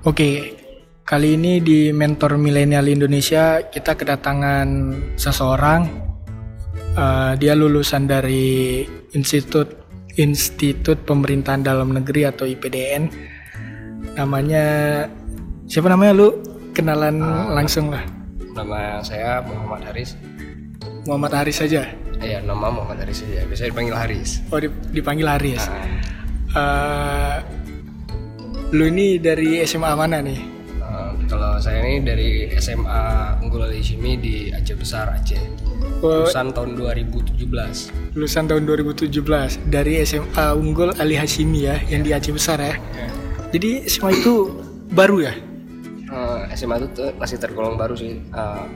Oke, 0.00 0.56
kali 1.04 1.36
ini 1.36 1.60
di 1.60 1.92
Mentor 1.92 2.40
Milenial 2.40 2.88
Indonesia 2.88 3.60
kita 3.68 4.00
kedatangan 4.00 4.96
seseorang. 5.20 6.08
Uh, 6.96 7.36
dia 7.36 7.52
lulusan 7.52 8.08
dari 8.08 8.80
Institut 9.12 9.68
Institut 10.16 11.04
Pemerintahan 11.04 11.60
Dalam 11.60 11.92
Negeri 11.92 12.24
atau 12.24 12.48
IPDN. 12.48 13.12
Namanya 14.16 14.64
siapa 15.68 15.92
namanya 15.92 16.16
lu? 16.16 16.28
Kenalan 16.72 17.20
uh, 17.20 17.52
langsung 17.52 17.92
lah. 17.92 18.00
Nama 18.56 19.04
saya 19.04 19.44
Muhammad 19.44 19.84
Haris. 19.84 20.16
Muhammad 21.04 21.44
Haris 21.44 21.60
saja. 21.60 21.84
Iya, 22.24 22.40
nama 22.40 22.72
Muhammad 22.72 23.04
Haris 23.04 23.20
saja. 23.20 23.44
Biasa 23.44 23.68
dipanggil 23.68 23.92
Haris. 23.92 24.40
Oh, 24.48 24.64
dipanggil 24.96 25.28
Haris. 25.28 25.60
Uh. 25.68 26.56
Uh, 26.56 27.36
Lu 28.70 28.86
ini 28.86 29.18
dari 29.18 29.58
SMA 29.66 29.98
mana 29.98 30.22
nih? 30.22 30.38
Uh, 30.78 31.10
kalau 31.26 31.58
saya 31.58 31.82
ini 31.82 32.06
dari 32.06 32.54
SMA 32.54 33.34
Unggul 33.42 33.66
Ali 33.66 33.82
Hashimi 33.82 34.14
di 34.14 34.54
Aceh 34.54 34.78
Besar 34.78 35.10
Aceh. 35.10 35.42
Oh, 36.06 36.22
lulusan 36.22 36.54
tahun 36.54 36.78
2017. 36.78 37.50
Lulusan 38.14 38.46
tahun 38.46 38.62
2017 38.70 39.10
dari 39.66 39.98
SMA 40.06 40.46
Unggul 40.54 40.94
Ali 41.02 41.18
Hashimi 41.18 41.66
ya, 41.66 41.82
yeah. 41.82 41.98
yang 41.98 42.02
di 42.06 42.14
Aceh 42.14 42.30
Besar 42.30 42.62
ya. 42.62 42.78
Yeah. 42.78 43.10
Jadi 43.50 43.70
SMA 43.90 44.22
itu 44.22 44.34
baru 44.94 45.18
ya? 45.26 45.34
Uh, 46.06 46.46
SMA 46.54 46.78
itu 46.86 47.10
masih 47.18 47.42
tergolong 47.42 47.74
baru 47.74 47.98
sih. 47.98 48.22
Uh, 48.30 48.70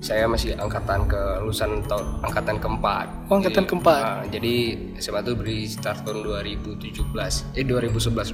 saya 0.00 0.24
masih 0.24 0.56
angkatan 0.56 1.04
ke 1.04 1.20
lulusan 1.44 1.84
tahun 1.84 2.24
angkatan 2.24 2.56
keempat. 2.56 3.06
Oh, 3.28 3.36
angkatan 3.36 3.68
jadi, 3.68 3.70
keempat. 3.70 4.02
Uh, 4.02 4.24
jadi 4.32 4.54
SMA 4.96 5.20
itu 5.20 5.32
beri 5.36 5.58
start 5.68 6.08
tahun 6.08 6.24
2017. 6.24 7.04
Eh 7.52 7.64
2011 7.68 8.32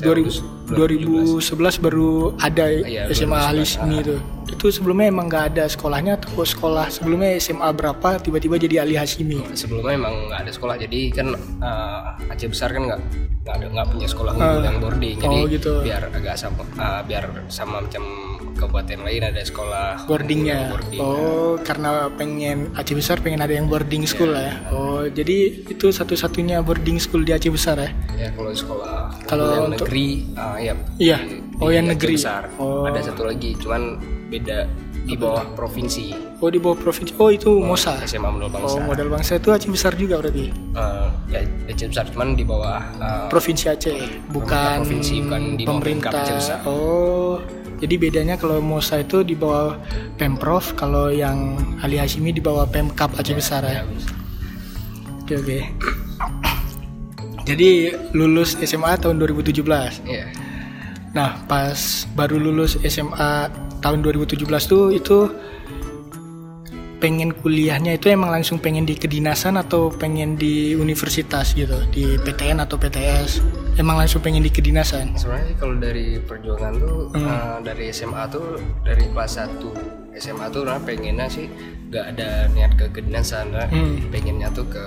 2011. 0.00 0.08
2000, 0.08 0.72
2011 0.72 1.84
baru 1.84 2.32
ada 2.40 2.64
ya, 2.88 3.12
SMA 3.12 3.40
Alismi 3.52 4.00
itu. 4.00 4.16
Itu 4.48 4.72
sebelumnya 4.72 5.12
emang 5.12 5.28
nggak 5.28 5.44
ada 5.52 5.64
sekolahnya 5.68 6.16
atau 6.16 6.48
sekolah 6.48 6.88
sebelumnya 6.88 7.36
SMA 7.36 7.68
berapa 7.76 8.16
tiba-tiba 8.16 8.56
jadi 8.56 8.80
Ali 8.80 8.96
Hasimi? 8.96 9.44
Sebelumnya 9.52 9.92
emang 9.92 10.32
nggak 10.32 10.48
ada 10.48 10.52
sekolah. 10.56 10.80
Jadi 10.80 11.12
kan 11.12 11.36
uh, 11.60 12.32
Aceh 12.32 12.48
besar 12.48 12.72
kan 12.72 12.88
nggak 12.88 13.00
nggak 13.44 13.54
ada 13.60 13.66
nggak 13.68 13.86
punya 13.92 14.08
sekolah 14.08 14.32
uh, 14.32 14.64
yang 14.64 14.80
boarding. 14.80 15.20
Jadi 15.20 15.38
oh, 15.44 15.44
gitu. 15.44 15.72
biar 15.84 16.08
agak 16.08 16.40
sama 16.40 16.64
uh, 16.80 17.04
biar 17.04 17.28
sama 17.52 17.84
macam 17.84 18.00
kabupaten 18.56 18.98
lain 19.04 19.22
ada 19.28 19.42
sekolah 19.42 20.04
boardingnya 20.06 20.72
boarding. 20.72 21.00
oh 21.00 21.54
karena 21.60 22.08
pengen 22.14 22.72
Aceh 22.72 22.94
besar 22.96 23.20
pengen 23.20 23.40
ada 23.40 23.52
yang 23.52 23.66
boarding 23.66 24.04
school 24.04 24.32
yeah. 24.32 24.60
ya 24.62 24.74
oh 24.74 25.02
jadi 25.08 25.66
itu 25.68 25.86
satu-satunya 25.90 26.60
boarding 26.62 27.00
school 27.02 27.24
di 27.24 27.32
Aceh 27.32 27.50
besar 27.52 27.76
ya 27.80 27.90
ya 28.16 28.28
kalau 28.32 28.52
sekolah 28.52 28.96
kalau 29.26 29.46
yang 29.52 29.64
untuk... 29.72 29.86
negeri 29.88 30.08
uh, 30.36 30.56
ya 30.58 30.74
iya 31.00 31.18
oh 31.58 31.70
yang 31.70 31.88
negeri 31.88 32.14
besar 32.16 32.48
oh. 32.56 32.88
ada 32.88 33.00
satu 33.00 33.28
lagi 33.28 33.56
cuman 33.58 33.98
beda 34.32 34.64
di 35.02 35.18
bawah 35.18 35.44
provinsi. 35.58 36.14
Oh 36.38 36.50
di 36.50 36.62
bawah 36.62 36.78
provinsi. 36.78 37.12
Oh 37.18 37.30
itu 37.30 37.50
oh, 37.50 37.66
MOSA. 37.66 38.06
SMA 38.06 38.30
Modal 38.30 38.50
Bangsa. 38.54 38.74
Oh 38.78 38.80
modal 38.82 39.08
bangsa 39.10 39.32
itu 39.38 39.50
Aceh 39.50 39.70
besar 39.70 39.92
juga 39.98 40.22
berarti. 40.22 40.54
Uh, 40.74 41.10
ya 41.26 41.42
Aceh 41.66 41.90
besar 41.90 42.06
cuman 42.10 42.38
di 42.38 42.44
bawah 42.46 42.80
uh, 43.02 43.26
provinsi 43.26 43.66
Aceh, 43.66 44.30
bukan 44.30 44.86
provinsi 44.86 45.14
bukan 45.26 45.42
di 45.58 45.64
pemerintah. 45.66 46.10
Aceh 46.14 46.34
besar. 46.38 46.58
Oh 46.70 47.42
jadi 47.82 47.98
bedanya 47.98 48.38
kalau 48.38 48.62
Mosa 48.62 49.02
itu 49.02 49.26
di 49.26 49.34
bawah 49.34 49.74
Pemprov, 50.14 50.78
kalau 50.78 51.10
yang 51.10 51.58
Ali 51.82 51.98
Hashimi 51.98 52.30
di 52.30 52.38
bawah 52.38 52.62
Pemkap 52.70 53.18
Aceh 53.18 53.34
Besar 53.34 53.66
ya. 53.66 53.82
Oke 55.18 55.34
oke. 55.42 55.58
Jadi 57.42 57.90
lulus 58.14 58.54
SMA 58.62 58.94
tahun 59.02 59.18
2017. 59.18 59.66
Iya. 60.06 60.30
Nah 61.10 61.42
pas 61.50 62.06
baru 62.14 62.38
lulus 62.38 62.78
SMA 62.86 63.50
tahun 63.82 63.98
2017 64.06 64.46
tuh 64.70 64.94
itu 64.94 65.26
pengen 67.02 67.34
kuliahnya 67.34 67.98
itu 67.98 68.14
emang 68.14 68.30
langsung 68.30 68.62
pengen 68.62 68.86
di 68.86 68.94
kedinasan 68.94 69.58
atau 69.58 69.90
pengen 69.90 70.38
di 70.38 70.78
universitas 70.78 71.50
gitu 71.50 71.74
di 71.90 72.14
PTN 72.22 72.62
atau 72.62 72.78
PTS 72.78 73.42
emang 73.74 73.98
langsung 73.98 74.22
pengen 74.22 74.46
di 74.46 74.54
kedinasan 74.54 75.18
sebenarnya 75.18 75.58
kalau 75.58 75.74
dari 75.82 76.22
perjuangan 76.22 76.78
tuh 76.78 77.10
hmm. 77.10 77.26
uh, 77.26 77.58
dari 77.66 77.90
SMA 77.90 78.22
tuh 78.30 78.62
dari 78.86 79.10
kelas 79.10 79.34
1 79.34 80.14
SMA 80.14 80.46
tuh 80.54 80.62
orang 80.62 80.86
pengennya 80.86 81.26
sih 81.26 81.50
gak 81.90 82.14
ada 82.14 82.46
niat 82.54 82.78
ke 82.78 82.86
kedinasan 82.94 83.50
lah 83.50 83.66
hmm. 83.66 84.14
pengennya 84.14 84.46
tuh 84.54 84.70
ke 84.70 84.86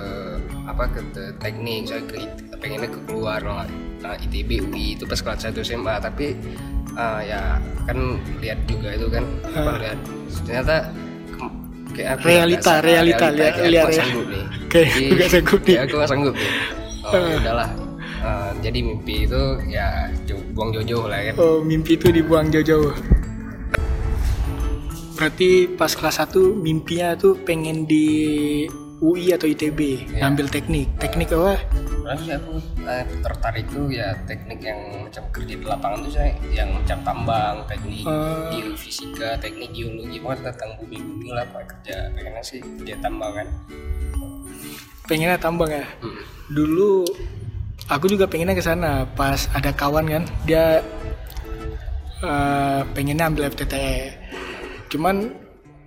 apa 0.64 0.88
ke, 0.88 1.04
ke 1.12 1.24
teknik 1.36 1.84
saya 1.84 2.00
ke 2.08 2.24
pengennya 2.56 2.88
ke 2.88 3.00
keluar 3.04 3.44
lah 3.44 3.68
uh, 4.08 4.16
ITB 4.24 4.72
UI 4.72 4.96
itu 4.96 5.04
pas 5.04 5.20
kelas 5.20 5.52
1 5.52 5.60
SMA 5.60 6.00
tapi 6.00 6.32
uh, 6.96 7.20
ya 7.20 7.60
kan 7.84 8.16
lihat 8.40 8.64
juga 8.64 8.96
itu 8.96 9.06
kan 9.12 9.24
uh. 9.52 9.76
lihat 9.76 10.00
ternyata 10.48 10.88
kayak 11.96 12.10
aku 12.20 12.24
realita 12.28 12.72
realita, 12.84 13.26
realita 13.26 13.26
lihat 13.32 13.54
lihat 13.72 13.88
ya. 13.88 13.96
sanggup 14.04 14.26
nih. 14.28 14.44
Kayak 14.68 14.88
aku 14.92 15.14
gak 15.16 15.30
sanggup 15.32 15.60
nih. 15.64 15.76
aku 15.80 15.94
gak 15.96 16.08
sanggup 16.12 16.34
nih. 16.36 16.50
Oh 17.06 17.12
uh. 17.16 17.38
udahlah. 17.40 17.70
Uh, 18.26 18.50
jadi 18.58 18.78
mimpi 18.82 19.16
itu 19.22 19.42
ya 19.70 20.10
buang 20.50 20.74
jauh-jauh 20.74 21.06
lah 21.06 21.20
kan 21.30 21.34
oh 21.38 21.62
mimpi 21.62 21.94
itu 21.96 22.08
dibuang 22.12 22.52
jauh-jauh. 22.52 22.92
Berarti 25.16 25.72
pas 25.80 25.88
kelas 25.96 26.20
1 26.28 26.60
mimpinya 26.60 27.16
tuh 27.16 27.40
pengen 27.40 27.88
di 27.88 28.06
UI 29.00 29.32
atau 29.36 29.44
ITB 29.44 30.08
ya. 30.16 30.28
ambil 30.28 30.48
teknik 30.48 30.88
teknik 30.96 31.28
apa 31.32 31.60
Terus 32.06 32.38
aku 32.38 32.54
eh, 32.86 33.04
tertarik 33.18 33.66
tuh 33.66 33.90
ya 33.90 34.14
teknik 34.30 34.62
yang 34.62 34.78
macam 35.10 35.26
kerja 35.34 35.54
di 35.58 35.66
lapangan 35.66 36.06
tuh 36.06 36.12
saya 36.14 36.30
yang 36.54 36.70
macam 36.70 36.98
tambang, 37.02 37.56
teknik 37.66 38.06
uh. 38.06 38.46
geofisika, 38.54 39.34
teknik 39.42 39.74
geologi, 39.74 40.22
pokoknya 40.22 40.54
tentang 40.54 40.70
bumi-bumi 40.78 41.28
lah 41.34 41.42
pak 41.50 41.66
kerja 41.66 42.14
pengennya 42.14 42.42
sih 42.46 42.62
kerja 42.62 42.94
tambang 43.02 43.32
kan. 43.34 43.48
Pengennya 45.10 45.38
tambang 45.42 45.70
ya. 45.74 45.86
Hmm. 45.98 46.22
Dulu 46.54 47.10
aku 47.90 48.06
juga 48.06 48.30
pengennya 48.30 48.54
ke 48.54 48.62
sana 48.62 49.02
pas 49.18 49.50
ada 49.50 49.74
kawan 49.74 50.06
kan 50.06 50.22
dia 50.46 50.86
uh, 52.22 52.86
pengennya 52.94 53.26
ambil 53.26 53.50
FTTE. 53.50 54.14
Cuman 54.94 55.34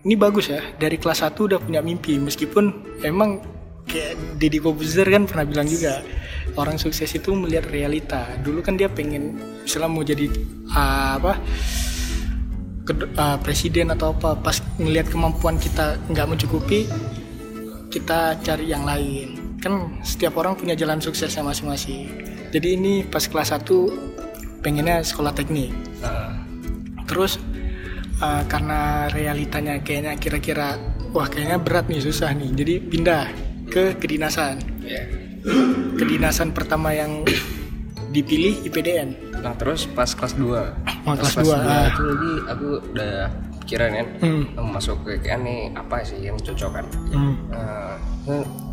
ini 0.03 0.15
bagus 0.15 0.47
ya 0.47 0.63
dari 0.79 0.95
kelas 0.95 1.27
1 1.27 1.35
udah 1.35 1.59
punya 1.59 1.83
mimpi 1.83 2.15
meskipun 2.15 2.99
emang 3.03 3.43
kayak 3.89 4.15
Deddy 4.37 4.61
Kobuzer 4.61 5.09
kan 5.09 5.25
pernah 5.25 5.45
bilang 5.49 5.67
juga 5.67 5.99
orang 6.55 6.77
sukses 6.77 7.09
itu 7.11 7.33
melihat 7.33 7.67
realita. 7.73 8.29
Dulu 8.39 8.61
kan 8.61 8.77
dia 8.77 8.87
pengen 8.87 9.41
misalnya 9.65 9.89
mau 9.89 10.05
jadi 10.05 10.29
uh, 10.71 11.11
apa 11.19 11.33
ke, 12.85 12.93
uh, 13.17 13.37
presiden 13.41 13.89
atau 13.93 14.13
apa 14.13 14.37
pas 14.37 14.61
ngelihat 14.77 15.09
kemampuan 15.09 15.57
kita 15.57 15.97
nggak 16.09 16.27
mencukupi 16.29 16.85
kita 17.89 18.37
cari 18.45 18.69
yang 18.69 18.85
lain. 18.85 19.57
Kan 19.59 19.99
setiap 20.05 20.37
orang 20.39 20.55
punya 20.55 20.77
jalan 20.77 21.01
suksesnya 21.01 21.43
masing-masing. 21.43 22.07
Jadi 22.53 22.67
ini 22.77 22.93
pas 23.03 23.25
kelas 23.25 23.51
1 23.51 24.63
pengennya 24.63 25.01
sekolah 25.03 25.33
teknik. 25.35 25.73
Uh. 25.99 26.31
terus 27.09 27.41
uh, 28.19 28.43
karena 28.45 29.07
realitanya 29.11 29.79
kayaknya 29.81 30.13
kira-kira 30.19 30.77
wah 31.11 31.27
kayaknya 31.27 31.57
berat 31.59 31.89
nih 31.89 32.03
susah 32.03 32.31
nih 32.35 32.49
jadi 32.53 32.73
pindah 32.83 33.23
ke 33.69 33.97
kedinasan. 33.97 34.61
Yeah. 34.83 35.05
Kedinasan 35.95 36.51
pertama 36.51 36.91
yang 36.91 37.23
dipilih 38.11 38.65
IPDN. 38.65 39.39
Nah 39.39 39.55
terus 39.55 39.87
pas 39.87 40.09
kelas 40.11 40.35
2 40.35 40.43
oh, 40.43 41.15
kelas, 41.15 41.33
kelas 41.39 41.47
2 41.47 41.55
ah. 41.55 41.87
itu 41.87 42.03
lagi 42.03 42.33
aku 42.49 42.67
udah 42.91 43.13
pikiran 43.63 43.89
kan 43.93 44.07
hmm. 44.25 44.43
masuk 44.73 44.97
ke 45.05 45.21
kayak 45.21 45.45
nih 45.45 45.69
apa 45.77 46.01
sih 46.01 46.17
yang 46.25 46.35
cocok 46.41 46.71
kan 46.73 46.85
hmm. 47.13 47.33
uh, 47.53 47.95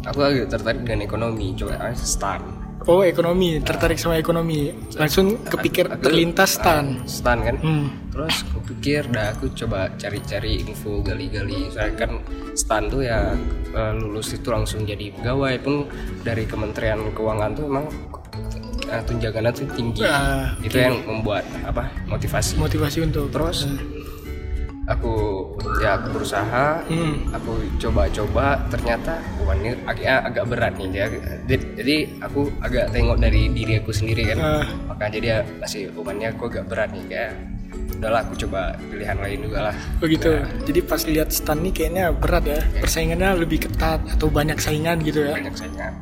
aku 0.09 0.21
agak 0.25 0.49
tertarik 0.49 0.81
dengan 0.89 1.05
ekonomi 1.05 1.53
coba 1.53 1.77
ah, 1.77 1.93
stan 1.93 2.41
Oh 2.87 3.03
ekonomi, 3.03 3.59
tertarik 3.67 3.99
sama 3.99 4.15
ekonomi. 4.15 4.71
Langsung 4.95 5.43
kepikir 5.43 5.91
aku, 5.91 6.07
terlintas 6.07 6.55
stan. 6.55 7.03
Stan 7.03 7.43
kan. 7.43 7.59
Hmm. 7.59 7.91
Terus 8.15 8.47
aku 8.47 8.59
pikir, 8.71 9.11
dah 9.11 9.35
aku 9.35 9.51
coba 9.59 9.91
cari-cari 9.99 10.63
info 10.63 11.03
gali-gali. 11.03 11.67
Saya 11.75 11.91
kan 11.99 12.23
stan 12.55 12.87
tuh 12.87 13.03
ya 13.03 13.35
uh, 13.75 13.93
lulus 13.99 14.39
itu 14.39 14.55
langsung 14.55 14.87
jadi 14.87 15.11
pegawai 15.19 15.55
pun 15.67 15.91
dari 16.23 16.47
Kementerian 16.47 17.11
Keuangan 17.11 17.51
tuh 17.59 17.65
emang 17.67 17.87
uh, 18.87 19.03
tunjangannya 19.03 19.51
tuh 19.51 19.67
tinggi. 19.75 20.07
Itu 20.63 20.77
yang 20.79 21.03
membuat 21.03 21.43
apa 21.67 21.91
motivasi. 22.07 22.55
Motivasi 22.55 23.03
untuk 23.03 23.35
terus. 23.35 23.67
Uh 23.67 23.96
aku 24.87 25.13
ya 25.83 25.99
aku 25.99 26.07
berusaha. 26.15 26.83
Hmm. 26.87 27.15
aku 27.35 27.53
coba-coba. 27.83 28.63
Ternyata 28.71 29.19
wah 29.43 29.55
ini 29.59 29.75
agak 29.85 30.19
agak 30.33 30.45
berat 30.47 30.73
nih 30.79 30.89
ya 30.95 31.07
jadi 31.47 31.97
aku 32.23 32.51
agak 32.63 32.95
tengok 32.95 33.19
dari 33.19 33.51
diri 33.51 33.83
aku 33.83 33.91
sendiri 33.91 34.35
kan. 34.35 34.39
Uh. 34.39 34.67
maka 34.89 35.11
jadi 35.11 35.27
ya 35.27 35.39
masih 35.59 35.91
umannya 35.95 36.33
aku 36.33 36.49
agak 36.49 36.65
berat 36.71 36.91
nih 36.95 37.05
kayak 37.11 37.33
udahlah 37.97 38.21
aku 38.23 38.35
coba 38.47 38.77
pilihan 38.79 39.19
lain 39.19 39.39
juga 39.43 39.59
lah. 39.71 39.77
Begitu. 39.99 40.31
Oh, 40.31 40.43
nah. 40.43 40.65
jadi 40.65 40.81
pas 40.85 41.01
lihat 41.07 41.29
stand 41.33 41.61
nih 41.67 41.73
kayaknya 41.75 42.05
berat 42.15 42.45
ya. 42.47 42.61
Okay. 42.61 42.81
persaingannya 42.85 43.31
lebih 43.43 43.59
ketat 43.69 44.01
atau 44.07 44.29
banyak 44.31 44.59
saingan 44.61 45.03
gitu 45.03 45.27
ya? 45.27 45.35
Banyak 45.35 45.55
saingan. 45.57 45.93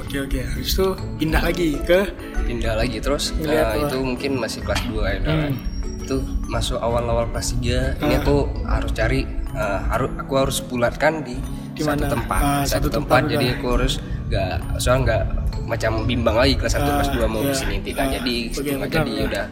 Oke 0.00 0.16
oke. 0.28 0.40
Habis 0.44 0.72
itu 0.76 0.86
pindah 1.20 1.42
lagi 1.44 1.68
ke? 1.84 2.00
Pindah 2.44 2.74
lagi 2.76 2.98
terus. 2.98 3.32
Uh, 3.38 3.86
itu 3.86 3.96
mungkin 4.02 4.40
masih 4.40 4.60
kelas 4.64 4.82
2 4.90 4.98
ya 4.98 5.20
hmm 5.22 5.71
itu 6.02 6.16
masuk 6.50 6.78
awal-awal 6.82 7.24
kelas 7.30 7.54
3 7.58 8.02
ini 8.02 8.14
aku 8.18 8.50
harus 8.66 8.90
cari 8.92 9.20
uh, 9.54 9.80
harus 9.88 10.10
aku 10.18 10.32
harus 10.36 10.58
bulatkan 10.60 11.22
di, 11.22 11.38
Di 11.72 11.82
satu 11.86 12.04
mana? 12.04 12.12
tempat. 12.12 12.40
Ah, 12.42 12.62
satu, 12.66 12.88
satu 12.88 12.88
tempat, 13.00 13.20
tempat. 13.24 13.32
jadi 13.32 13.46
aku 13.56 13.66
harus 13.78 13.94
nggak 14.28 14.52
soalnya 14.80 15.00
nggak 15.06 15.22
macam 15.68 15.92
bimbang 16.04 16.36
lagi 16.36 16.54
kelas 16.58 16.74
1 16.76 16.84
kelas 16.84 17.08
2 17.14 17.32
mau 17.32 17.40
iya. 17.44 17.48
di 17.48 17.54
sini 17.56 17.76
tidak. 17.80 18.02
Ah, 18.02 18.10
jadi 18.20 18.34
oke, 18.50 18.60
cuma 18.66 18.86
jadi 18.88 19.12
betul. 19.14 19.28
udah 19.30 19.44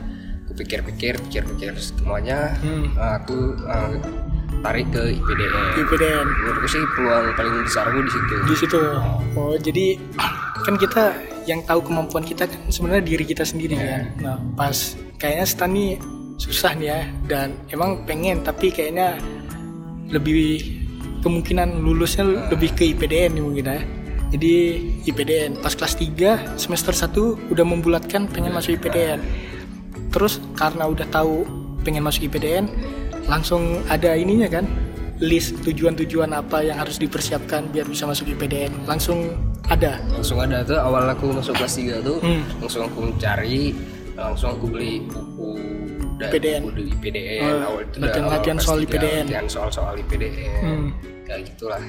aku 0.45 0.53
pikir-pikir 0.67 1.13
pikir-pikir 1.31 1.73
semuanya 1.79 2.39
Hmm. 2.61 2.91
uh, 2.99 3.15
aku 3.23 3.55
uh, 3.65 3.95
tarik 4.61 4.93
ke 4.93 5.17
IPDN 5.17 5.55
IPDN 5.81 6.27
menurutku 6.27 6.69
sih 6.69 6.83
peluang 6.93 7.33
paling 7.33 7.55
besar 7.65 7.89
aku 7.89 8.05
di 8.05 8.13
situ. 8.13 8.35
Di 8.45 8.57
situ. 8.59 8.81
Oh 9.39 9.55
jadi 9.57 9.87
kan 10.67 10.77
kita 10.77 11.17
yang 11.49 11.65
tahu 11.65 11.81
kemampuan 11.81 12.21
kita 12.21 12.45
kan 12.45 12.61
sebenarnya 12.69 13.01
diri 13.01 13.25
kita 13.25 13.41
sendiri 13.49 13.73
kan. 13.81 14.03
Nah 14.21 14.37
pas 14.53 14.77
kayaknya 15.17 15.47
Stan 15.49 15.73
nih 15.73 15.97
susah 16.41 16.73
nih 16.73 16.89
ya. 16.89 17.01
Dan 17.29 17.61
emang 17.69 18.09
pengen 18.09 18.41
tapi 18.41 18.73
kayaknya 18.73 19.21
lebih 20.09 20.81
kemungkinan 21.21 21.85
lulusnya 21.85 22.25
lebih 22.49 22.73
ke 22.73 22.97
IPDN 22.97 23.37
nih 23.37 23.45
mungkin 23.45 23.67
ya. 23.69 23.81
Jadi 24.31 24.55
IPDN 25.11 25.59
pas 25.61 25.75
kelas 25.75 25.99
3 25.99 26.57
semester 26.57 26.95
1 26.95 27.51
udah 27.53 27.65
membulatkan 27.67 28.31
pengen 28.31 28.55
masuk 28.55 28.79
IPDN 28.79 29.21
terus 30.11 30.43
karena 30.59 30.87
udah 30.87 31.07
tahu 31.11 31.47
pengen 31.83 32.03
masuk 32.03 32.27
IPDN 32.31 32.67
langsung 33.27 33.83
ada 33.87 34.15
ininya 34.15 34.47
kan 34.47 34.67
list 35.19 35.59
tujuan-tujuan 35.67 36.31
apa 36.33 36.63
yang 36.65 36.79
harus 36.79 36.97
dipersiapkan 36.99 37.71
biar 37.71 37.87
bisa 37.87 38.07
masuk 38.07 38.31
IPDN 38.31 38.87
langsung 38.87 39.35
ada. 39.71 39.99
Langsung 40.11 40.39
ada. 40.43 40.67
Tuh 40.67 40.79
awal 40.79 41.07
aku 41.11 41.31
masuk 41.31 41.55
kelas 41.59 41.75
3 41.79 42.03
tuh 42.03 42.19
Hmm. 42.23 42.43
langsung 42.63 42.87
aku 42.87 42.99
mencari 43.11 43.75
langsung 44.15 44.55
aku 44.55 44.67
beli 44.71 45.07
buku 45.11 45.59
IPDN. 46.23 46.63
di 46.71 46.83
IPDN 46.91 47.41
Oh, 47.41 47.59
awal 47.65 47.81
itu 47.83 47.97
latihan- 47.97 48.21
awal 48.23 48.33
latihan 48.35 48.59
soal 48.59 48.79
IPDN. 48.81 49.25
latihan 49.25 49.47
soal-soal 49.47 49.95
IPDN 49.97 50.61
Hmm. 50.61 50.89
kayak 51.25 51.41
gitulah. 51.49 51.83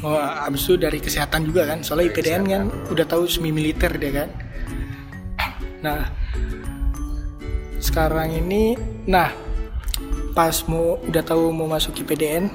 Oh 0.00 0.16
abis 0.16 0.62
itu 0.62 0.74
dari 0.76 0.98
kesehatan 0.98 1.44
juga 1.44 1.66
kan? 1.66 1.78
Soalnya 1.80 2.06
Dari 2.06 2.14
IPDN 2.14 2.42
kan 2.46 2.62
udah 2.88 3.04
tahu 3.04 3.24
semi 3.26 3.50
militer 3.50 3.92
dia 3.94 4.12
kan? 4.16 4.28
Nah 5.80 6.08
sekarang 7.78 8.30
ini 8.34 8.76
nah 9.04 9.32
pas 10.30 10.54
mau 10.64 11.00
udah 11.00 11.22
tahu 11.22 11.50
mau 11.50 11.66
masuk 11.66 11.96
IPDN 11.98 12.48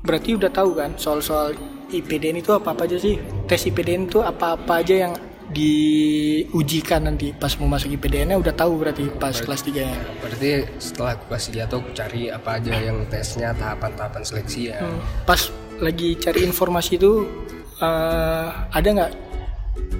berarti 0.00 0.34
udah 0.34 0.50
tahu 0.50 0.74
kan 0.74 0.96
soal-soal 0.96 1.54
IPDN 1.88 2.40
itu 2.40 2.50
apa-apa 2.50 2.84
aja 2.84 2.98
sih? 2.98 3.16
Tes 3.44 3.62
IPDN 3.62 4.04
itu 4.04 4.18
apa-apa 4.18 4.82
aja 4.82 4.94
yang 5.00 5.12
diujikan 5.52 7.04
nanti 7.04 7.36
pas 7.36 7.52
mau 7.60 7.68
masuk 7.68 7.92
IPDN 7.92 8.32
nya 8.32 8.36
udah 8.40 8.54
tahu 8.56 8.80
berarti 8.80 9.12
pas 9.12 9.36
kelas 9.36 9.60
3 9.60 9.76
ya? 9.76 9.92
berarti 10.24 10.64
setelah 10.80 11.20
aku 11.20 11.24
kelas 11.28 11.44
3 11.52 11.68
tuh 11.68 11.78
aku 11.84 11.90
cari 11.92 12.22
apa 12.32 12.50
aja 12.56 12.72
yang 12.80 13.04
tesnya 13.12 13.52
tahapan-tahapan 13.52 14.22
seleksi 14.24 14.72
ya. 14.72 14.80
Pas 15.28 15.52
lagi 15.84 16.16
cari 16.16 16.48
informasi 16.48 16.96
itu 16.96 17.28
eh, 17.82 18.48
ada 18.72 18.88
nggak 18.88 19.12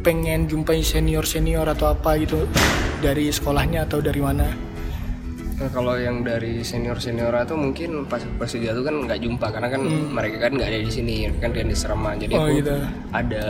pengen 0.01 0.49
jumpai 0.49 0.81
senior 0.81 1.25
senior 1.25 1.69
atau 1.69 1.93
apa 1.93 2.17
gitu 2.21 2.49
dari 3.01 3.29
sekolahnya 3.29 3.85
atau 3.85 4.01
dari 4.01 4.21
mana 4.21 4.74
Nah, 5.55 5.71
kalau 5.71 5.95
yang 5.95 6.27
dari 6.27 6.61
senior 6.61 6.99
senior 6.99 7.31
itu 7.31 7.55
mungkin 7.55 8.11
pas 8.11 8.19
3 8.19 8.75
tuh 8.75 8.83
kan 8.83 9.07
nggak 9.07 9.23
jumpa 9.23 9.47
karena 9.49 9.71
kan 9.71 9.81
mereka 9.87 10.37
kan 10.41 10.53
nggak 10.53 10.67
ada 10.67 10.81
di 10.81 10.91
sini 10.91 11.31
kan 11.33 11.55
kan 11.55 11.65
di 11.65 11.77
Serema 11.77 12.11
jadi 12.13 12.35
Hmm. 12.35 12.43
Oh, 12.43 12.47
aku 12.49 12.59
gitu. 12.59 12.75
ada 13.13 13.45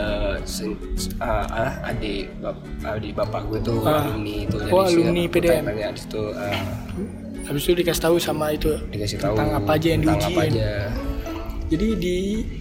sen, 0.45 0.69
ah, 1.17 1.45
ah, 1.49 1.71
adik 1.83 2.29
bap, 2.37 2.57
adik 2.85 3.11
bapak 3.11 3.41
gue 3.49 3.59
tuh 3.59 3.81
Ah. 3.81 4.05
alumni 4.05 4.45
itu 4.45 4.55
Oh, 4.69 4.85
sih 4.85 5.01
alumni 5.01 5.21
aku 5.23 5.33
PDN. 5.33 5.49
tanya-tanya 5.51 5.87
di 5.89 5.99
situ 5.99 6.21
ah, 6.31 6.61
habis 7.43 7.61
itu 7.63 7.73
dikasih 7.75 8.03
tahu 8.03 8.15
sama 8.17 8.45
itu 8.51 8.69
dikasih 8.87 9.17
tahu 9.17 9.33
tentang 9.33 9.51
apa 9.55 9.71
aja 9.73 9.87
yang 9.87 10.01
diujiin 10.03 10.29
apa 10.29 10.41
aja 10.45 10.69
jadi 11.65 11.87
di 11.97 12.17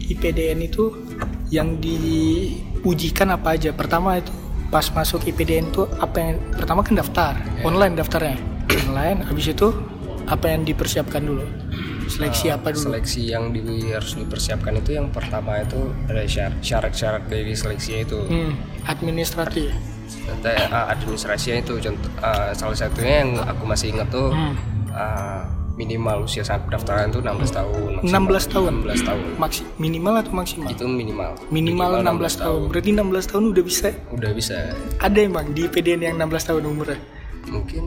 IPDN 0.08 0.58
itu 0.62 0.85
yang 1.50 1.76
diujikan 1.76 3.29
apa 3.31 3.49
aja 3.55 3.70
pertama 3.70 4.17
itu 4.17 4.32
pas 4.67 4.88
masuk 4.88 5.20
IPDN 5.23 5.69
itu 5.69 5.85
apa 5.94 6.17
yang 6.17 6.37
pertama 6.50 6.81
kan 6.81 6.96
daftar 6.96 7.32
online 7.61 7.93
daftarnya 7.94 8.41
online 8.87 9.25
habis 9.25 9.46
itu 9.49 9.69
apa 10.25 10.49
yang 10.49 10.64
dipersiapkan 10.64 11.20
dulu? 11.20 11.44
Seleksi 12.05 12.52
apa 12.52 12.69
dulu? 12.70 12.93
seleksi 12.93 13.32
yang 13.32 13.50
di, 13.50 13.61
harus 13.88 14.12
dipersiapkan 14.14 14.76
itu 14.76 14.96
yang 14.96 15.08
pertama 15.08 15.61
itu 15.61 15.88
ada 16.06 16.25
syarat- 16.25 16.61
syarat-syarat 16.61 17.22
dari 17.28 17.52
seleksinya 17.56 18.00
itu. 18.05 18.19
Hmm, 18.28 18.52
administratif 18.84 19.72
ah, 20.70 20.93
administrasinya 20.93 21.61
itu 21.61 21.81
contoh 21.81 22.11
ah, 22.20 22.52
salah 22.52 22.76
satunya 22.76 23.25
yang 23.25 23.31
aku 23.40 23.64
masih 23.64 23.93
ingat 23.93 24.08
tuh 24.08 24.31
Hmm. 24.32 24.55
ah, 24.93 25.43
minimal 25.75 26.22
usia 26.22 26.46
saat 26.46 26.62
pendaftaran 26.70 27.10
tuh 27.10 27.19
16 27.19 27.50
tahun 27.50 27.90
16 28.06 28.46
tahun? 28.46 28.72
16 28.87 29.08
tahun. 29.10 29.22
Maksi, 29.43 29.62
minimal 29.82 30.14
atau 30.22 30.32
maksimal? 30.32 30.70
Itu 30.70 30.87
minimal. 30.87 31.34
Minimal 31.50 31.90
16 32.06 32.38
tahun. 32.38 32.60
berarti 32.70 32.90
16 32.94 33.26
tahun 33.26 33.44
udah 33.50 33.64
bisa? 33.67 33.88
Udah 34.14 34.31
bisa. 34.31 34.56
Ada 35.02 35.19
emang 35.26 35.50
di 35.50 35.67
IPDN 35.67 36.00
yang 36.06 36.14
16 36.14 36.46
tahun 36.46 36.62
umurnya? 36.70 36.99
Mungkin 37.50 37.82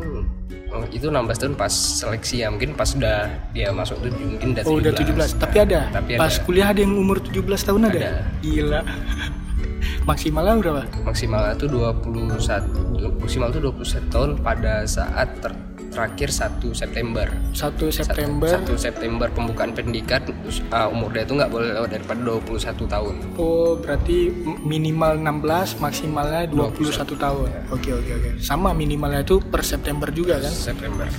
itu 0.89 1.07
16 1.07 1.15
tahun 1.35 1.53
pas 1.55 1.71
seleksi 1.71 2.43
ya 2.43 2.47
mungkin 2.47 2.71
pas 2.71 2.91
udah 2.91 3.27
dia 3.51 3.71
masuk 3.71 3.97
tuh 3.99 4.11
mungkin 4.13 4.53
udah 4.53 4.63
17 4.63 4.67
Oh 4.67 4.75
udah 4.77 4.93
17 4.93 5.41
Tapi 5.41 5.57
ada 5.59 5.79
tapi 5.89 6.09
Pas 6.15 6.31
ada. 6.31 6.43
kuliah 6.43 6.67
ada 6.69 6.79
yang 6.79 6.93
umur 6.93 7.17
17 7.19 7.43
tahun 7.43 7.81
ada, 7.87 7.97
Ada. 7.97 8.11
Gila 8.39 8.81
Maksimalnya 10.09 10.53
berapa? 10.59 10.81
maksimal 11.03 11.51
itu 11.51 11.67
21 11.67 13.19
maksimal 13.19 13.47
itu 13.49 13.59
21 13.59 14.07
tahun 14.07 14.29
pada 14.39 14.87
saat 14.87 15.27
ter- 15.39 15.66
terakhir 15.97 16.29
1 16.29 16.61
September. 16.77 17.25
1 17.57 17.89
September. 17.89 18.53
1 18.61 18.69
September 18.77 19.27
pembukaan 19.33 19.73
pendidikan 19.73 20.21
ah, 20.69 20.85
umur 20.94 21.09
dia 21.09 21.25
itu 21.25 21.33
nggak 21.33 21.49
boleh 21.49 21.73
lewat 21.73 21.89
daripada 21.89 22.21
21 22.21 22.85
tahun. 22.85 23.15
Oh 23.41 23.73
berarti 23.81 24.29
minimal 24.61 25.17
16 25.17 25.81
Maksimalnya 25.81 26.45
21 26.53 27.17
tahun. 27.17 27.49
Oke 27.73 27.89
oke 27.97 28.11
oke. 28.13 28.29
Sama 28.38 28.77
minimalnya 28.77 29.25
itu 29.25 29.41
per 29.41 29.65
September 29.65 30.13
juga 30.13 30.38
kan? 30.38 30.53
September 30.53 31.09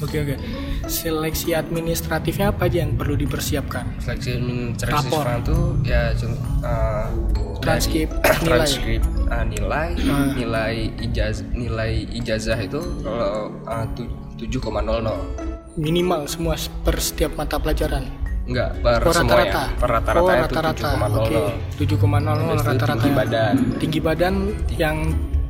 Oke 0.00 0.16
oke. 0.18 0.34
Seleksi 0.86 1.52
administratifnya 1.52 2.48
apa 2.48 2.66
aja 2.66 2.80
yang 2.80 2.96
perlu 2.96 3.14
dipersiapkan? 3.14 3.84
seleksi 4.00 4.30
administrasi 4.34 5.06
Rapor. 5.06 5.24
tuh 5.42 5.62
ya 5.82 6.16
uh, 6.64 7.06
Transkrip, 7.60 8.08
dari- 8.16 8.40
nilai. 8.40 8.56
transkrip 8.64 9.02
uh, 9.28 9.44
nilai 9.44 9.88
Ah. 10.02 10.32
nilai 10.32 10.74
ijazah 10.98 11.44
nilai 11.52 11.92
ijazah 12.10 12.56
itu 12.58 12.80
kalau 13.04 13.52
uh, 13.62 13.84
tu- 13.92 14.08
7,00 14.40 15.76
Minimal 15.76 16.24
semua 16.24 16.56
per 16.80 16.96
setiap 16.96 17.36
mata 17.36 17.60
pelajaran? 17.60 18.08
Enggak 18.48 18.80
per 18.80 19.04
Oh 19.04 19.12
semua 19.12 19.36
ya. 19.38 19.52
rata-rata. 19.52 19.64
Per 19.76 19.88
rata-rata 19.92 20.18
Oh 20.18 20.32
itu 20.32 20.40
rata-rata. 20.40 20.88
7,00 20.96 21.20
Oke 21.20 21.40
7,00 21.76 22.40
Habis 22.40 22.56
itu 22.56 22.64
rata-rata. 22.64 22.88
tinggi 22.96 23.10
badan. 23.12 23.54
Tinggi 23.76 24.00
badan 24.00 24.34
yang 24.72 24.96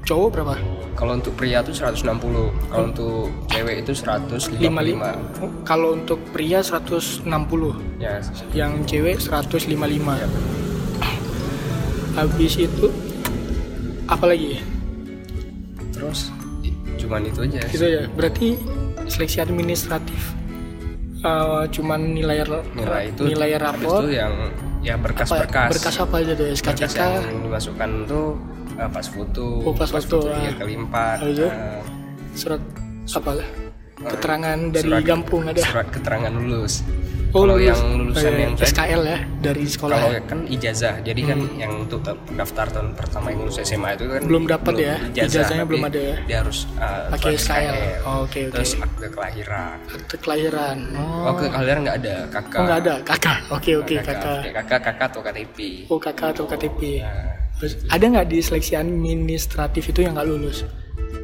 cowok 0.04 0.28
berapa? 0.33 0.54
kalau 0.97 1.16
untuk 1.16 1.33
pria 1.33 1.64
itu 1.64 1.73
160 1.73 2.02
kalau 2.69 2.85
untuk 2.92 3.33
cewek 3.49 3.76
itu 3.85 3.92
155 3.97 4.61
55 4.61 5.64
Kalau 5.64 5.88
untuk 5.97 6.19
pria 6.28 6.61
160 6.61 7.25
ya. 7.97 8.21
Yang 8.52 8.73
cewek 8.85 9.16
155 9.16 9.71
ya. 10.21 10.28
Habis 12.16 12.54
itu 12.59 12.87
Apa 14.11 14.26
lagi? 14.28 14.59
terus 15.95 16.33
cuman 16.97 17.28
itu 17.28 17.40
aja. 17.45 17.61
Gitu 17.69 17.87
ya 17.87 18.02
Berarti 18.12 18.57
seleksi 19.09 19.40
administratif 19.40 20.21
eh, 21.23 21.64
Cuman 21.71 22.12
nilai 22.12 22.45
nilai 22.76 23.12
itu 23.12 23.23
nilai 23.25 23.57
rapor 23.57 24.04
itu 24.04 24.16
yang 24.21 24.33
ya 24.80 24.97
apa, 24.97 25.04
berkas-berkas. 25.12 25.69
Berkas 25.76 25.97
apa 26.00 26.14
aja 26.25 26.33
tuh 26.33 26.47
berkas 26.50 26.61
SKCK? 26.88 27.00
yang 27.00 27.40
dimasukkan 27.45 27.90
tuh 28.09 28.26
uh, 28.80 28.88
pas 28.88 29.04
foto 29.04 29.46
Oh, 29.62 29.75
pas 29.76 29.87
foto, 29.87 30.18
tiga 30.25 30.40
ah. 30.42 30.54
kali 30.56 30.75
empat 30.75 31.16
Habis 31.20 31.37
itu? 31.37 31.46
uh, 31.46 31.80
surat 32.32 32.62
apa 33.10 33.30
keterangan 34.00 34.58
dari 34.70 34.88
surat- 34.88 35.04
Gampung 35.04 35.42
ada 35.44 35.60
surat 35.60 35.87
keterangan 35.88 36.32
lulus 36.32 36.80
Oh, 37.30 37.46
kalau 37.46 37.54
lulus. 37.54 37.70
yang 37.70 37.80
lulusan 37.94 38.26
Oh, 38.26 38.32
iya. 38.32 38.42
yang 38.42 38.54
SKL 38.58 39.02
ya 39.06 39.18
dari 39.38 39.62
sekolah 39.64 39.94
kalau 39.94 40.10
ya? 40.10 40.20
kan 40.26 40.38
ijazah 40.49 40.94
jadi 40.99 41.20
kan 41.22 41.38
yang 41.54 41.72
untuk 41.78 42.02
pendaftar 42.02 42.66
tahun 42.66 42.99
pertama 42.99 43.30
yang 43.30 43.46
lulus 43.46 43.62
SMA 43.62 43.94
itu 43.94 44.04
kan 44.04 44.20
Belum 44.26 44.44
dapat 44.44 44.75
ya? 44.75 44.94
Ijazahnya 45.14 45.62
tapi 45.62 45.68
belum 45.70 45.84
ada 45.87 46.00
ya? 46.00 46.16
dia 46.26 46.37
harus 46.42 46.66
uh, 46.75 47.06
Pakai 47.06 47.38
surat 47.38 47.62
SKL. 47.62 47.76
Oh, 48.02 48.26
oke, 48.26 48.40
oke. 48.42 48.42
terus 48.50 48.72
akte 48.75 49.06
kelahiran 49.06 49.78
akte 49.87 50.16
kelahiran 50.18 50.78
oh, 50.90 51.06
oh 51.06 51.30
akte 51.30 51.46
kelahiran 51.46 51.80
nggak 51.80 51.96
ada 52.02 52.14
kakak 52.26 52.58
oh 52.58 52.64
nggak 52.66 52.78
ada 52.80 52.94
kakak 53.06 53.38
oke 53.49 53.70
oke 53.78 53.94
kakak 54.00 54.18
kakak 54.18 54.42
kakak 54.66 54.80
kakak 54.82 55.06
atau 55.06 55.20
KTP 55.22 55.58
oh 55.87 55.99
kakak 56.02 56.28
atau 56.34 56.44
KTP 56.49 56.80
Nah, 56.99 57.30
Terus, 57.60 57.76
ada 57.86 58.00
nggak 58.02 58.26
di 58.26 58.38
seleksi 58.40 58.72
administratif 58.74 59.84
itu 59.86 60.00
yang 60.00 60.16
nggak 60.16 60.26
lulus 60.26 60.64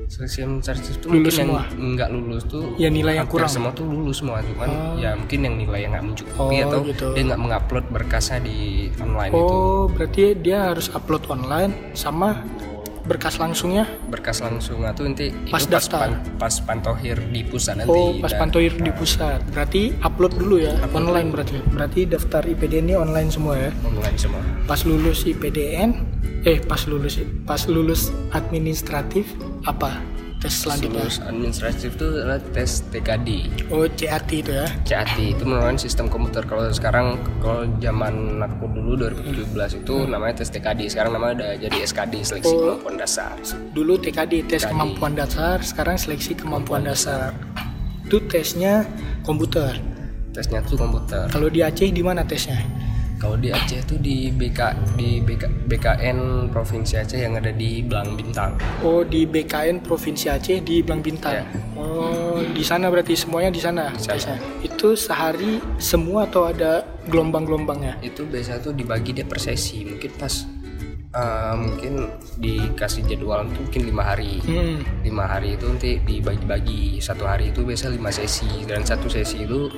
seleksi 0.07 0.39
administratif 0.41 0.95
itu 0.95 1.07
Lulus 1.09 1.35
mungkin 1.35 1.51
semua? 1.51 1.63
yang 1.67 1.91
nggak 1.93 2.11
lulus 2.11 2.43
tuh 2.47 2.65
Ya, 2.79 2.89
nilai 2.89 3.19
yang 3.19 3.27
kurang. 3.27 3.51
semua 3.51 3.75
tuh 3.75 3.83
lulus 3.85 4.23
semua 4.23 4.39
cuman 4.39 4.69
ya 4.97 5.11
mungkin 5.13 5.39
yang 5.43 5.55
nilai 5.59 5.81
yang 5.83 5.93
nggak 5.93 6.07
mencukupi 6.07 6.57
Oh, 6.57 6.67
atau 6.71 6.79
gitu. 6.85 7.07
dia 7.11 7.23
nggak 7.27 7.41
mengupload 7.41 7.87
berkasnya 7.91 8.39
di 8.41 8.57
online 8.97 9.33
itu 9.35 9.43
oh 9.43 9.85
berarti 9.91 10.25
dia 10.39 10.71
harus 10.71 10.87
upload 10.95 11.27
online 11.27 11.73
sama 11.93 12.39
berkas 13.07 13.39
langsungnya? 13.39 13.87
Berkas 14.11 14.43
langsung 14.43 14.83
itu 14.83 15.03
nanti 15.07 15.27
Pas 15.49 15.63
itu 15.63 15.71
daftar. 15.71 16.11
pan- 16.11 16.21
pas 16.37 16.55
pantohir 16.61 17.17
di 17.31 17.47
pusat 17.47 17.79
nanti 17.79 17.91
oh 17.91 18.19
pas 18.19 18.35
Nah, 18.35 18.39
pantoir 18.43 18.73
di 18.75 18.91
pusat. 18.93 19.39
Berarti 19.55 19.83
upload 20.03 20.35
dulu 20.37 20.57
ya? 20.61 20.75
Online 20.93 21.29
berarti? 21.31 21.57
Berarti 21.71 22.01
daftar 22.05 22.43
IPDN 22.45 22.91
ini 22.91 22.95
online 22.99 23.31
semua 23.31 23.55
ya? 23.57 23.71
Online 23.87 24.19
semua. 24.19 24.43
Pas 24.67 24.83
lulus 24.83 25.23
IPDN 25.25 25.91
eh 26.43 26.59
pas 26.63 26.83
lulus 26.87 27.19
pas 27.43 27.63
lulus 27.67 28.11
administratif 28.31 29.27
apa 29.65 29.99
tes 30.47 30.63
selanjutnya. 30.63 31.03
Lulus 31.03 31.19
administratif 31.27 31.91
itu 31.99 32.07
adalah 32.07 32.39
tes 32.55 32.71
TKD 32.95 33.29
oh 33.75 33.85
CAT 33.91 34.31
itu 34.31 34.53
ya? 34.55 34.67
CAT 34.87 35.19
itu 35.19 35.43
merupakan 35.43 35.75
sistem 35.75 36.07
komputer. 36.07 36.47
Kalau 36.47 36.71
sekarang 36.71 37.19
kalau 37.43 37.67
zaman 37.83 38.39
aku 38.39 38.71
dulu 38.71 39.11
2017 39.11 39.83
itu 39.83 39.95
namanya 40.07 40.39
tes 40.41 40.49
TKD 40.55 40.87
sekarang 40.87 41.19
namanya 41.19 41.43
udah 41.43 41.51
jadi 41.67 41.77
SKD 41.83 42.15
seleksi 42.23 42.55
Oh. 42.55 42.79
kemampuan 42.79 42.95
dasar. 42.95 43.35
Dulu 43.75 43.93
TKD 43.99 44.33
tes 44.47 44.63
TKD. 44.63 44.71
kemampuan 44.71 45.13
dasar 45.19 45.57
sekarang 45.67 45.97
seleksi 45.99 46.33
kemampuan 46.39 46.87
dasar. 46.87 47.35
Itu 48.07 48.23
tesnya 48.31 48.87
komputer? 49.27 49.83
Tesnya 50.31 50.63
tuh 50.63 50.79
komputer. 50.79 51.27
Kalau 51.27 51.51
di 51.51 51.59
Aceh 51.67 51.91
di 51.91 52.03
mana 52.07 52.23
tesnya 52.23 52.55
kalau 53.17 53.37
di 53.41 53.49
Aceh 53.49 53.81
itu 53.81 53.97
di 53.97 54.29
BK 54.29 54.61
di 55.01 55.25
BK, 55.25 55.69
BKN 55.69 56.49
Provinsi 56.53 57.01
Aceh 57.01 57.17
yang 57.17 57.41
ada 57.41 57.49
di 57.49 57.81
Belang 57.81 58.13
Bintang. 58.13 58.61
Oh 58.85 59.01
di 59.01 59.25
BKN 59.25 59.81
Provinsi 59.81 60.29
Aceh 60.29 60.61
di 60.61 60.85
Blang 60.85 61.01
Bintang? 61.01 61.33
Ya. 61.33 61.45
oh 61.81 62.45
di 62.45 62.61
sana 62.61 62.93
berarti 62.93 63.17
semuanya 63.17 63.49
di 63.49 63.61
sana. 63.61 63.89
Di 63.97 64.05
sana. 64.05 64.37
itu 64.61 64.93
sehari 64.93 65.61
semua 65.81 66.29
atau 66.29 66.53
ada 66.53 66.85
gelombang-gelombangnya? 67.09 67.97
Itu 68.05 68.29
biasa 68.29 68.61
tuh 68.61 68.77
dibagi 68.77 69.17
dia 69.17 69.25
per 69.25 69.41
sesi. 69.41 69.89
Mungkin 69.89 70.13
pas 70.21 70.45
eh, 71.17 71.55
mungkin 71.57 71.93
dikasih 72.37 73.09
jadwal 73.09 73.49
tuh 73.49 73.65
mungkin 73.65 73.83
lima 73.89 74.13
hari. 74.13 74.45
Hmm. 74.45 74.85
lima 75.01 75.25
hari 75.25 75.57
itu 75.57 75.65
nanti 75.65 76.05
dibagi-bagi. 76.05 77.01
Satu 77.01 77.25
hari 77.25 77.49
itu 77.49 77.65
biasa 77.65 77.89
lima 77.89 78.13
sesi. 78.13 78.69
Dan 78.69 78.85
satu 78.85 79.09
sesi 79.09 79.49
itu 79.49 79.73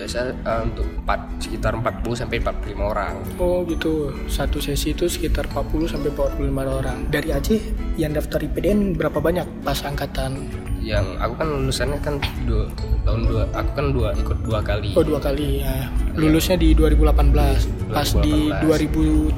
biasa 0.00 0.32
eh, 0.32 0.60
untuk 0.64 0.88
empat 1.04 1.20
sekitar 1.44 1.76
40 1.76 2.20
sampai 2.24 2.36
45 2.40 2.80
orang 2.80 3.14
Oh 3.36 3.60
gitu, 3.68 4.16
satu 4.32 4.56
sesi 4.56 4.96
itu 4.96 5.04
sekitar 5.04 5.44
40 5.52 5.92
sampai 5.92 6.08
45 6.08 6.80
orang. 6.80 6.98
Dari 7.12 7.28
Aceh 7.36 7.60
yang 8.00 8.16
daftar 8.16 8.40
IPDN 8.40 8.96
berapa 8.96 9.20
banyak 9.20 9.44
pas 9.60 9.76
angkatan? 9.84 10.48
yang 10.80 11.04
aku 11.20 11.36
kan 11.36 11.46
lulusannya 11.52 11.98
kan 12.00 12.16
dua 12.48 12.64
tahun 13.04 13.28
dua 13.28 13.42
aku 13.52 13.70
kan 13.76 13.86
dua 13.92 14.08
ikut 14.16 14.38
dua 14.40 14.58
kali 14.64 14.96
Oh 14.96 15.04
dua 15.04 15.20
kali 15.20 15.60
ya. 15.60 15.92
Lulusnya 16.16 16.56
di 16.56 16.72
2018. 16.72 17.92
Pas 17.92 18.08
di 18.24 18.48
2017 18.64 19.36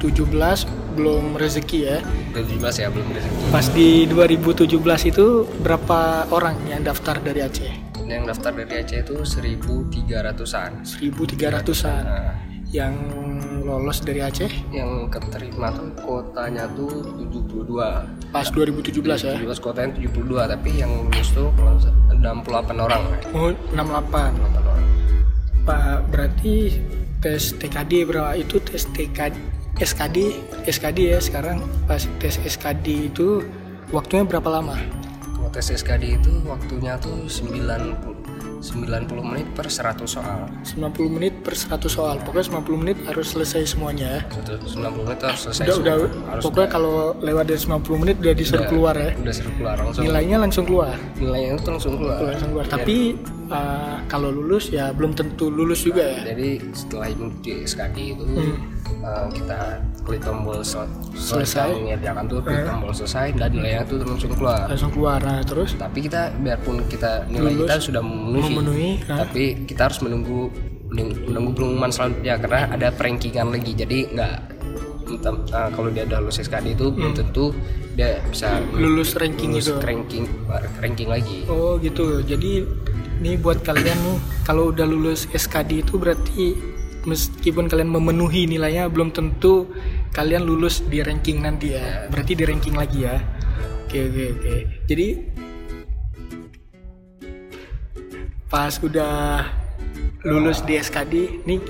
belum 0.95 1.25
rezeki 1.35 1.79
ya. 1.83 1.99
2017 2.39 2.83
ya 2.87 2.89
belum 2.95 3.09
rezeki 3.11 3.37
Pas 3.51 3.67
di 3.75 4.07
2017 4.07 5.11
itu 5.11 5.27
berapa 5.61 6.31
orang 6.31 6.57
yang 6.71 6.87
daftar 6.87 7.19
dari 7.19 7.43
Aceh? 7.43 7.92
Yang 8.13 8.25
daftar 8.29 8.53
dari 8.53 8.75
Aceh 8.85 8.99
itu 9.01 9.17
1300-an 9.25 10.71
1300-an. 10.85 12.03
nah, 12.05 12.35
Yang 12.73 12.95
lolos 13.69 13.99
dari 14.01 14.21
Aceh 14.25 14.49
yang 14.73 15.09
keterima 15.13 15.69
tuh 15.77 15.93
kotanya 16.01 16.65
tuh 16.73 17.05
72 17.21 17.69
pas 18.33 18.47
2017 18.49 19.05
ya. 19.05 19.37
17 19.37 19.61
kotanya 19.61 19.91
72 20.01 20.53
tapi 20.57 20.71
yang 20.81 20.89
lulus 20.89 21.29
tuh 21.37 21.53
kalau 21.57 21.77
nggak 21.77 21.89
salah 21.89 22.33
68 22.73 22.87
orang 22.89 23.03
Oh 23.37 23.51
68. 23.77 23.77
68 23.77 24.61
orang 24.61 24.81
Pak 25.63 25.97
berarti 26.11 26.55
tes 27.23 27.55
TKD 27.55 28.09
berapa 28.09 28.35
itu 28.35 28.57
tes 28.63 28.83
TKD 28.91 29.37
SKD 29.79 30.19
SKD 30.69 30.99
ya 31.17 31.19
sekarang 31.19 31.61
pas 31.87 32.03
tes 32.21 32.37
SKD 32.43 33.13
itu 33.15 33.43
waktunya 33.93 34.25
berapa 34.25 34.49
lama? 34.49 34.77
Tes 35.53 35.69
SKD 35.71 36.17
itu 36.17 36.33
waktunya 36.43 36.97
tuh 36.97 37.29
90 37.29 37.93
90 38.63 38.87
menit 39.27 39.49
per 39.53 39.67
100 39.67 40.07
soal 40.07 40.47
90 40.65 41.11
menit 41.11 41.35
per 41.37 41.53
100 41.53 41.83
soal. 41.85 42.15
Pokoknya 42.19 42.63
90 42.63 42.79
menit 42.79 42.97
harus 43.05 43.27
selesai 43.29 43.67
semuanya 43.69 44.07
ya. 44.09 44.21
Satu- 44.33 44.63
90 44.65 45.03
menit 45.03 45.19
harus 45.21 45.41
selesai 45.43 45.65
Udah 45.65 45.75
semua. 45.75 45.85
udah 45.85 45.97
harus 46.31 46.43
pokoknya 46.43 46.69
kalau 46.71 46.95
lewat 47.19 47.45
dari 47.45 47.59
90 47.61 47.99
menit 47.99 48.17
udah 48.17 48.33
disuruh 48.33 48.57
udah- 48.57 48.71
keluar 48.71 48.95
ya. 48.97 49.11
udah 49.15 49.35
suruh 49.35 49.53
keluar 49.53 49.77
langsung 49.77 50.03
Nilainya 50.03 50.37
langsung 50.39 50.65
keluar. 50.65 50.95
nilainya 51.17 51.49
itu 51.53 51.69
langsung 51.69 51.93
keluar 51.97 52.17
Langsung 52.23 52.49
keluar. 52.49 52.65
Iya. 52.65 52.73
Tapi 52.73 52.97
uh, 53.49 53.97
kalau 54.07 54.29
lulus 54.31 54.65
ya 54.69 54.85
belum 54.91 55.13
tentu 55.13 55.45
lulus 55.51 55.83
juga 55.83 56.05
ya. 56.07 56.21
jadi 56.25 56.49
setelah 56.73 57.07
mengikuti 57.13 57.51
SKD 57.63 57.97
itu 58.15 58.25
Hmm. 58.25 58.57
eh, 59.03 59.27
kita 59.35 59.61
klik 60.03 60.21
tombol 60.21 60.59
sel- 60.61 60.91
Selesai. 61.13 61.47
selesai 61.47 61.69
mengerjakan 61.77 62.25
tuh 62.27 62.39
klik 62.41 62.59
Eh. 62.59 62.67
tombol 62.67 62.91
selesai 62.91 63.27
dan 63.33 63.49
nilainya 63.53 63.83
tuh 63.85 63.99
langsung 64.01 64.31
keluar 64.33 64.67
Langsung 64.67 64.91
keluar. 64.91 65.19
Nah, 65.21 65.41
terus 65.41 65.71
tapi 65.75 65.99
kita 66.01 66.35
biarpun 66.37 66.77
kita 66.87 67.27
nilai 67.27 67.53
Lulus, 67.53 67.65
kita 67.65 67.77
sudah 67.81 68.03
memenuhi, 68.03 68.53
memenuhi, 68.53 68.91
ah. 69.07 69.23
tapi 69.23 69.43
kita 69.63 69.87
harus 69.87 69.99
menunggu 70.01 70.51
menunggu 70.93 71.51
pengumuman 71.55 71.89
selanjutnya 71.89 72.37
karena 72.37 72.61
ada 72.69 72.89
perankingan 72.91 73.49
lagi 73.49 73.73
jadi 73.73 73.99
nggak 74.11 74.35
eh, 75.13 75.69
kalau 75.71 75.89
dia 75.89 76.05
udah 76.05 76.19
lulus 76.21 76.39
SKD 76.39 76.73
itu 76.73 76.87
belum 76.89 77.13
tentu 77.13 77.53
dia 77.93 78.21
bisa 78.25 78.57
Hmm. 78.59 78.77
lulus 78.79 79.13
ranking 79.15 79.53
lulus 79.53 79.69
itu. 79.69 79.77
ranking 79.79 80.25
ranking 80.79 81.09
lagi 81.09 81.45
Oh 81.47 81.77
gitu. 81.77 82.21
Jadi 82.23 82.65
nih 83.19 83.37
buat 83.37 83.61
kalian 83.61 83.95
nih 83.95 84.17
kalau 84.43 84.69
udah 84.69 84.85
lulus 84.85 85.29
SKD 85.31 85.81
itu 85.81 85.95
berarti 85.95 86.57
meskipun 87.05 87.67
kalian 87.67 87.91
memenuhi 87.91 88.47
nilainya 88.47 88.87
belum 88.87 89.11
tentu 89.11 89.71
kalian 90.15 90.47
lulus 90.47 90.85
di 90.87 91.03
ranking 91.03 91.43
nanti 91.43 91.75
ya. 91.75 92.07
Berarti 92.09 92.33
di 92.39 92.45
ranking 92.47 92.75
lagi 92.79 93.07
ya. 93.07 93.17
Oke 93.87 94.09
oke 94.09 94.25
oke. 94.39 94.57
Jadi 94.89 95.09
pas 98.53 98.73
udah 98.85 99.49
lulus 100.29 100.61
di 100.63 100.77
SKD 100.77 101.45
nih 101.49 101.61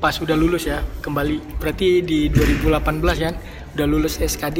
pas 0.00 0.16
udah 0.20 0.36
lulus 0.36 0.68
ya 0.68 0.84
kembali 1.00 1.60
berarti 1.60 2.04
di 2.04 2.28
2018 2.28 3.00
kan 3.24 3.34
udah 3.76 3.86
lulus 3.88 4.20
SKD 4.20 4.58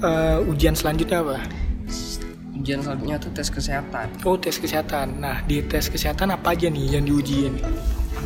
eh, 0.00 0.38
ujian 0.48 0.72
selanjutnya 0.72 1.20
apa? 1.20 1.38
ujian 2.58 2.82
selanjutnya 2.82 3.16
tuh 3.22 3.32
tes 3.32 3.48
kesehatan 3.48 4.08
Oh 4.26 4.36
tes 4.36 4.58
kesehatan. 4.58 5.22
Nah 5.22 5.40
di 5.46 5.62
tes 5.64 5.86
kesehatan 5.88 6.34
apa 6.34 6.52
aja 6.52 6.66
nih 6.68 6.98
yang 6.98 7.06
diujiin? 7.06 7.54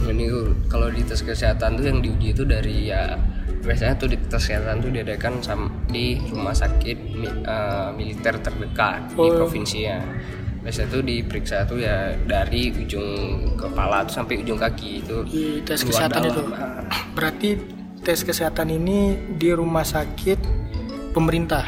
Ini 0.05 0.27
kalau 0.67 0.89
di 0.89 1.03
tes 1.03 1.21
kesehatan 1.21 1.75
tuh 1.75 1.85
yang 1.85 1.99
diuji 1.99 2.33
itu 2.33 2.43
dari 2.43 2.89
ya 2.89 3.15
biasanya 3.59 3.95
tuh 3.97 4.09
di 4.09 4.19
tes 4.19 4.41
kesehatan 4.41 4.79
tuh 4.79 4.91
diadakan 4.91 5.39
sam- 5.39 5.71
di 5.87 6.19
rumah 6.25 6.51
sakit 6.53 6.97
mi- 7.13 7.41
eh, 7.41 7.89
militer 7.93 8.35
terdekat 8.37 9.11
di 9.11 9.21
Oh. 9.21 9.39
provinsinya 9.39 10.03
biasanya 10.59 10.89
tuh 10.91 11.03
diperiksa 11.03 11.57
tuh 11.65 11.79
ya 11.79 12.15
dari 12.21 12.71
ujung 12.73 13.07
kepala 13.57 14.03
tuh 14.03 14.15
sampai 14.17 14.39
ujung 14.39 14.55
kaki 14.57 14.91
itu 15.01 15.17
Di 15.25 15.45
tes 15.61 15.83
kesehatan 15.83 16.23
dalam. 16.23 16.31
itu. 16.33 16.43
Berarti 17.13 17.49
tes 17.99 18.21
kesehatan 18.21 18.71
ini 18.73 18.99
di 19.33 19.51
rumah 19.51 19.83
sakit 19.83 20.39
pemerintah, 21.11 21.67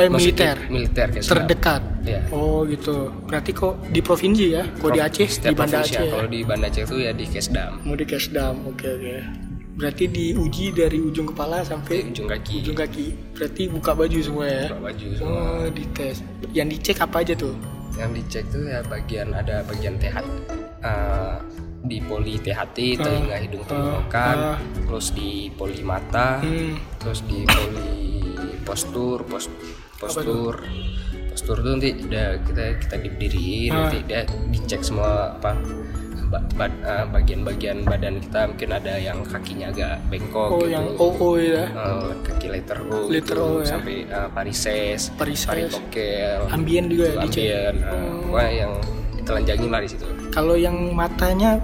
eh 0.00 0.10
militer 0.10 0.56
militer 0.72 1.06
kayak 1.12 1.24
terdekat. 1.24 1.82
ya 2.00 2.20
Oh 2.32 2.64
gitu. 2.64 3.12
Berarti 3.28 3.50
kok 3.52 3.74
di 3.92 4.00
provinsi 4.00 4.46
ya? 4.56 4.64
Kok 4.80 4.90
di 4.96 5.00
Aceh, 5.04 5.30
di 5.44 5.52
Banda 5.52 5.84
provinsi 5.84 5.94
Aceh 5.94 6.00
ya. 6.00 6.08
ya? 6.08 6.12
kalau 6.16 6.28
di 6.32 6.40
Banda 6.42 6.66
Aceh 6.72 6.84
tuh 6.88 6.98
ya 6.98 7.12
di 7.12 7.26
Kesdam 7.28 7.72
Mau 7.84 7.94
di 7.94 8.06
Kesdam. 8.08 8.54
Oke 8.64 8.88
oke. 8.88 9.16
Berarti 9.80 10.04
diuji 10.12 10.76
dari 10.76 10.98
ujung 11.00 11.28
kepala 11.30 11.64
sampai 11.64 12.08
ujung 12.08 12.28
kaki 12.28 12.64
ujung 12.64 12.76
kaki. 12.76 13.06
Berarti 13.36 13.62
buka 13.68 13.92
baju 13.96 14.18
semua 14.20 14.44
ya? 14.48 14.64
buka 14.72 14.80
baju 14.92 15.06
semua 15.16 15.40
Oh 15.40 15.64
dites. 15.72 16.24
Yang 16.52 16.68
dicek 16.76 16.96
apa 17.04 17.16
aja 17.24 17.34
tuh? 17.36 17.54
yang 17.98 18.14
dicek 18.14 18.46
tuh 18.48 18.64
ya 18.64 18.80
bagian 18.86 19.34
ada 19.34 19.66
bagian 19.66 19.98
THT 19.98 20.24
eh, 20.80 21.36
di 21.84 21.98
poli 22.00 22.38
THT 22.38 22.76
telinga 22.96 23.36
hidung 23.40 23.64
tenggorokan 23.66 24.36
ah. 24.54 24.58
terus 24.86 25.12
di 25.12 25.50
poli 25.52 25.80
mata 25.82 26.38
Hmm. 26.40 26.78
terus 26.96 27.20
di 27.26 27.42
poli 27.44 27.90
postur 28.62 29.26
pos, 29.26 29.50
postur 30.00 30.54
postur 31.30 31.56
tuh 31.60 31.70
nanti 31.70 31.94
udah 32.00 32.40
kita 32.42 32.64
kita 32.80 32.96
diberdiriin 32.98 33.70
Ah. 33.70 33.86
nanti 33.86 33.98
dia 34.02 34.20
dicek 34.50 34.80
semua 34.80 35.36
apa 35.36 35.54
eh, 36.30 37.04
bagian-bagian 37.06 37.82
badan 37.82 38.18
kita 38.18 38.46
mungkin 38.46 38.70
ada 38.70 38.94
yang 38.96 39.18
kakinya 39.22 39.66
agak 39.68 39.98
bengkok 40.06 40.48
Oh 40.48 40.58
gitu 40.58 40.70
yang 40.70 40.86
OO 40.94 41.28
ya? 41.36 41.64
Eh, 41.66 42.10
kaki 42.22 42.46
letter 42.48 42.78
O 42.86 43.10
Letter 43.10 43.34
gitu, 43.34 43.42
O 43.42 43.58
ya. 43.60 43.66
sampai 43.68 43.96
varises 44.30 45.10
Varises. 45.14 45.46
varikokel 45.46 46.40
Ambien 46.50 46.86
juga 46.86 47.04
ya 47.08 47.18
ambien 47.20 47.74
uh, 47.82 48.22
pokoknya 48.24 48.50
yang 48.56 48.72
ditelanjangin 49.16 49.70
lah 49.70 49.80
di 49.82 49.90
situ 49.90 50.06
Kalau 50.30 50.54
yang 50.54 50.76
matanya 50.94 51.58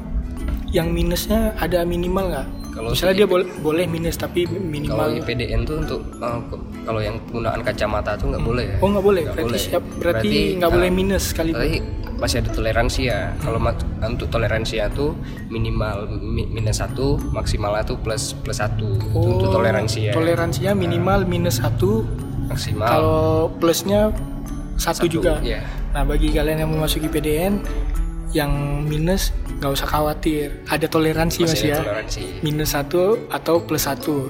yang 0.69 0.91
minusnya 0.91 1.55
ada 1.57 1.87
minimal 1.87 2.27
nggak? 2.27 2.47
Kalau 2.77 2.93
Misalnya 2.93 3.17
dia 3.17 3.27
boleh 3.27 3.49
boleh 3.57 3.85
minus 3.89 4.15
tapi 4.15 4.45
kalau 4.45 4.61
minimal. 4.61 5.09
IPDN 5.17 5.65
tuh 5.65 5.77
untuk 5.81 6.01
uh, 6.21 6.37
kalau 6.85 7.01
yang 7.01 7.17
penggunaan 7.25 7.65
kacamata 7.65 8.13
tuh 8.15 8.29
nggak 8.29 8.45
boleh 8.45 8.65
ya 8.69 8.77
Oh 8.79 8.89
nggak 8.93 9.01
boleh. 9.03 9.23
Berarti 9.25 9.43
boleh. 9.43 9.59
siap 9.59 9.83
berarti 9.97 10.29
nggak 10.55 10.69
uh, 10.69 10.75
boleh 10.77 10.91
minus 10.91 11.25
sekali. 11.33 11.51
tapi 11.51 11.81
masih 12.17 12.41
ada 12.41 12.49
toleransi 12.51 13.01
ya 13.03 13.33
kalau 13.39 13.57
mat- 13.57 13.85
untuk 14.03 14.29
toleransi 14.29 14.81
tuh 14.91 15.13
minimal 15.47 16.09
mi- 16.09 16.49
minus 16.49 16.81
satu 16.81 17.21
maksimalnya 17.29 17.85
tuh 17.85 17.97
plus 17.97 18.33
plus 18.35 18.57
satu 18.57 18.89
itu 18.89 19.21
untuk 19.21 19.53
toleransi 19.53 19.99
ya 20.01 20.13
Oh, 20.13 20.21
Toleransinya 20.21 20.73
minimal 20.73 21.25
minus 21.25 21.61
satu 21.61 22.09
maksimal 22.47 22.89
Kalau 22.89 23.21
plusnya 23.57 24.17
satu, 24.77 25.05
juga. 25.07 25.41
ya 25.41 25.61
Nah 25.93 26.05
bagi 26.05 26.33
kalian 26.33 26.65
yang 26.65 26.73
memasuki 26.73 27.05
PDN 27.07 27.61
yang 28.37 28.53
minus 28.85 29.33
nggak 29.57 29.73
usah 29.73 29.89
khawatir, 29.89 30.53
ada 30.69 30.85
toleransi 30.85 31.41
mas 31.41 31.57
masih 31.57 31.73
ya. 31.73 31.81
toleransi 31.81 32.23
Minus 32.43 32.71
satu 32.71 33.17
atau 33.29 33.55
plus 33.59 33.81
satu. 33.83 34.29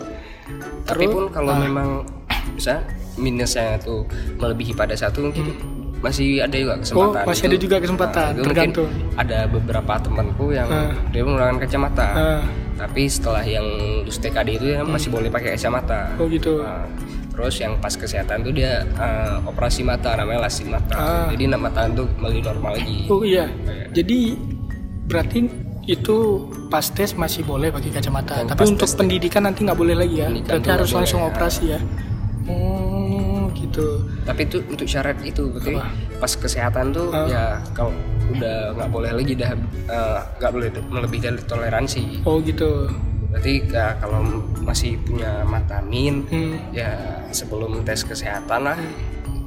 tapi 0.85 1.05
pun 1.05 1.27
kalau 1.29 1.51
ah. 1.51 1.59
memang 1.59 2.07
bisa 2.55 2.79
minusnya 3.17 3.75
tuh 3.77 4.07
melebihi 4.39 4.71
pada 4.73 4.95
satu 4.95 5.27
mungkin 5.27 5.51
masih 5.99 6.39
ada 6.39 6.55
juga 6.55 6.79
kesempatan 6.79 7.11
Hmm. 7.11 7.19
Oh, 7.19 7.27
masih 7.27 7.43
Itu- 7.43 7.51
ada 7.51 7.59
juga 7.59 7.77
kesempatan, 7.81 8.23
nah, 8.23 8.31
itu 8.33 8.45
tergantung. 8.47 8.89
ada 9.17 9.39
beberapa 9.49 9.93
temanku 9.99 10.47
yang 10.53 10.69
Ah. 10.69 10.95
dia 11.11 11.27
menggunakan 11.27 11.59
kacamata 11.59 12.07
Ah, 12.07 12.43
tapi 12.79 13.03
setelah 13.07 13.43
yang 13.43 13.67
lulus 13.99 14.17
TKD 14.17 14.49
itu 14.55 14.67
ya 14.71 14.87
masih 14.87 15.11
boleh 15.11 15.27
pakai 15.27 15.59
kacamata 15.59 16.15
oh 16.15 16.31
gitu. 16.31 16.63
Nah, 16.63 16.87
terus 17.37 17.57
yang 17.57 17.77
pas 17.77 17.93
kesehatan 17.93 18.41
tuh 18.41 18.51
dia 18.51 18.81
eh, 18.83 19.37
operasi 19.45 19.85
mata 19.85 20.17
namanya 20.17 20.49
lasik 20.49 20.67
mata 20.67 20.97
Ah. 20.97 21.27
jadi 21.29 21.53
nak 21.53 21.61
mata 21.63 21.85
tuh 21.87 22.09
kembali 22.11 22.41
normal 22.41 22.73
lagi 22.75 22.97
Oh 23.07 23.21
iya. 23.21 23.45
Iya. 23.63 23.93
Jadi 23.93 24.19
berarti 25.07 25.39
itu 25.87 26.17
pas 26.67 26.83
tes 26.83 27.15
masih 27.15 27.45
boleh 27.45 27.71
pakai 27.71 27.93
kacamata. 27.93 28.41
Dan 28.41 28.51
Tapi 28.51 28.65
untuk 28.67 28.89
pendidikan 28.91 29.45
nanti 29.45 29.63
nggak 29.63 29.77
boleh 29.77 29.95
lagi 29.95 30.19
ya. 30.19 30.27
Pendidikan 30.27 30.51
Berarti 30.51 30.65
tuh 30.65 30.75
harus 30.75 30.91
langsung 30.93 31.21
ya. 31.21 31.27
operasi 31.29 31.65
ya. 31.69 31.81
Oh 32.47 33.47
gitu. 33.53 33.87
tapi 34.23 34.43
itu 34.43 34.59
untuk 34.65 34.85
syarat 34.85 35.19
itu 35.23 35.47
berarti 35.49 35.75
Apa? 35.77 35.87
pas 36.19 36.33
kesehatan 36.33 36.91
tuh 36.91 37.09
Ah. 37.11 37.27
ya 37.27 37.45
kalau 37.71 37.93
udah 38.29 38.75
nggak 38.75 38.91
boleh 38.91 39.11
lagi 39.13 39.33
dah 39.35 39.53
eh, 39.87 40.19
nggak 40.37 40.51
boleh 40.51 40.69
melebihi 40.85 41.23
dari 41.23 41.43
toleransi 41.43 42.03
Oh 42.23 42.41
gitu. 42.41 42.91
Berarti 43.37 43.69
ya, 43.69 43.95
kalau 44.01 44.21
masih 44.59 44.97
punya 44.99 45.45
mata 45.45 45.81
min 45.81 46.25
Hmm. 46.25 46.57
ya 46.73 46.89
sebelum 47.29 47.85
tes 47.85 48.01
kesehatan 48.01 48.65
lah 48.65 48.77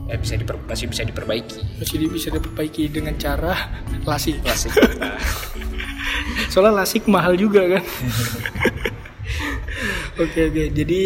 ya 0.06 0.14
bisa 0.14 0.36
diper- 0.36 0.62
masih 0.62 0.86
bisa 0.86 1.02
diperbaiki 1.02 1.58
Masih 1.78 1.96
bisa 2.06 2.28
diperbaiki 2.30 2.86
dengan 2.88 3.16
cara 3.16 3.54
lasik. 4.06 4.40
klasik 4.40 4.72
Soalnya 6.50 6.78
lasik 6.78 7.06
mahal 7.06 7.34
juga 7.34 7.66
kan. 7.68 7.82
oke 10.18 10.40
oke. 10.44 10.64
Jadi 10.72 11.00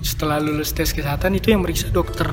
setelah 0.00 0.36
lulus 0.36 0.70
tes 0.70 0.88
kesehatan 0.88 1.32
itu 1.32 1.48
yang 1.48 1.60
meriksa 1.60 1.88
dokter 1.88 2.28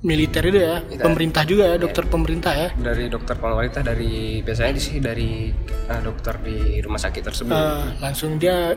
militer 0.00 0.40
itu 0.42 0.58
ya, 0.58 0.80
Iya. 0.80 0.96
pemerintah 0.98 1.42
juga 1.44 1.64
ya, 1.66 1.76
dokter 1.76 2.04
pemerintah 2.04 2.52
ya. 2.52 2.68
dari 2.72 3.06
dokter 3.06 3.36
pemerintah 3.36 3.80
dari 3.80 4.40
biasanya 4.40 4.72
sih 4.76 4.96
dari 4.96 5.52
eh, 5.86 6.00
dokter 6.00 6.40
di 6.40 6.80
rumah 6.80 6.96
sakit 6.96 7.22
tersebut 7.22 7.52
Eh, 7.52 7.84
langsung 8.00 8.36
dia 8.36 8.72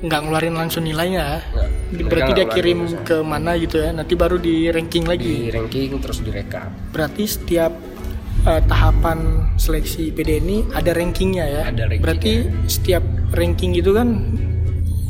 nggak 0.00 0.20
ngeluarin 0.20 0.56
langsung 0.56 0.82
nilainya 0.82 1.22
ya. 1.22 1.38
Nggak. 1.46 1.68
Berarti 2.08 2.30
dia 2.32 2.46
kirim 2.48 2.78
ngeluarin 2.82 3.04
ke 3.04 3.16
mana 3.20 3.50
gitu 3.54 3.76
ya, 3.78 3.90
nanti 3.92 4.14
baru 4.14 4.36
di 4.36 4.66
ranking 4.66 5.04
lagi. 5.04 5.22
di 5.22 5.50
ranking 5.50 6.00
terus 6.00 6.18
direkap 6.18 6.72
Berarti 6.90 7.22
setiap 7.24 7.72
eh, 8.40 8.62
tahapan 8.64 9.18
seleksi 9.54 10.10
PD 10.10 10.40
ini 10.40 10.64
ada 10.72 10.90
rankingnya 10.90 11.44
ya. 11.46 11.62
Ada 11.68 11.86
rankingnya. 11.86 12.02
Berarti 12.02 12.32
setiap 12.66 13.04
ranking 13.30 13.76
itu 13.76 13.92
kan 13.92 14.08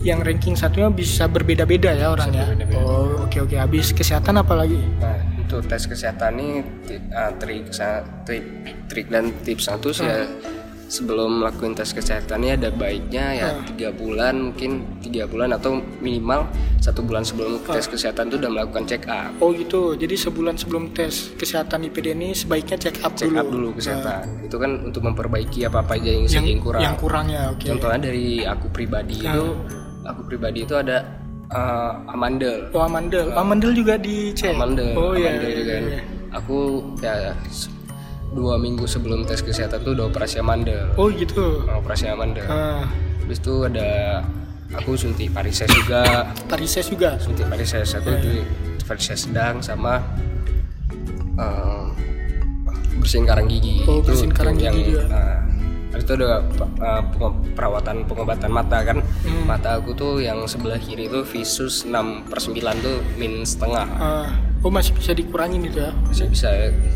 yang 0.00 0.20
ranking 0.20 0.54
satunya 0.54 0.88
bisa 0.88 1.26
berbeda-beda 1.26 1.92
ya 1.92 2.10
orangnya. 2.10 2.48
berbeda-beda. 2.48 2.80
Oh 2.80 3.22
oke 3.22 3.38
oke. 3.40 3.54
Habis 3.54 3.92
kesehatan 3.92 4.36
apa 4.36 4.54
lagi? 4.54 4.80
Nah, 4.96 5.12
untuk 5.38 5.66
tes 5.66 5.84
kesehatan 5.84 6.32
ini 6.34 6.48
ti- 6.82 7.02
uh, 7.10 7.32
trik, 7.36 7.68
trik, 8.24 8.44
trik 8.86 9.06
dan 9.08 9.28
tips 9.42 9.66
satu 9.66 9.90
sih 9.90 10.04
ya 10.04 10.24
sebelum 10.90 11.38
melakukan 11.38 11.78
tes 11.78 11.94
kesehatan 11.94 12.42
ini 12.42 12.58
ada 12.58 12.66
baiknya 12.68 13.24
ya 13.32 13.48
tiga 13.62 13.94
bulan 13.94 14.50
mungkin 14.50 14.82
tiga 14.98 15.22
bulan 15.22 15.54
atau 15.54 15.78
minimal 16.02 16.50
satu 16.82 17.06
bulan 17.06 17.22
sebelum 17.22 17.62
tes 17.62 17.86
kesehatan 17.86 18.26
itu 18.26 18.42
udah 18.42 18.50
melakukan 18.50 18.84
check 18.86 19.06
up 19.06 19.30
Oh 19.38 19.52
gitu. 19.52 19.94
Jadi 19.94 20.18
sebulan 20.18 20.58
sebelum 20.58 20.90
tes 20.90 21.30
kesehatan 21.32 21.86
IPD 21.86 22.06
ini 22.10 22.32
sebaiknya 22.32 22.74
check 22.74 22.98
up 23.02 23.14
check 23.14 23.30
dulu. 23.30 23.38
up 23.38 23.46
dulu 23.46 23.68
kesehatan 23.76 24.42
itu 24.42 24.56
kan 24.56 24.70
untuk 24.82 25.02
memperbaiki 25.04 25.62
apa 25.62 25.78
apa 25.80 25.94
aja 25.94 26.10
yang, 26.10 26.24
Yang, 26.26 26.46
yang 26.48 26.60
kurang 26.60 26.82
yang 26.82 26.96
kurang 26.96 27.26
ya. 27.28 27.42
Oke. 27.52 27.66
contohnya 27.68 28.00
dari 28.02 28.26
aku 28.42 28.66
pribadi 28.68 29.14
itu 29.20 29.44
aku 30.10 30.26
pribadi 30.26 30.62
itu 30.62 30.74
ada 30.74 31.06
uh, 31.48 31.92
amandel 32.08 32.68
Oh 32.70 32.82
amandel, 32.82 33.30
amandel 33.32 33.72
juga 33.72 33.94
dicek. 33.96 34.52
amandel 34.52 34.92
Oh 34.94 35.14
iya. 35.14 35.34
amandel 35.34 35.48
iya, 35.48 35.56
juga 35.56 35.74
iya. 35.80 36.00
aku 36.30 36.58
ya 36.98 37.14
dua 38.30 38.54
minggu 38.56 38.86
sebelum 38.86 39.26
tes 39.26 39.42
kesehatan 39.42 39.82
tuh 39.82 39.92
udah 39.92 40.06
operasi 40.06 40.38
amandel 40.38 40.86
Oh 40.94 41.10
gitu. 41.10 41.66
operasi 41.66 42.06
amandel 42.06 42.46
Ah, 42.46 42.86
habis 43.18 43.38
itu 43.38 43.66
ada 43.66 44.22
aku 44.70 44.94
suntik 44.94 45.30
varises 45.30 45.66
juga 45.66 46.30
varises 46.46 46.86
juga. 46.86 47.18
suntik 47.18 47.46
varises 47.46 47.90
aku 47.90 48.10
di 48.18 48.38
varises 48.86 49.26
sedang 49.26 49.58
sama 49.58 49.98
eh, 51.34 51.86
bersihin 52.98 53.26
karang 53.26 53.48
gigi 53.48 53.82
Oh, 53.88 53.98
bersihin 53.98 54.30
karang 54.30 54.54
yang, 54.54 54.74
gigi 54.74 54.94
juga. 54.94 55.10
nah, 55.10 55.36
habis 55.90 56.02
itu 56.02 56.12
ada 56.14 56.38
pengo- 57.10 57.34
perawatan 57.52 57.96
pengobatan 58.04 58.48
mata 58.48 58.78
kan 58.80 58.98
Hmm. 59.20 59.44
mata 59.44 59.74
aku 59.74 59.90
tuh 59.92 60.18
yang 60.18 60.42
sebelah 60.44 60.76
kiri 60.76 61.04
itu 61.04 61.20
visus 61.24 61.82
6 61.82 62.22
per 62.24 62.38
9 62.38 62.78
tuh 62.78 62.98
min 63.16 63.42
setengah 63.42 63.86
Ah, 63.92 64.30
oh 64.60 64.70
masih 64.70 64.92
bisa 64.92 65.10
dikurangin 65.10 65.62
gitu 65.64 65.82
ya. 65.82 65.90
masih 66.04 66.26
bisa 66.26 66.48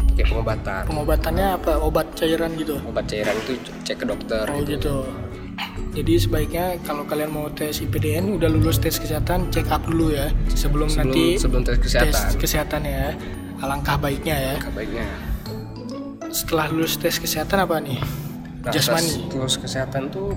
pakai 0.09 0.25
pengobatan 0.25 0.83
Pengobatannya 0.87 1.47
apa? 1.55 1.73
Obat 1.81 2.15
cairan 2.15 2.55
gitu. 2.55 2.79
obat 2.81 3.05
cairan 3.05 3.35
itu 3.37 3.53
cek 3.83 3.97
ke 3.97 4.07
dokter 4.07 4.47
Oh 4.47 4.63
gitu. 4.63 5.03
Jadi 5.93 6.15
sebaiknya 6.17 6.75
kalau 6.83 7.03
kalian 7.05 7.31
mau 7.31 7.47
tes 7.49 7.79
IPDN 7.79 8.31
udah 8.33 8.47
lulus 8.49 8.79
tes 8.79 8.95
kesehatan 8.95 9.47
check 9.49 9.67
up 9.69 9.83
dulu 9.85 10.11
ya 10.11 10.27
sebelum, 10.49 10.87
sebelum 10.87 11.11
nanti 11.11 11.27
sebelum 11.37 11.63
tes 11.63 11.79
kesehatan 11.79 12.11
tes 12.11 12.35
kesehatan 12.37 12.83
ya. 12.85 13.15
Alangkah 13.61 13.95
baiknya 13.97 14.35
ya. 14.35 14.55
Alangkah 14.57 14.75
baiknya 14.75 15.07
Setelah 16.29 16.67
lulus 16.69 16.95
tes 16.95 17.15
kesehatan 17.17 17.59
apa 17.61 17.79
nih? 17.79 18.03
Nah, 18.65 18.73
Jasmani. 18.73 19.29
terus 19.29 19.55
kesehatan 19.57 20.09
tuh 20.09 20.33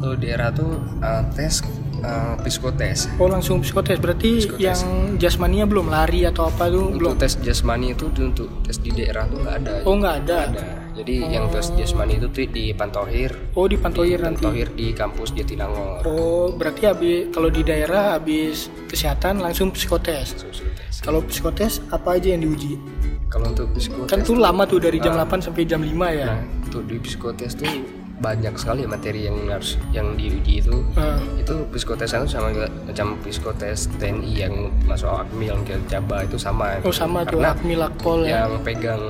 tuh 0.00 0.14
di 0.14 0.28
era 0.28 0.50
tuh 0.50 0.76
uh, 1.00 1.22
tes 1.32 1.64
uh, 2.02 2.36
psikotes 2.38 3.08
Oh 3.16 3.24
langsung 3.26 3.60
psikotes 3.60 3.96
berarti 3.96 4.44
Psikotes. 4.44 4.60
yang 4.60 4.80
jasmaninya 5.16 5.64
belum 5.64 5.88
lari 5.88 6.24
atau 6.24 6.46
apa 6.46 6.68
tuh 6.68 6.92
belum? 6.92 7.14
untuk 7.14 7.24
tes 7.24 7.40
jasmani 7.40 7.92
itu 7.92 8.10
untuk 8.12 8.48
tes 8.62 8.76
di 8.78 8.90
daerah 8.90 9.24
tuh 9.24 9.40
nggak 9.40 9.56
ada 9.62 9.74
Oh 9.86 9.94
nggak 9.96 10.16
ada. 10.24 10.38
ada 10.50 10.64
jadi 10.94 11.26
yang 11.26 11.50
tes 11.50 11.74
jasmani 11.74 12.22
itu 12.22 12.30
tuh 12.30 12.46
di 12.46 12.70
Pantohir 12.70 13.34
Oh 13.58 13.66
di 13.66 13.74
Pantohir 13.74 14.22
nanti. 14.22 14.46
Pantohir 14.46 14.68
di 14.72 14.94
kampus 14.94 15.34
Jatinangor 15.34 16.06
Oh 16.06 16.54
berarti 16.54 16.86
habis 16.86 17.32
kalau 17.32 17.48
di 17.48 17.62
daerah 17.62 18.14
habis 18.14 18.68
kesehatan 18.86 19.42
langsung 19.42 19.74
psikotes. 19.74 20.38
Terus 20.38 20.58
tes. 20.62 20.94
Kalau 21.02 21.24
psikotes 21.26 21.82
apa 21.90 22.14
aja 22.14 22.30
yang 22.30 22.46
diuji? 22.46 22.78
Kalau 23.26 23.48
untuk 23.48 23.66
psikotes 23.72 24.08
Kan 24.08 24.20
tuh 24.20 24.36
lama 24.36 24.62
tuh 24.62 24.78
dari 24.78 24.96
Ah. 24.96 25.02
jam 25.02 25.14
8 25.16 25.40
sampai 25.40 25.62
jam 25.64 25.80
5 25.80 26.08
ya. 26.08 26.26
nah 26.28 26.38
untuk 26.62 26.82
di 26.84 26.96
psikotes 26.98 27.54
tuh 27.54 27.68
banyak 28.14 28.54
sekali 28.54 28.86
materi 28.86 29.26
yang 29.26 29.36
harus 29.48 29.74
yang 29.90 30.14
diuji 30.14 30.60
itu 30.60 30.76
Ah. 30.94 31.18
itu 31.34 31.54
psikotesan 31.68 32.24
itu 32.24 32.30
sama 32.32 32.48
macam 32.84 33.18
psikotes 33.20 33.90
TNI 33.92 34.32
yang 34.38 34.54
masuk 34.84 35.10
akmil 35.10 35.58
ke 35.62 35.74
Jaba 35.84 36.22
itu 36.22 36.36
sama 36.36 36.78
Oh 36.80 36.94
sama 36.94 37.22
tuh 37.22 37.38
karena 37.38 37.52
Akmil 37.52 37.80
Akpol 37.80 38.18
ya. 38.24 38.46
yang 38.46 38.62
pegang 38.62 39.02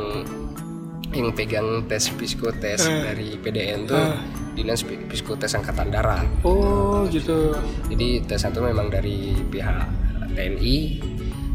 yang 1.12 1.30
pegang 1.30 1.68
tes 1.86 2.10
psikotes 2.10 2.80
Eh. 2.82 3.02
dari 3.04 3.28
PDN 3.36 3.86
tuh 3.86 3.94
Eh. 3.94 4.16
dinas 4.54 4.80
psikotes 4.82 5.52
angkatan 5.52 5.90
darat 5.90 6.26
Oh 6.42 7.04
gitu. 7.06 7.54
jadi 7.86 8.24
tes 8.24 8.40
satu 8.40 8.58
memang 8.60 8.88
dari 8.88 9.36
pihak 9.44 9.84
TNI 10.32 10.76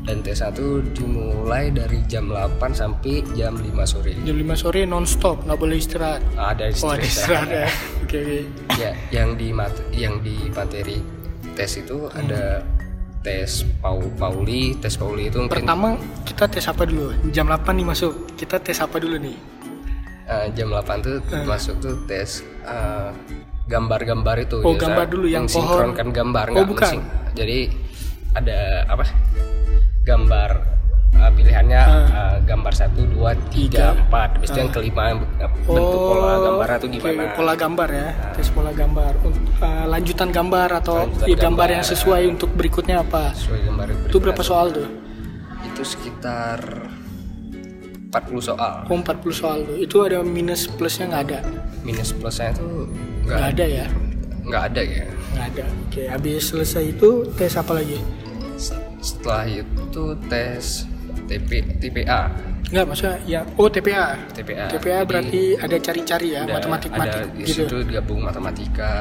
dan 0.09 0.25
tes 0.25 0.41
satu 0.41 0.81
dimulai 0.89 1.69
dari 1.69 2.01
jam 2.03 2.25
8 2.27 2.57
sampai 2.73 3.21
jam 3.31 3.53
5 3.53 3.69
sore 3.85 4.17
Jam 4.19 4.33
5 4.33 4.57
sore 4.57 4.81
non 4.83 5.05
stop 5.05 5.45
nggak 5.45 5.53
boleh 5.55 5.77
istirahat. 5.77 6.25
ada 6.33 6.65
Oh 6.81 6.89
ada 6.89 7.05
istirahat 7.05 7.45
ya. 7.47 7.69
Oke 8.03 8.17
oke. 8.17 8.39
ya 8.75 8.89
yang 9.13 9.37
di 9.37 9.53
yang 9.93 10.17
di 10.19 10.49
materi 10.49 10.97
tes 11.53 11.77
itu 11.77 12.09
ada 12.09 12.65
tes 13.21 13.69
Pau 13.77 14.01
Pauli 14.17 14.73
tes 14.75 14.97
Pauli 14.97 15.29
itu 15.29 15.37
mungkin 15.37 15.61
Pertama 15.61 15.93
kita 16.25 16.49
tes 16.49 16.65
apa 16.65 16.89
dulu? 16.89 17.13
Jam 17.29 17.45
8 17.45 17.69
nih 17.69 17.85
masuk. 17.85 18.33
Kita 18.33 18.57
tes 18.57 18.81
apa 18.81 18.97
dulu 18.97 19.13
nih? 19.15 19.37
eh, 20.25 20.45
jam 20.53 20.69
8 20.69 21.05
tuh 21.05 21.21
Hmm. 21.23 21.45
masuk 21.45 21.77
tuh 21.77 22.01
tes 22.05 22.41
eh, 22.65 23.09
gambar-gambar 23.65 24.41
itu 24.41 24.57
Oh, 24.61 24.73
gambar 24.73 25.05
dulu 25.05 25.29
yang 25.29 25.45
mensinkronkan 25.45 26.09
gambar 26.09 26.49
Oh, 26.53 26.65
bukan. 26.65 26.97
jadi 27.33 27.69
ada 28.33 28.85
apa 28.85 29.05
gambar 30.01 30.51
eh, 31.11 31.31
pilihannya 31.31 31.81
eh, 32.07 32.35
gambar 32.43 32.73
satu 32.73 33.01
dua 33.05 33.31
tiga 33.49 33.93
empat 33.95 34.39
habis 34.39 34.49
itu 34.49 34.57
yang 34.57 34.71
kelima 34.71 35.03
bentuk 35.65 35.99
pola 36.01 36.33
gambarnya 36.39 36.77
tuh 36.77 36.87
oke, 36.87 36.95
gimana 36.97 37.23
Pola 37.33 37.53
gambar 37.55 37.89
ya. 37.89 38.07
Tes 38.33 38.49
pola 38.49 38.71
gambar. 38.71 39.11
Untuk 39.21 39.43
eh, 39.55 39.85
lanjutan 39.85 40.29
gambar 40.29 40.69
atau 40.75 40.95
Lanjutan 40.99 41.25
ya, 41.25 41.35
gambar, 41.35 41.45
gambar. 41.45 41.67
yang 41.71 41.83
sesuai 41.85 42.21
untuk 42.27 42.49
berikutnya 42.51 42.95
apa? 42.99 43.33
sesuai 43.33 43.59
gambar 43.63 43.85
yang 43.87 43.99
Itu 44.05 44.17
berapa 44.19 44.41
soal 44.41 44.67
tuh? 44.71 44.87
itu 45.61 45.81
sekitar 45.85 46.59
40 48.09 48.41
soal 48.41 48.73
Oh 48.83 48.97
40 48.97 49.21
soal 49.31 49.57
tuh. 49.63 49.77
Itu 49.77 50.01
ada 50.01 50.19
minus 50.19 50.65
plusnya 50.67 51.05
nggak 51.07 51.23
ada? 51.29 51.39
minus 51.79 52.09
plusnya 52.11 52.51
itu 52.51 52.89
Nggak 53.23 53.43
ada 53.53 53.65
ya? 53.65 53.85
nggak 54.41 54.63
ada 54.65 54.81
ya 54.81 55.05
Nggak 55.29 55.45
ada. 55.53 55.63
Oke, 55.85 56.03
habis 56.05 56.41
selesai 56.43 56.83
itu 56.89 57.09
tes 57.37 57.53
apa 57.53 57.71
lagi? 57.71 58.01
Setelah 58.99 59.43
itu 59.45 60.03
tes 60.25 60.85
TP 61.25 61.49
TPA 61.77 62.29
Enggak, 62.69 62.85
maksudnya 62.85 63.17
yang 63.25 63.45
oh 63.55 63.65
TPA. 63.65 64.13
TPA 64.29 64.69
TPA 64.69 64.97
Jadi, 64.99 65.07
berarti 65.07 65.41
ada 65.57 65.77
cari-cari 65.79 66.27
ya, 66.31 66.43
matematik-matik 66.45 67.09
ada 67.17 67.25
di 67.27 67.41
gitu. 67.43 67.65
situ 67.65 67.77
gabung 67.87 68.21
matematika 68.21 68.93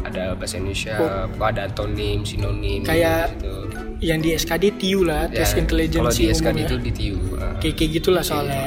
ada 0.00 0.32
bahasa 0.32 0.56
Indonesia 0.56 0.96
wah, 1.30 1.46
ada 1.46 1.68
antonim 1.68 2.24
sinonim 2.24 2.80
Oh. 2.80 2.86
Kayak 2.86 3.36
gitu. 3.36 3.54
Yang 3.98 4.18
di 4.18 4.30
SKD 4.32 4.64
TIU 4.74 5.00
lah, 5.02 5.26
Ya, 5.26 5.42
tes 5.42 5.50
kalau 5.50 5.60
intelijensi 5.60 6.18
di 6.18 6.24
umum 6.24 6.36
SKD 6.36 6.56
ya. 6.56 6.64
itu 6.64 6.76
di 6.78 6.90
TIU 6.90 7.18
ah. 7.36 7.52
Kayak 7.58 7.74
kayak 7.76 7.90
gitulah 7.92 8.24
soalnya. 8.24 8.66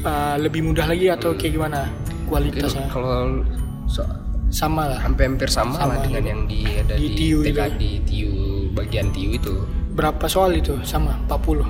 Uh, 0.00 0.36
lebih 0.40 0.64
mudah 0.64 0.88
lagi 0.88 1.06
atau 1.06 1.36
kayak 1.36 1.52
gimana 1.52 1.92
kualitasnya? 2.24 2.88
kalau 2.88 3.44
so- 3.84 4.08
Sama 4.48 4.88
lah. 4.88 4.98
hampir-hampir 4.98 5.46
sama, 5.46 5.76
Sama, 5.76 5.92
lah 5.92 5.98
dengan 6.02 6.22
gitu. 6.22 6.30
yang 6.32 6.40
di 6.44 6.60
ada 6.72 6.94
Di 6.96 7.04
di, 7.04 7.14
TIU 7.14 7.38
TK 7.38 7.46
juga. 7.46 7.64
di 7.76 7.90
TIU 8.02 8.32
bagian 8.72 9.10
TIU 9.12 9.36
itu 9.36 9.54
Berapa 9.90 10.30
soal 10.30 10.56
itu? 10.56 10.78
Sama 10.86 11.18
40. 11.26 11.66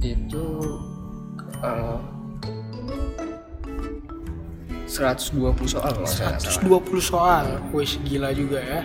itu 0.00 0.44
eh, 1.60 1.98
120 4.90 5.70
soal 5.70 5.90
kalau 5.94 6.08
saya 6.08 6.34
nggak 6.34 6.42
salah. 6.42 6.82
120 6.82 6.98
soal. 6.98 7.46
Wih, 7.70 7.92
gila 8.08 8.30
juga 8.34 8.58
ya. 8.58 8.80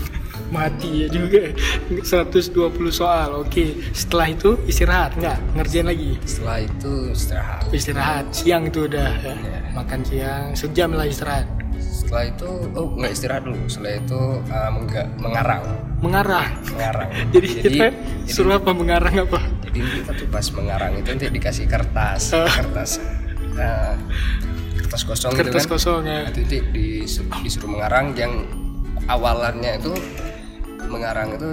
Mati 0.54 1.06
ya 1.06 1.08
juga. 1.08 1.54
120 1.90 2.54
soal. 2.90 3.46
Oke, 3.46 3.78
setelah 3.94 4.34
itu 4.34 4.58
istirahat 4.66 5.14
enggak? 5.14 5.38
Ngerjain 5.54 5.86
lagi. 5.86 6.12
Setelah 6.26 6.58
itu 6.66 6.92
istirahat. 7.14 7.62
Istirahat 7.70 8.24
siang 8.34 8.66
itu 8.66 8.90
udah 8.90 9.10
ya. 9.22 9.34
Ya. 9.34 9.58
Makan 9.78 10.00
siang, 10.02 10.46
sejam 10.58 10.90
lah 10.94 11.06
istirahat. 11.06 11.46
Setelah 12.04 12.24
itu 12.26 12.48
oh 12.70 12.86
nggak 12.92 13.10
istirahat 13.10 13.42
dulu. 13.42 13.64
Setelah 13.66 13.94
itu 13.96 14.20
eh, 14.44 14.70
mengga- 14.70 15.10
mengarang, 15.16 15.62
Mengarang. 15.98 16.50
mengarang. 16.68 17.08
Jadi, 17.34 17.48
kita 17.64 17.86
suruh 18.26 18.54
apa 18.54 18.70
mengarang 18.70 19.14
apa? 19.20 19.40
jadi 19.64 19.80
kita 19.98 20.10
tuh 20.14 20.28
pas 20.28 20.46
mengarang 20.50 20.92
itu 20.94 21.08
nanti 21.08 21.26
dikasih 21.28 21.66
kertas, 21.66 22.30
Ah. 22.30 22.46
kertas, 22.46 23.02
eh, 23.52 23.94
kertas 24.76 25.02
kosong 25.02 25.32
gitu 25.32 25.40
Kertas 25.42 25.64
kan. 25.64 25.72
kosong 25.72 26.00
ya. 26.04 26.12
Nah, 26.14 26.30
itu 26.30 26.38
nanti 26.40 26.58
dis- 26.70 27.18
disuruh 27.42 27.70
mengarang 27.72 28.14
yang 28.14 28.46
awalannya 29.04 29.72
itu 29.76 29.90
mengarang 30.86 31.34
itu 31.34 31.48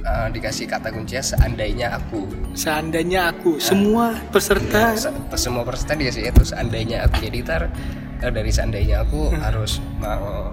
eh, 0.00 0.28
dikasih 0.30 0.64
kata 0.66 0.88
kuncinya 0.88 1.20
seandainya 1.20 1.86
aku 1.92 2.24
Seandainya 2.50 3.28
aku, 3.28 3.60
semua 3.60 4.16
peserta 4.32 4.96
Se- 4.96 5.12
semua 5.36 5.60
peserta 5.60 5.92
dikasih 5.92 6.22
itu 6.26 6.42
seandainya 6.42 7.04
aku 7.04 7.20
jadi 7.20 7.38
ntar 7.42 7.62
eh, 8.20 8.30
dari 8.30 8.50
seandainya 8.50 9.02
aku 9.02 9.32
harus 9.32 9.72
mau 9.96 10.52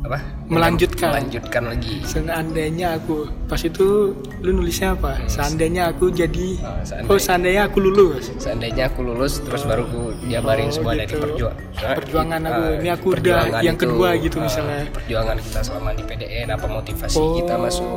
apa 0.00 0.20
Melanjutkan. 0.44 1.16
melanjutkan 1.16 1.64
lagi 1.64 2.04
seandainya 2.04 3.00
aku 3.00 3.24
pas 3.48 3.56
itu 3.58 4.12
lu 4.38 4.50
nulisnya 4.52 4.92
apa 4.92 5.16
seandainya 5.24 5.88
aku 5.88 6.12
jadi 6.12 6.60
Ah, 6.60 6.76
seandainya. 6.84 7.08
oh 7.08 7.16
seandainya 7.18 7.62
aku 7.64 7.78
lulus 7.80 8.28
seandainya 8.36 8.84
aku 8.86 9.00
lulus 9.00 9.40
terus 9.40 9.64
baru 9.64 9.88
aku 9.88 10.00
jabarin 10.28 10.68
Oh, 10.68 10.76
semua 10.76 10.92
dari 10.92 11.08
gitu. 11.08 11.24
perjuangan 11.24 11.56
Perjuangan 11.74 12.40
aku. 12.42 12.62
Ini 12.76 12.90
aku 12.92 13.06
udah 13.12 13.36
yang 13.60 13.76
kedua 13.76 14.08
gitu 14.16 14.36
misalnya. 14.38 14.84
perjuangan 14.90 15.36
kita 15.38 15.60
selama 15.62 15.90
di 15.90 16.02
PDN 16.02 16.48
apa 16.50 16.66
motivasi 16.66 17.16
Oh. 17.16 17.40
kita 17.40 17.54
masuk 17.56 17.88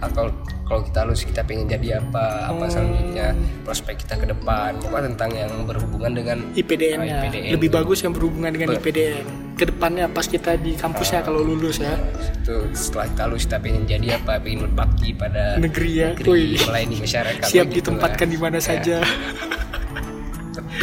atau 0.00 0.24
kalau 0.66 0.82
kita 0.82 1.00
lulus 1.02 1.22
kita 1.22 1.40
pengen 1.40 1.66
jadi 1.68 2.00
apa 2.00 2.50
apa 2.50 2.58
Oh. 2.58 2.68
selanjutnya 2.68 3.32
prospek 3.62 4.02
kita 4.02 4.18
ke 4.18 4.26
depan 4.26 4.74
pokoknya 4.76 5.14
tentang 5.14 5.30
yang 5.32 5.52
berhubungan 5.62 6.12
dengan 6.12 6.38
IPDN-nya 6.52 7.14
Ah, 7.14 7.22
IPDN. 7.22 7.50
lebih 7.54 7.70
bagus 7.70 8.02
yang 8.02 8.10
berhubungan 8.10 8.50
dengan 8.50 8.74
IPDN 8.74 9.24
ke 9.54 9.64
depannya 9.64 10.04
pas 10.06 10.26
kita 10.26 10.58
di 10.58 10.74
kampusnya 10.74 11.22
kalau 11.22 11.40
lulus 11.40 11.80
ya. 11.80 11.96
Itu 12.36 12.68
setelah 12.74 13.08
kita 13.08 13.22
lulus 13.24 13.42
kita 13.46 13.56
pengen 13.56 13.82
jadi 13.86 14.20
apa? 14.20 14.36
Pengen 14.36 14.68
berbakti 14.68 15.16
pada 15.16 15.56
negeri 15.56 15.92
ya? 15.96 16.08
negeri 16.12 16.60
melayani 16.60 16.96
masyarakat 17.00 17.46
siap 17.46 17.64
begitu 17.64 17.78
ditempatkan 17.80 18.26
lah. 18.26 18.32
di 18.32 18.38
mana 18.38 18.58
Ya. 18.58 18.64
saja. 18.66 18.96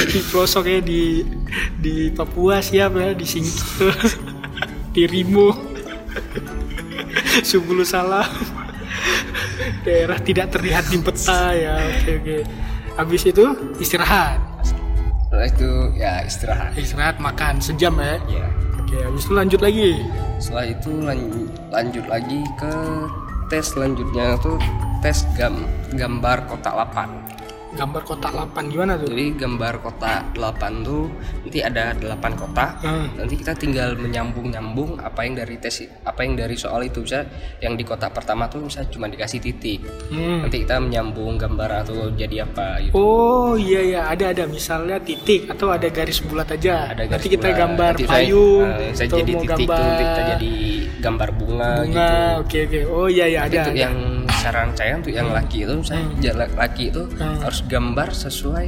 Di 0.04 0.20
pelosok 0.26 0.66
ya 0.66 0.80
di 0.80 1.22
di 1.76 2.10
Papua 2.10 2.60
siap 2.60 2.94
ya 2.94 3.14
di 3.14 3.26
Singkil. 3.26 3.94
Di 4.94 5.06
Rimo. 5.06 5.54
Subulu 7.44 7.82
Salam 7.84 8.26
daerah 9.84 10.18
tidak 10.20 10.56
terlihat 10.56 10.88
di 10.90 10.98
peta 11.00 11.52
ya. 11.54 11.76
Oke 11.78 12.12
oke. 12.20 12.38
Habis 12.98 13.22
itu 13.28 13.46
istirahat. 13.78 14.40
Setelah 14.64 15.48
itu 15.50 15.72
ya 15.98 16.14
istirahat. 16.24 16.72
Istirahat 16.80 17.18
makan 17.20 17.60
sejam 17.60 17.94
ya. 18.00 18.18
Ya 18.32 18.48
oke 18.80 18.98
habis 18.98 19.24
itu 19.28 19.34
lanjut 19.36 19.60
lagi. 19.62 19.90
Setelah 20.40 20.66
itu 20.72 20.92
lan- 21.04 21.50
lanjut 21.70 22.06
lagi 22.08 22.42
ke 22.58 22.74
tes 23.52 23.76
selanjutnya 23.76 24.40
tuh 24.40 24.58
tes 25.04 25.28
gam 25.36 25.68
gambar 25.94 26.48
kotak 26.48 26.74
8 26.74 27.43
gambar 27.74 28.02
kotak 28.04 28.32
8 28.32 28.54
gimana 28.68 28.94
tuh 28.96 29.08
jadi 29.08 29.26
gambar 29.36 29.74
kotak 29.80 30.22
8 30.32 30.46
tuh 30.82 31.10
nanti 31.42 31.60
ada 31.60 31.92
8 31.92 32.06
kotak 32.34 32.72
Hmm. 32.80 33.08
nanti 33.16 33.34
kita 33.36 33.54
tinggal 33.54 33.96
menyambung 33.96 34.48
nyambung 34.48 34.98
apa 34.98 35.24
yang 35.24 35.34
dari 35.36 35.58
tes 35.58 35.76
apa 36.02 36.22
yang 36.22 36.34
dari 36.34 36.54
soal 36.54 36.82
itu 36.82 37.02
bisa 37.02 37.26
yang 37.60 37.74
di 37.74 37.82
kotak 37.82 38.12
pertama 38.12 38.46
tuh 38.46 38.64
bisa 38.64 38.86
cuma 38.88 39.06
dikasih 39.06 39.40
titik 39.40 39.82
Hmm. 40.08 40.44
nanti 40.44 40.62
kita 40.62 40.78
menyambung 40.78 41.36
gambar 41.36 41.84
atau 41.84 42.12
jadi 42.12 42.44
apa 42.44 42.68
gitu 42.82 42.94
Oh 42.94 43.54
iya 43.56 43.82
ya 43.84 44.02
ada 44.08 44.30
ada 44.30 44.44
misalnya 44.46 44.98
titik 44.98 45.46
atau 45.48 45.70
ada 45.70 45.86
garis 45.88 46.20
bulat 46.20 46.48
aja. 46.48 46.90
ada 46.90 47.04
garis 47.04 47.12
Nanti 47.16 47.28
kita 47.28 47.48
bulat. 47.48 47.60
gambar 47.60 47.92
Nanti 47.92 48.04
saya- 48.04 48.16
payung 48.24 48.68
eh, 48.72 48.92
saya 48.94 49.08
atau 49.08 49.18
jadi 49.18 49.32
mau 49.32 49.42
titik 49.42 49.50
gambar 49.50 49.76
tuh 49.76 49.84
nanti 49.84 50.04
kita 50.04 50.22
jadi 50.30 50.54
gambar 51.00 51.30
bunga, 51.34 51.72
bunga. 51.80 51.84
gitu 51.84 52.40
Oke 52.40 52.58
oke. 52.64 52.80
Oh 52.90 53.08
iya 53.08 53.26
ya 53.28 53.40
ada. 53.44 53.60
untuk 53.60 53.76
yang 53.76 53.96
saran 54.44 54.70
saya 54.74 54.94
untuk 54.96 55.10
yang 55.10 55.30
laki 55.30 55.64
itu 55.64 55.76
saya 55.82 56.04
ja- 56.20 56.36
laki 56.36 56.84
itu 56.90 57.08
Hmm. 57.10 57.40
harus 57.40 57.64
gambar 57.64 58.10
sesuai 58.12 58.68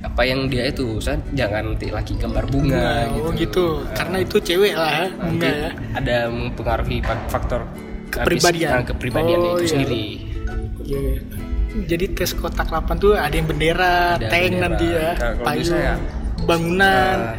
apa 0.00 0.22
yang 0.22 0.46
dia 0.46 0.64
itu 0.64 0.96
saya 0.96 1.20
jangan 1.30 1.74
nanti 1.74 1.90
laki 1.90 2.16
gambar 2.16 2.46
bunga 2.46 3.04
Bunga, 3.06 3.20
oh 3.20 3.32
gitu. 3.34 3.84
Karena 3.90 4.16
itu 4.18 4.36
cewek 4.38 4.72
lah 4.72 4.92
ya, 4.94 5.06
bunga 5.12 5.50
ya. 5.50 5.70
ada 5.92 6.16
mempengaruhi 6.26 6.98
fak- 7.00 7.28
faktor 7.28 7.60
Kepribadian. 8.08 8.70
nah, 8.72 8.84
kepribadian 8.86 9.38
Oh, 9.38 9.46
itu 9.52 9.60
iya. 9.60 9.68
sendiri 9.68 10.06
Oke. 10.80 11.02
Jadi 11.86 12.04
tes 12.10 12.30
kotak 12.32 12.66
8 12.66 12.98
tuh 12.98 13.14
ada 13.14 13.30
yang 13.30 13.46
bendera, 13.46 14.16
Ada 14.16 14.26
tank 14.26 14.42
bendera. 14.48 14.62
nanti 14.64 14.86
ya, 14.88 15.10
payung, 15.38 15.68
saya, 15.68 15.94
bangunan, 16.42 17.18
Nah, 17.20 17.36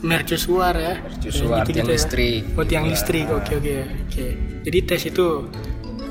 mercusuar 0.00 0.74
ya. 0.74 0.94
mercusuar, 1.00 1.58
Kayak 1.60 1.74
tiang 1.74 1.88
ya. 1.88 1.92
listrik, 1.92 2.42
Oh 2.54 2.62
tiang 2.62 2.84
gitu. 2.84 2.92
listrik. 2.94 3.26
Oke 3.28 3.52
oke 3.56 3.74
oke. 4.04 4.26
Jadi 4.62 4.78
tes 4.84 5.02
itu 5.04 5.26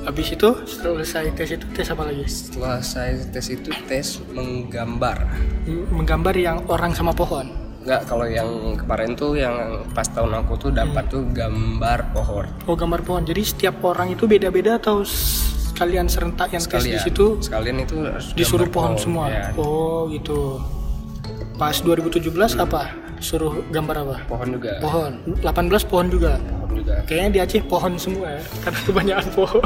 habis 0.07 0.31
itu 0.31 0.49
selesai 0.63 1.35
tes 1.35 1.51
itu 1.51 1.65
tes 1.75 1.87
apa 1.91 2.07
lagi? 2.07 2.23
setelah 2.23 2.79
saya 2.79 3.19
tes 3.27 3.51
itu 3.51 3.69
tes 3.91 4.23
menggambar 4.31 5.27
Menggambar 5.67 6.35
yang 6.39 6.63
orang 6.71 6.95
sama 6.95 7.11
pohon. 7.11 7.51
Enggak, 7.83 8.07
kalau 8.07 8.23
yang 8.27 8.75
kemarin 8.79 9.15
tuh 9.19 9.35
yang 9.35 9.83
pas 9.91 10.07
tahun 10.07 10.43
aku 10.43 10.55
tuh 10.55 10.71
dapat 10.71 11.07
tuh 11.11 11.27
gambar 11.31 12.15
pohon. 12.15 12.47
Oh 12.67 12.75
gambar 12.75 13.03
pohon. 13.03 13.23
Jadi 13.27 13.43
setiap 13.43 13.83
orang 13.83 14.11
itu 14.15 14.27
beda-beda 14.27 14.79
atau 14.79 15.03
sekalian 15.07 16.07
serentak 16.07 16.55
yang 16.55 16.63
tes 16.63 16.71
di 16.71 16.95
Sekalian, 16.95 17.03
situ 17.03 17.25
sekalian 17.43 17.77
itu 17.83 17.95
disuruh 18.35 18.67
gambar 18.67 18.75
pohon 18.75 18.93
semua. 18.95 19.25
Ya, 19.27 19.51
Oh 19.59 20.07
gitu. 20.11 20.59
Pas 21.59 21.75
2017 21.79 22.27
apa? 22.59 23.06
Suruh 23.19 23.65
gambar 23.67 23.95
apa? 23.99 24.15
pohon 24.25 24.47
juga. 24.51 24.71
Pohon. 24.79 25.11
18 25.35 25.43
pohon 25.83 26.07
juga. 26.07 26.33
Pohon 26.39 26.71
juga. 26.75 26.93
Kayaknya 27.03 27.29
di 27.29 27.39
Aceh 27.39 27.61
pohon 27.63 27.93
semua 27.95 28.27
ya, 28.31 28.41
karena 28.61 28.79
kebanyakan 28.83 29.27
pohon. 29.33 29.63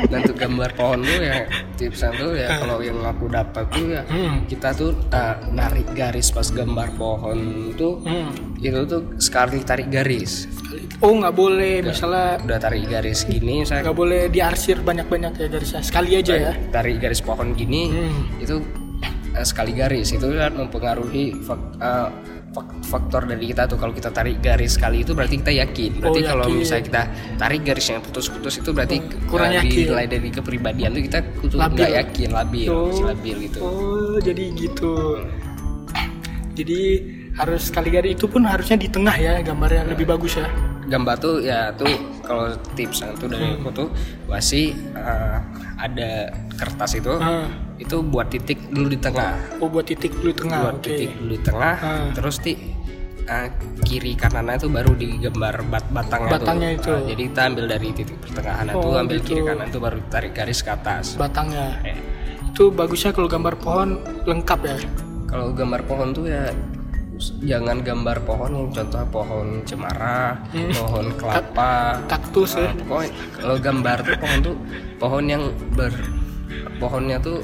Dan 0.00 0.24
untuk 0.24 0.38
gambar 0.38 0.70
pohon 0.72 0.98
tuh 1.00 1.20
ya 1.20 1.44
tipsnya 1.76 2.10
tuh 2.14 2.32
ya 2.32 2.48
kalau 2.58 2.80
yang 2.80 2.98
aku 3.00 3.28
dapat 3.28 3.64
tuh 3.68 3.86
ya 3.90 4.02
Hmm. 4.02 4.42
kita 4.44 4.72
tuh 4.72 4.90
uh, 5.08 5.36
narik 5.50 5.92
garis 5.92 6.32
pas 6.32 6.48
gambar 6.48 6.88
pohon 6.96 7.38
tuh 7.74 8.00
Hmm. 8.00 8.32
itu 8.56 8.80
tuh 8.84 9.14
sekali 9.16 9.60
tarik 9.60 9.88
garis. 9.88 10.48
Oh 11.00 11.12
nggak 11.14 11.32
boleh, 11.32 11.80
misalnya 11.82 12.36
Udah 12.40 12.58
tarik 12.58 12.84
garis 12.86 13.24
gini 13.24 13.62
saya 13.62 13.80
nggak 13.82 13.94
boleh 13.94 14.22
diarsir 14.26 14.80
banyak-banyak 14.80 15.32
ya 15.34 15.46
garisnya. 15.48 15.80
Sekali 15.80 16.10
aja 16.14 16.34
ya. 16.34 16.52
tarik 16.70 16.96
garis 16.98 17.20
pohon 17.20 17.52
gini 17.52 17.82
Hmm. 17.90 18.20
itu 18.38 18.56
eh, 19.32 19.42
sekali 19.42 19.72
garis 19.72 20.10
itu 20.10 20.26
kan 20.28 20.52
mempengaruhi 20.52 21.38
fak- 21.38 21.78
fak- 22.50 22.78
faktor 22.82 23.22
dari 23.24 23.46
kita 23.46 23.64
tuh 23.64 23.76
kalau 23.76 23.90
kita 23.90 24.10
tarik 24.10 24.38
garis 24.38 24.74
sekali 24.74 25.00
itu 25.00 25.12
berarti 25.12 25.38
kita 25.38 25.54
yakin 25.56 25.90
berarti 25.96 26.20
Oh, 26.20 26.26
kalau 26.28 26.44
yakin. 26.44 26.58
misalnya 26.58 26.84
kita 26.84 27.02
tarik 27.36 27.60
garis 27.62 27.86
yang 27.86 28.00
putus-putus 28.00 28.54
itu 28.56 28.70
berarti 28.70 28.96
kurang 29.24 29.50
eh, 29.50 29.58
yakin. 29.58 29.70
dinilai 29.70 30.06
dari 30.06 30.28
kepribadian 30.28 30.90
tuh 30.90 31.02
kita 31.04 31.18
nggak 31.46 31.90
yakin 31.96 32.28
labil 32.30 32.68
Oh. 32.68 32.86
masih 32.88 33.06
labil 33.06 33.36
gitu 33.44 33.58
Oh 33.60 34.16
jadi 34.18 34.44
gitu. 34.52 34.92
Jadi 36.50 36.80
harus 37.32 37.62
sekali 37.64 37.88
garis 37.88 38.12
itu 38.12 38.26
pun 38.26 38.42
harusnya 38.44 38.76
di 38.76 38.88
tengah 38.88 39.14
ya 39.14 39.38
gambarnya 39.40 39.86
lebih 39.86 40.04
bagus 40.06 40.36
ya. 40.36 40.48
gambar 40.82 41.16
tuh 41.16 41.38
ya 41.38 41.70
tuh 41.72 41.86
kalau 42.20 42.50
tips 42.74 43.06
itu 43.06 43.24
dari 43.24 43.46
Hmm. 43.46 43.62
aku 43.62 43.70
tuh 43.70 43.88
masih 44.26 44.74
eh, 44.90 45.38
ada 45.80 46.28
kertas 46.52 46.92
itu 46.94 47.16
Ah. 47.16 47.48
itu 47.76 47.96
buat 48.02 48.28
titik 48.28 48.60
dulu 48.68 48.86
di 48.86 48.98
tengah 48.98 49.32
Oh 49.58 49.66
buat 49.66 49.82
titik 49.82 50.12
dulu 50.12 50.28
di 50.28 50.38
tengah. 50.38 50.60
buat 50.62 50.76
Oke. 50.76 50.84
titik 50.86 51.10
dulu 51.16 51.32
di 51.32 51.42
tengah 51.42 51.76
Ah. 51.76 52.08
terus 52.12 52.36
ti 52.38 52.52
uh, 53.22 53.48
kiri 53.80 54.12
kanannya 54.12 54.56
itu 54.56 54.68
baru 54.68 54.92
digambar 54.92 55.54
bat 55.64 55.84
batangnya, 55.88 56.30
Batangnya 56.30 56.68
tuh. 56.70 56.76
itu. 56.76 56.90
Nah, 56.90 57.02
jadi 57.06 57.22
kita 57.24 57.40
ambil 57.46 57.64
dari 57.66 57.88
titik 57.90 58.16
pertengahan 58.18 58.64
itu 58.66 58.76
Oh, 58.78 58.94
ambil 58.94 59.16
gitu. 59.16 59.26
kiri 59.26 59.42
kanan 59.42 59.66
itu 59.66 59.78
baru 59.78 59.98
tarik 60.06 60.32
garis 60.32 60.60
ke 60.60 60.70
atas 60.70 61.04
batangnya 61.14 61.66
Eh, 61.82 61.96
itu 62.46 62.68
bagusnya 62.70 63.10
kalau 63.10 63.26
gambar 63.26 63.54
pohon 63.56 63.88
lengkap 64.24 64.60
ya 64.62 64.76
kalau 65.24 65.50
gambar 65.50 65.80
pohon 65.84 66.10
tuh 66.10 66.26
ya 66.26 66.50
jangan 67.40 67.80
gambar 67.80 68.16
pohon 68.22 68.50
yang 68.50 68.68
contoh 68.70 69.04
pohon 69.06 69.46
cemara 69.62 70.40
Hmm. 70.50 70.72
pohon 70.72 71.06
kelapa. 71.14 72.00
kaktus 72.06 72.56
ya. 72.56 72.72
Nah, 72.80 73.04
kalau 73.32 73.56
gambar 73.56 73.96
tuh 74.00 74.16
pohon 74.16 74.38
tuh 74.40 74.56
pohon 74.96 75.24
yang 75.24 75.42
ber 75.70 75.92
pohonnya 76.76 77.16
tuh 77.18 77.38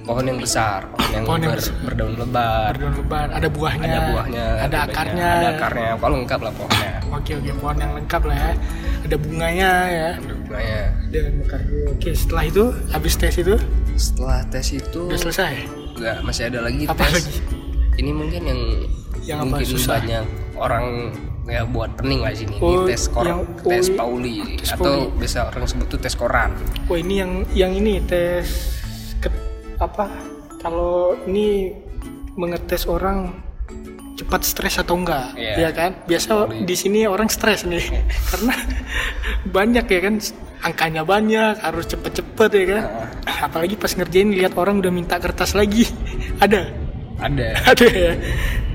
pohon 0.00 0.24
yang 0.24 0.38
besar 0.38 0.86
pohon 0.88 1.10
yang, 1.12 1.24
Pohon 1.24 1.40
yang 1.40 1.50
ber- 1.50 1.60
besar. 1.60 1.74
berdaun 1.84 2.14
lebar. 2.16 2.70
Berdaun 2.72 2.94
lebar. 2.96 3.26
Ada 3.30 3.48
buahnya. 3.48 3.86
ada 3.86 4.00
buahnya 4.08 4.44
ada 4.60 4.76
akarnya. 4.84 5.28
ada 5.36 5.48
akarnya. 5.52 5.88
Kalau 5.96 6.14
lengkap 6.16 6.40
lah 6.40 6.52
pohonnya. 6.52 6.92
Oke 7.10 7.32
oke. 7.36 7.50
Pohon 7.56 7.76
yang 7.76 7.92
lengkap 7.94 8.22
lah 8.24 8.36
ya. 8.36 8.52
Ada 9.00 9.16
bunganya 9.16 9.70
ya. 9.88 10.10
Ada 10.16 10.34
bunganya. 10.36 10.80
Dan 11.10 11.24
mekar 11.36 11.60
oke 11.88 12.10
setelah 12.12 12.44
itu 12.44 12.64
habis 12.88 13.14
tes 13.14 13.34
itu? 13.34 13.54
Setelah 13.92 14.40
tes 14.46 14.66
itu 14.70 15.00
udah 15.04 15.18
selesai? 15.20 15.54
Nggak 15.94 16.16
masih 16.22 16.42
ada 16.46 16.58
lagi 16.62 16.84
Apa 16.86 17.04
tes. 17.04 17.12
lagi? 17.18 17.34
Ini 17.96 18.10
mungkin 18.10 18.42
yang, 18.44 18.60
Yang 19.20 19.38
apa, 19.38 19.46
mungkin 19.46 19.66
susah? 19.68 19.92
banyak 19.98 20.24
orang 20.54 20.86
ya 21.44 21.62
buat 21.64 21.90
pening 21.94 22.20
lah 22.20 22.30
di 22.30 22.38
sini 22.40 22.54
Oh, 22.58 22.84
ini 22.84 22.88
tes 22.88 23.02
kor 23.06 23.24
yang- 23.24 23.42
tes 23.58 23.86
oh, 23.88 23.96
Pauli. 23.96 24.36
tes 24.56 24.70
atau 24.70 24.84
Pauli. 25.08 25.18
biasa 25.18 25.38
orang 25.46 25.64
sebut 25.66 25.86
tuh 25.88 25.98
tes 25.98 26.14
koran. 26.14 26.50
Oh 26.86 26.94
ini 26.94 27.14
yang 27.16 27.32
yang 27.50 27.72
ini 27.72 27.98
tes 28.00 28.46
ke, 29.18 29.28
apa? 29.76 30.06
Kalau 30.58 31.16
ini 31.24 31.72
mengetes 32.34 32.84
orang 32.84 33.34
cepat 34.14 34.44
stres 34.44 34.76
atau 34.76 34.94
enggak 34.94 35.32
Iya. 35.34 35.54
ya 35.58 35.70
kan? 35.72 35.90
Biasa 36.04 36.28
Pauli. 36.46 36.62
di 36.62 36.76
sini 36.76 37.00
orang 37.04 37.26
stres 37.26 37.64
nih 37.64 37.82
karena 38.30 38.54
banyak 39.46 39.84
ya 39.86 40.00
kan? 40.02 40.14
Angkanya 40.60 41.02
banyak 41.02 41.56
harus 41.58 41.88
cepet-cepet 41.88 42.50
ya 42.52 42.64
kan? 42.68 42.82
Apalagi 43.42 43.74
pas 43.74 43.88
ngerjain 43.90 44.28
lihat 44.30 44.52
orang 44.54 44.78
udah 44.78 44.92
minta 44.92 45.16
kertas 45.16 45.56
lagi. 45.56 45.88
Ada 46.44 46.68
ada. 47.20 47.48
Ada 47.70 47.86
ya? 47.88 48.12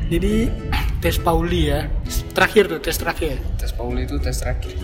Jadi 0.06 0.34
tes 1.02 1.18
Pauli 1.18 1.74
ya. 1.74 1.90
Terakhir 2.32 2.70
tuh 2.70 2.80
tes 2.80 2.96
terakhir. 2.96 3.42
Tes 3.58 3.74
Pauli 3.74 4.06
itu 4.06 4.22
tes 4.22 4.38
terakhir. 4.38 4.78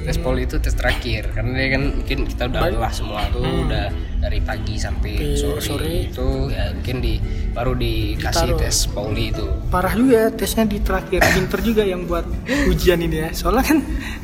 Tes 0.00 0.16
Pauli 0.16 0.46
itu 0.46 0.56
tes 0.62 0.72
terakhir. 0.72 1.34
Karena 1.34 1.50
dia 1.58 1.68
kan 1.76 1.82
mungkin 1.98 2.18
kita 2.30 2.42
udah 2.46 2.60
lelah 2.70 2.92
semua 2.94 3.26
tuh 3.34 3.42
udah 3.42 3.90
dari 4.22 4.38
pagi 4.40 4.78
sampai 4.78 5.34
sore, 5.34 5.60
sore. 5.60 6.12
itu 6.12 6.52
ya 6.52 6.70
mungkin 6.72 6.96
di 7.02 7.14
baru 7.50 7.72
dikasih 7.74 8.54
Ditaruh. 8.54 8.60
tes 8.62 8.76
Pauli 8.88 9.24
itu. 9.34 9.44
Parah 9.68 9.92
juga 9.92 10.14
ya 10.14 10.26
tesnya 10.30 10.64
di 10.70 10.78
terakhir. 10.78 11.20
Pinter 11.34 11.60
juga 11.60 11.82
yang 11.82 12.06
buat 12.06 12.24
ujian 12.70 13.02
ini 13.02 13.16
ya. 13.26 13.28
Soalnya 13.34 13.64
kan 13.66 13.78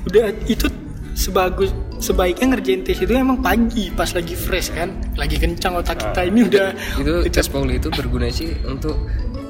udah 0.06 0.26
itu 0.46 0.70
sebagus 1.18 1.74
sebaiknya 1.98 2.56
ngerjain 2.56 2.80
tes 2.84 2.98
itu 3.00 3.12
emang 3.12 3.40
pagi 3.40 3.92
pas 3.92 4.10
lagi 4.12 4.34
fresh 4.36 4.72
kan. 4.72 4.92
Lagi 5.16 5.36
kencang 5.40 5.80
otak 5.80 6.00
kita. 6.00 6.20
Ini 6.28 6.40
udah 6.46 6.68
itu 7.00 7.12
tes 7.32 7.48
Pauli 7.48 7.80
itu 7.80 7.88
berguna 7.92 8.28
sih 8.28 8.52
untuk 8.68 8.96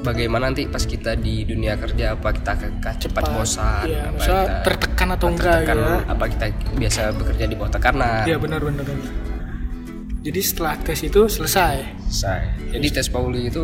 bagaimana 0.07 0.51
nanti 0.55 0.71
pas 0.71 0.87
kita 0.87 1.19
di 1.19 1.43
dunia 1.43 1.75
kerja 1.75 2.15
apa 2.15 2.31
kita 2.31 2.53
ke- 2.55 2.99
cepat 3.03 3.25
bosan 3.35 3.91
ya, 3.91 4.03
apa 4.15 4.19
kita 4.23 4.39
tertekan 4.63 5.09
atau 5.19 5.27
enggak 5.35 5.67
tertekan, 5.67 5.77
ya. 5.83 5.97
apa 6.07 6.25
kita 6.31 6.45
biasa 6.79 7.01
bekerja 7.19 7.45
di 7.51 7.55
bawah 7.59 7.73
tekanan. 7.75 8.23
Iya 8.23 8.37
benar 8.39 8.61
benar 8.63 8.87
benar. 8.87 9.11
jadi 10.27 10.41
setelah 10.43 10.75
tes 10.83 11.01
itu 11.07 11.31
selesai. 11.31 11.87
Selesai. 12.11 12.41
Jadi 12.75 12.87
tes 12.91 13.07
Pauli 13.11 13.47
itu 13.47 13.63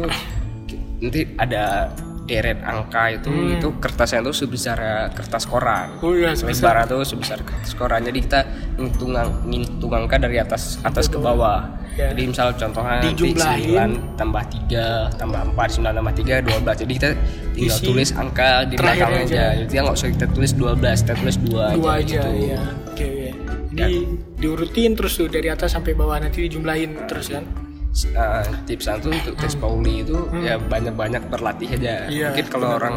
nanti 1.02 1.26
ada 1.38 1.90
deret 2.22 2.62
angka 2.62 3.10
itu 3.10 3.28
Hmm. 3.28 3.54
itu 3.58 3.68
kertasnya 3.76 4.22
itu 4.22 4.32
sebesar 4.32 4.78
kertas 5.10 5.42
koran. 5.44 5.98
oh 5.98 6.14
iya 6.14 6.30
sebesar 6.32 6.78
Lebar 6.78 6.86
itu 6.86 6.98
sebesar 7.08 7.38
kertas 7.42 7.74
koran. 7.74 8.02
Jadi 8.02 8.18
kita 8.22 8.40
ngitung 8.78 9.12
ngitung 9.44 9.92
angka 9.92 10.16
dari 10.16 10.38
atas 10.38 10.78
atas 10.80 11.06
ke 11.06 11.18
bawah. 11.18 11.66
Ya. 11.92 12.08
Jadi 12.08 12.24
misal 12.24 12.56
contohnya 12.56 13.04
Dijumlahin. 13.04 13.90
9 14.16 14.16
tambah 14.16 14.40
3 14.48 15.12
tambah 15.12 15.40
4 15.52 15.76
9 15.76 15.92
tambah 15.92 16.14
3 16.16 16.40
12. 16.40 16.76
Jadi 16.80 16.92
kita 16.96 17.08
tinggal 17.52 17.76
Isi 17.76 17.84
tulis 17.84 18.10
angka 18.16 18.64
di 18.64 18.74
belakangnya 18.80 19.22
aja. 19.28 19.42
aja. 19.52 19.60
jadi 19.68 19.72
nggak 19.84 19.96
usah 20.00 20.08
kita 20.08 20.26
tulis 20.32 20.52
12, 20.56 20.98
kita 21.04 21.14
tulis 21.20 21.36
2 21.36 21.52
dua 21.52 21.64
aja, 21.68 21.76
aja 22.00 22.22
gitu. 22.32 22.48
ya 22.48 22.62
oke 22.88 23.04
oke 23.04 23.28
jadi 23.72 23.94
diurutin 24.38 24.90
terus 24.92 25.12
tuh 25.16 25.28
dari 25.28 25.48
atas 25.48 25.72
sampai 25.72 25.92
bawah 25.92 26.16
nanti 26.16 26.44
dijumlahin 26.44 26.96
terus 27.04 27.28
kan 27.28 27.44
Uh, 27.92 28.40
tips 28.64 28.88
satu 28.88 29.12
untuk 29.12 29.36
tes 29.36 29.52
Pauli 29.52 30.00
itu 30.00 30.16
ya 30.40 30.56
banyak-banyak 30.56 31.28
berlatih 31.28 31.68
Hmm. 31.68 31.76
aja. 31.76 31.94
Iya, 32.08 32.26
mungkin 32.32 32.46
kalau 32.48 32.68
orang 32.76 32.96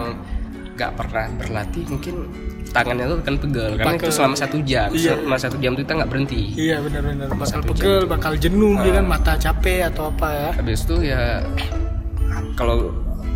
nggak 0.73 0.91
pernah 0.95 1.25
berlatih 1.35 1.83
mungkin 1.85 2.15
tangannya 2.67 3.05
tuh 3.05 3.17
akan 3.21 3.35
pegel 3.37 3.71
karena 3.75 3.93
itu 3.93 4.11
selama 4.11 4.35
satu 4.35 4.57
jam. 4.63 4.89
Iya. 4.89 5.13
Selama 5.13 5.37
satu 5.37 5.55
jam 5.57 5.71
itu 5.71 5.81
kita 5.83 5.93
nggak 5.95 6.09
berhenti. 6.09 6.41
iya 6.55 6.75
benar-benar 6.79 7.27
bakal 7.29 7.59
pegel 7.61 8.01
bakal 8.05 8.33
jenuh 8.35 8.75
ya 8.79 8.91
kan 8.93 9.05
mata 9.05 9.33
capek 9.35 9.79
atau 9.85 10.03
apa 10.09 10.27
ya 10.31 10.49
Habis 10.55 10.79
itu 10.83 10.95
ya 11.05 11.21
kalau 12.55 12.91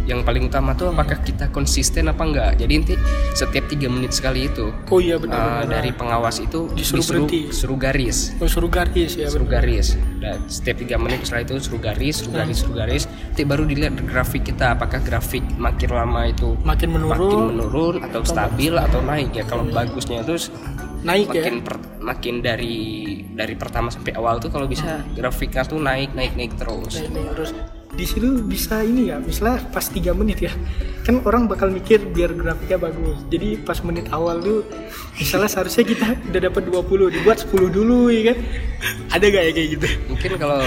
yang 0.10 0.26
paling 0.26 0.50
utama 0.50 0.74
tuh 0.74 0.90
apakah 0.90 1.22
kita 1.22 1.54
konsisten 1.54 2.10
apa 2.10 2.26
enggak. 2.26 2.52
Jadi 2.58 2.74
nanti 2.82 2.96
setiap 3.38 3.70
tiga 3.70 3.86
menit 3.94 4.10
sekali 4.10 4.50
itu 4.50 4.74
oh 4.74 5.00
iya 5.00 5.16
uh, 5.16 5.22
benar-benar 5.22 5.70
dari 5.70 5.94
pengawas 5.94 6.42
itu 6.42 6.66
Disuruh 6.74 7.06
berhenti. 7.06 7.54
suruh 7.54 7.78
garis. 7.78 8.34
oh 8.42 8.50
suruh 8.50 8.72
garis 8.74 9.14
ya 9.14 9.30
suruh 9.30 9.46
benar. 9.46 9.62
garis. 9.62 9.94
Dan 10.18 10.38
setiap 10.50 10.82
tiga 10.82 10.98
menit 10.98 11.22
setelah 11.24 11.46
itu 11.46 11.54
suruh 11.62 11.82
garis 11.82 12.16
suruh 12.26 12.34
garis 12.34 12.58
suruh 12.58 12.76
garis. 12.76 13.04
Nanti 13.06 13.44
baru 13.46 13.64
dilihat 13.70 13.94
grafik 14.10 14.50
kita 14.50 14.74
apakah 14.74 15.00
grafik 15.06 15.46
makin 15.62 15.90
lama 15.94 16.26
itu 16.26 16.58
makin 16.66 16.90
makin 16.90 16.90
menurun 16.90 17.46
menurun 17.54 17.96
atau 18.02 18.26
stabil 18.26 18.74
atau 18.74 19.00
naik 19.06 19.38
ya. 19.38 19.46
Kalau 19.46 19.64
bagusnya 19.70 20.26
itu 20.26 20.50
naik 21.06 21.30
ya? 21.32 21.46
makin 21.46 21.56
per- 21.62 21.86
makin 22.02 22.36
dari 22.42 22.78
dari 23.30 23.54
pertama 23.56 23.88
sampai 23.94 24.18
awal 24.18 24.42
tuh 24.42 24.50
kalau 24.52 24.66
bisa 24.66 25.06
grafiknya 25.14 25.64
tuh 25.64 25.78
naik 25.78 26.12
naik 26.18 26.34
naik 26.34 26.58
terus. 26.58 26.98
Naik, 26.98 27.14
naik 27.14 27.30
terus 27.38 27.52
di 28.00 28.08
situ 28.08 28.40
bisa 28.40 28.80
ini 28.80 29.12
ya 29.12 29.20
misalnya 29.20 29.60
pas 29.68 29.84
tiga 29.86 30.16
menit 30.16 30.40
ya 30.40 30.54
kan 31.04 31.20
orang 31.22 31.46
bakal 31.46 31.68
mikir 31.68 32.00
biar 32.08 32.32
grafiknya 32.32 32.80
bagus. 32.80 33.18
Jadi 33.28 33.60
pas 33.60 33.76
menit 33.82 34.08
awal 34.10 34.40
tuh 34.40 34.64
misalnya 35.16 35.50
seharusnya 35.50 35.84
kita 35.84 36.08
udah 36.24 36.42
dapat 36.48 36.64
20 36.64 37.12
dibuat 37.12 37.38
10 37.44 37.68
dulu 37.68 38.08
ya 38.08 38.32
kan? 38.32 38.38
Ada 39.12 39.26
gak 39.28 39.44
ya 39.44 39.52
kayak 39.52 39.70
gitu? 39.76 39.88
Mungkin 40.08 40.30
kalau 40.38 40.60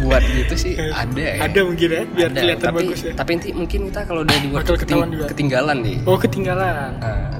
buat 0.00 0.22
gitu 0.24 0.54
sih 0.56 0.72
ada 0.74 1.20
ya. 1.20 1.34
Ada 1.44 1.60
mungkin 1.62 1.88
ya 1.88 2.02
biar 2.04 2.30
Ada, 2.30 2.40
kelihatan 2.40 2.66
tapi 2.66 2.78
bagus 2.82 3.00
ya. 3.00 3.12
tapi 3.12 3.30
nanti 3.36 3.48
mungkin 3.52 3.80
kita 3.86 4.00
kalau 4.02 4.20
udah 4.22 4.36
dibuat 4.38 4.62
Bakal 4.64 4.76
keting- 4.80 5.12
juga. 5.12 5.26
ketinggalan 5.28 5.76
nih. 5.82 5.96
Oh 6.02 6.16
ketinggalan. 6.18 6.90
Nah, 6.98 7.30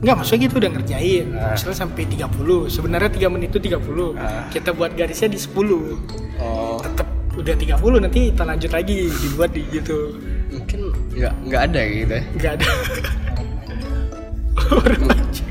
Enggak, 0.00 0.16
maksudnya 0.16 0.48
kita 0.48 0.56
udah 0.56 0.70
ngerjain. 0.72 1.26
Ah. 1.36 1.52
Misalnya 1.52 1.76
sampai 1.78 2.02
30 2.08 2.72
Sebenarnya 2.72 3.10
3 3.12 3.28
menit 3.28 3.52
itu 3.52 3.60
30 3.60 4.16
Ah. 4.16 4.48
Kita 4.48 4.72
buat 4.72 4.96
garisnya 4.96 5.28
di 5.28 5.36
10 5.36 6.00
oh. 6.40 6.80
Tetap 6.80 7.04
udah 7.40 7.54
30 7.56 8.04
nanti 8.04 8.20
kita 8.30 8.42
lanjut 8.44 8.70
lagi 8.70 8.98
Dibuat 9.10 9.50
di 9.50 9.62
gitu. 9.72 10.14
Mungkin 10.50 10.80
nggak 11.16 11.32
nggak 11.48 11.62
ada 11.70 11.80
gitu 11.82 12.12
ya. 12.12 12.22
Enggak 12.36 12.52
ada. 12.60 12.66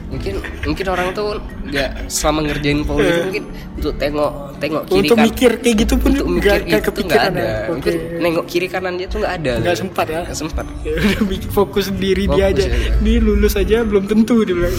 Mungkin 0.10 0.36
mungkin 0.66 0.86
orang 0.90 1.08
tuh 1.14 1.38
nggak 1.70 2.10
selama 2.10 2.50
ngerjain 2.50 2.82
Paul 2.82 3.06
itu 3.06 3.22
mungkin 3.30 3.44
untuk 3.78 3.94
tengok 3.96 4.32
tengok 4.60 4.82
kiri 4.90 5.00
Untuk 5.06 5.16
kan. 5.16 5.26
mikir 5.30 5.52
kayak 5.62 5.76
gitu 5.86 5.94
pun 5.96 6.10
untuk 6.12 6.28
mikir 6.28 6.52
Enggak 6.66 6.82
itu 6.90 7.02
nggak 7.06 7.24
ada. 7.30 7.40
ya. 7.40 7.58
Mungkin 7.70 7.94
nengok 8.20 8.46
kiri 8.50 8.68
kanan 8.68 8.94
dia 8.98 9.08
tuh 9.08 9.22
nggak 9.22 9.34
ada. 9.40 9.52
Nggak 9.62 9.78
sempat 9.78 10.06
ya? 10.10 10.20
Nggak 10.26 10.38
sempat. 10.38 10.66
Ya 10.84 10.92
udah 10.98 11.22
bikin 11.30 11.50
fokus 11.54 11.86
dia 11.94 12.14
Fokus 12.26 12.42
aja. 12.42 12.64
aja. 12.66 12.92
Dia 13.00 13.18
lulus 13.22 13.54
aja 13.56 13.78
belum 13.86 14.04
tentu 14.10 14.36
dia 14.44 14.56
bilang. 14.58 14.76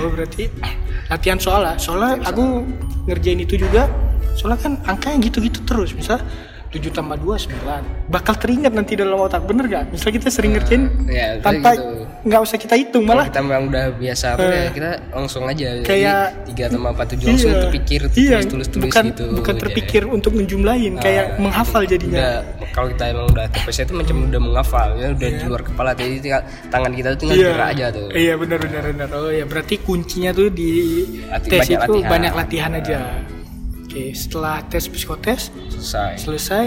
Oh 0.00 0.08
berarti 0.14 0.44
latihan 1.10 1.38
soal 1.42 1.60
lah. 1.66 1.74
Soalnya 1.76 2.22
aku 2.24 2.62
ngerjain 3.10 3.42
itu 3.42 3.58
juga. 3.58 3.90
Soalnya 4.34 4.58
kan 4.60 4.72
angkanya 4.84 5.18
gitu-gitu 5.24 5.62
terus. 5.62 5.90
Misal 5.90 6.20
7 6.68 6.90
tambah 6.90 7.14
2 7.16 7.38
9. 7.38 8.10
Bakal 8.10 8.34
teringat 8.36 8.72
nanti 8.72 8.94
dalam 8.94 9.14
otak 9.16 9.42
bener 9.42 9.64
gak? 9.64 9.84
Misal 9.88 10.10
kita 10.10 10.26
sering 10.26 10.52
ngerjain 10.52 10.90
ya, 11.06 11.38
tanpa 11.38 11.70
gitu. 11.72 12.02
nggak 12.24 12.40
usah 12.40 12.56
kita 12.56 12.74
hitung 12.74 13.04
malah 13.04 13.28
kita 13.28 13.38
memang 13.38 13.68
udah 13.68 13.92
biasa 13.92 14.32
apa 14.32 14.48
ya 14.48 14.68
kita 14.72 14.90
langsung 15.12 15.44
aja 15.44 15.66
Eh. 15.70 15.84
Kayak- 15.84 16.48
tiga 16.48 16.64
tambah 16.66 16.90
empat 16.90 17.06
tujuh 17.12 17.26
langsung 17.28 17.52
Iya. 17.52 17.62
terpikir 17.62 18.00
iya, 18.10 18.36
tulis 18.40 18.48
tulis 18.48 18.68
tulis 18.70 18.84
bukan, 18.88 19.04
gitu 19.06 19.24
bukan 19.34 19.54
aja. 19.54 19.60
terpikir 19.60 20.02
untuk 20.08 20.32
menjumlahin 20.32 20.94
kayak 20.98 21.24
Ah, 21.26 21.38
menghafal 21.38 21.84
jadinya 21.84 22.16
udah 22.16 22.34
kalau 22.72 22.88
kita 22.90 23.04
emang 23.06 23.26
udah 23.28 23.46
terbiasa 23.46 23.80
itu 23.82 23.92
macam 23.94 24.16
udah 24.24 24.40
menghafal 24.42 24.88
ya 24.96 25.06
udah 25.10 25.28
di 25.30 25.44
luar 25.44 25.62
kepala 25.62 25.90
jadi 25.92 26.16
tinggal 26.18 26.42
tangan 26.72 26.92
kita 26.92 27.08
tuh 27.12 27.18
tinggal 27.20 27.36
gerak 27.44 27.68
aja 27.70 27.86
tuh 27.92 28.06
Iya 28.10 28.34
benar 28.34 28.58
benar 28.58 28.82
benar. 28.88 29.08
Oh 29.12 29.28
ya 29.28 29.44
berarti 29.44 29.74
kuncinya 29.78 30.30
tuh 30.32 30.48
di 30.48 30.70
Lati- 31.28 31.50
tes 31.50 31.60
banyak 31.60 31.76
itu 31.78 31.92
latihan. 31.92 32.08
banyak 32.10 32.32
latihan 32.34 32.72
aja. 32.74 32.96
Oke, 33.94 34.10
setelah 34.10 34.58
tes 34.66 34.90
psikotes 34.90 35.54
selesai 35.70 36.18
selesai, 36.18 36.66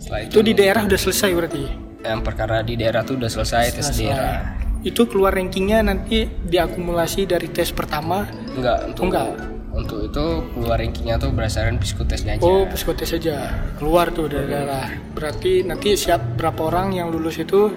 setelah 0.00 0.20
itu 0.24 0.40
di 0.40 0.56
daerah 0.56 0.88
udah 0.88 0.96
selesai 0.96 1.28
berarti. 1.30 1.64
yang 2.00 2.24
perkara 2.24 2.64
di 2.64 2.74
daerah 2.74 3.04
tuh 3.04 3.20
udah 3.20 3.28
selesai 3.28 3.76
tes 3.76 3.92
daerah 3.92 4.56
Itu 4.80 5.04
keluar 5.04 5.36
rankingnya 5.36 5.84
nanti 5.84 6.24
diakumulasi 6.24 7.28
dari 7.28 7.52
tes 7.52 7.68
pertama. 7.70 8.24
enggak 8.56 8.88
untuk 8.88 9.04
Enggak. 9.04 9.28
untuk 9.68 9.98
itu 10.00 10.24
keluar 10.50 10.80
rankingnya 10.80 11.16
tuh 11.16 11.28
berdasarkan 11.30 11.76
psikotesnya 11.76 12.32
aja 12.36 12.42
Oh, 12.42 12.64
psikotes 12.64 13.12
aja 13.12 13.52
keluar 13.76 14.08
tuh 14.08 14.32
dari 14.32 14.48
daerah. 14.48 14.88
Berarti 15.12 15.60
nanti 15.62 15.92
siap 15.92 16.40
berapa 16.40 16.72
orang 16.72 16.96
yang 16.96 17.12
lulus 17.12 17.36
itu 17.36 17.68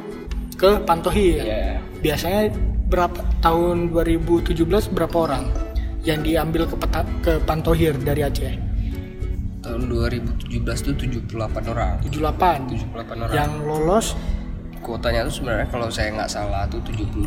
ke 0.56 0.80
Pantohir. 0.82 1.44
Iya. 1.44 1.84
Biasanya 2.00 2.48
berapa 2.88 3.20
tahun 3.40 3.92
2017 3.92 4.56
berapa 4.88 5.18
orang 5.20 5.52
yang 6.02 6.24
diambil 6.24 6.64
ke 6.64 6.80
peta, 6.80 7.04
ke 7.20 7.44
Pantohir 7.44 7.92
dari 8.00 8.24
Aceh? 8.24 8.56
Tahun 9.66 9.82
2017 9.90 10.62
tuh 10.62 10.94
78 10.94 11.74
orang. 11.74 11.98
78. 12.06 12.70
78 12.70 13.26
orang. 13.26 13.34
Yang 13.34 13.52
lolos 13.66 14.08
Kuotanya 14.86 15.26
tuh 15.26 15.42
sebenarnya 15.42 15.66
kalau 15.74 15.90
saya 15.90 16.14
nggak 16.14 16.30
salah 16.30 16.70
tuh 16.70 16.78
72. 16.86 17.18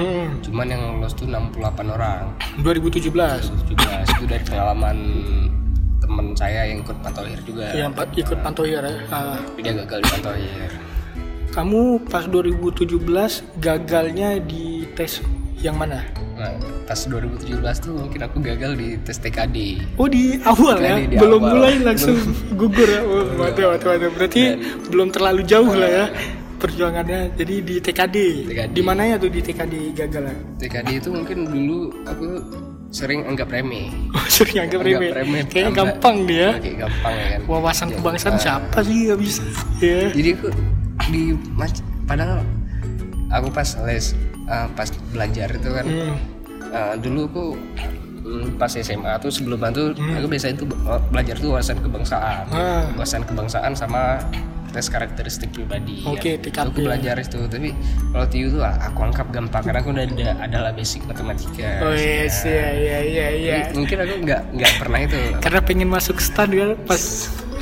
hmm, 0.00 0.40
Cuman 0.48 0.64
yang 0.64 0.80
lolos 0.96 1.12
tuh 1.12 1.28
68 1.28 1.92
orang. 1.92 2.32
2017 2.64 3.12
2017 3.68 4.16
itu 4.16 4.24
dari 4.24 4.44
pengalaman 4.48 4.96
temen 6.00 6.32
saya 6.32 6.72
yang 6.72 6.80
ikut 6.80 6.96
Pantohir 7.04 7.36
juga. 7.44 7.68
yang 7.76 7.92
ikut 7.92 8.38
Pantohir 8.40 8.80
ya. 8.80 8.96
Ah, 9.12 9.36
Tapi 9.36 9.60
dia 9.60 9.76
gagal 9.76 10.00
di 10.00 10.08
Pantohir. 10.08 10.70
kamu 11.52 12.08
pas 12.08 12.24
2017 12.32 12.96
gagalnya 13.60 14.40
di 14.40 14.88
tes 14.96 15.20
yang 15.62 15.74
mana? 15.74 16.02
Nah, 16.34 16.50
pas 16.84 16.98
2017 16.98 17.54
tuh 17.78 17.94
mungkin 17.96 18.20
aku 18.20 18.36
gagal 18.38 18.74
di 18.74 18.98
tes 19.00 19.16
TKD. 19.16 19.56
Oh 19.94 20.06
di 20.06 20.36
awal 20.42 20.76
ya, 20.76 20.94
Tadi 20.96 21.06
di 21.06 21.16
belum 21.16 21.40
awal. 21.40 21.52
mulai 21.54 21.74
langsung 21.80 22.18
gugur 22.60 22.84
ya. 22.84 23.00
Oh, 23.00 23.22
waduh, 23.36 23.66
waduh, 23.72 23.88
waduh. 23.88 24.10
Berarti 24.12 24.42
belum 24.88 25.08
terlalu 25.08 25.42
jauh 25.42 25.70
lah 25.70 25.86
ya 25.88 26.04
perjuangannya. 26.58 27.34
Jadi 27.34 27.54
di 27.60 27.74
TKD. 27.78 28.16
TKD. 28.46 28.70
Di 28.70 28.82
mananya 28.82 29.14
tuh 29.16 29.26
di 29.28 29.38
TKD 29.38 29.74
gagal? 29.92 30.22
ya? 30.24 30.34
TKD 30.58 30.88
itu 30.96 31.08
mungkin 31.10 31.38
dulu 31.44 31.78
aku 32.04 32.26
sering 32.88 33.22
anggap 33.24 33.48
remeh. 33.48 33.88
Oh, 34.12 34.26
sering 34.28 34.58
anggap 34.60 34.80
remeh. 34.80 35.10
Anggap 35.10 35.18
remeh. 35.20 35.42
Kayaknya 35.44 35.62
Sampai- 35.64 35.78
gampang 35.78 36.16
dia. 36.24 36.48
Kayak 36.58 36.76
gampang 36.80 37.14
ya 37.14 37.26
kan. 37.28 37.40
Wawasan 37.46 37.86
Ya, 37.86 37.94
kebangsaan 37.96 38.34
ah. 38.34 38.40
siapa 38.40 38.78
sih 38.82 38.96
nggak 39.06 39.18
bisa? 39.18 39.42
Ya. 39.78 40.00
Jadi 40.10 40.28
aku 40.34 40.46
di 41.08 41.22
padahal 42.04 42.42
aku 43.28 43.48
pas 43.48 43.68
les 43.82 44.14
ah, 44.46 44.66
pas 44.68 44.88
belajar 45.10 45.48
itu 45.50 45.68
kan 45.68 45.84
Hmm. 45.84 46.14
ah, 46.70 46.94
dulu 46.94 47.20
aku 47.26 47.44
mm, 48.22 48.46
pas 48.54 48.70
SMA 48.70 49.12
tuh 49.18 49.28
sebelum 49.28 49.58
itu 49.60 49.92
Hmm. 49.92 50.16
aku 50.16 50.26
biasanya 50.26 50.54
tuh 50.56 50.66
be- 50.66 50.80
belajar 51.08 51.34
tuh 51.36 51.48
wawasan 51.50 51.78
kebangsaan. 51.78 52.44
Ah. 52.48 52.86
Wawasan 52.94 53.22
kebangsaan 53.22 53.72
sama 53.72 54.22
tes 54.72 54.88
karakteristik 54.88 55.52
pribadi. 55.52 56.00
Oke, 56.08 56.40
ya. 56.40 56.40
TKP. 56.40 56.64
Aku 56.64 56.80
belajar 56.80 57.20
itu, 57.20 57.44
tapi 57.44 57.76
kalau 58.08 58.24
TIU 58.24 58.48
tuh 58.48 58.64
ah, 58.64 58.72
aku 58.80 59.04
anggap 59.04 59.28
gampang 59.28 59.62
karena 59.62 59.78
aku 59.78 59.92
udah 59.92 60.04
ada 60.08 60.28
adalah 60.40 60.72
basic 60.72 61.04
matematika. 61.04 61.84
Oh 61.84 61.92
yes, 61.92 62.40
ya, 62.42 62.72
ya, 62.72 62.98
ya, 63.04 63.26
ya. 63.36 63.56
Jadi 63.60 63.76
mungkin 63.76 63.96
aku 64.00 64.14
nggak 64.24 64.40
nggak 64.56 64.72
pernah 64.80 64.98
itu 65.04 65.16
Karena 65.44 65.60
pengen 65.60 65.88
masuk 65.92 66.16
stan 66.18 66.48
kan, 66.48 66.72
pas 66.88 67.02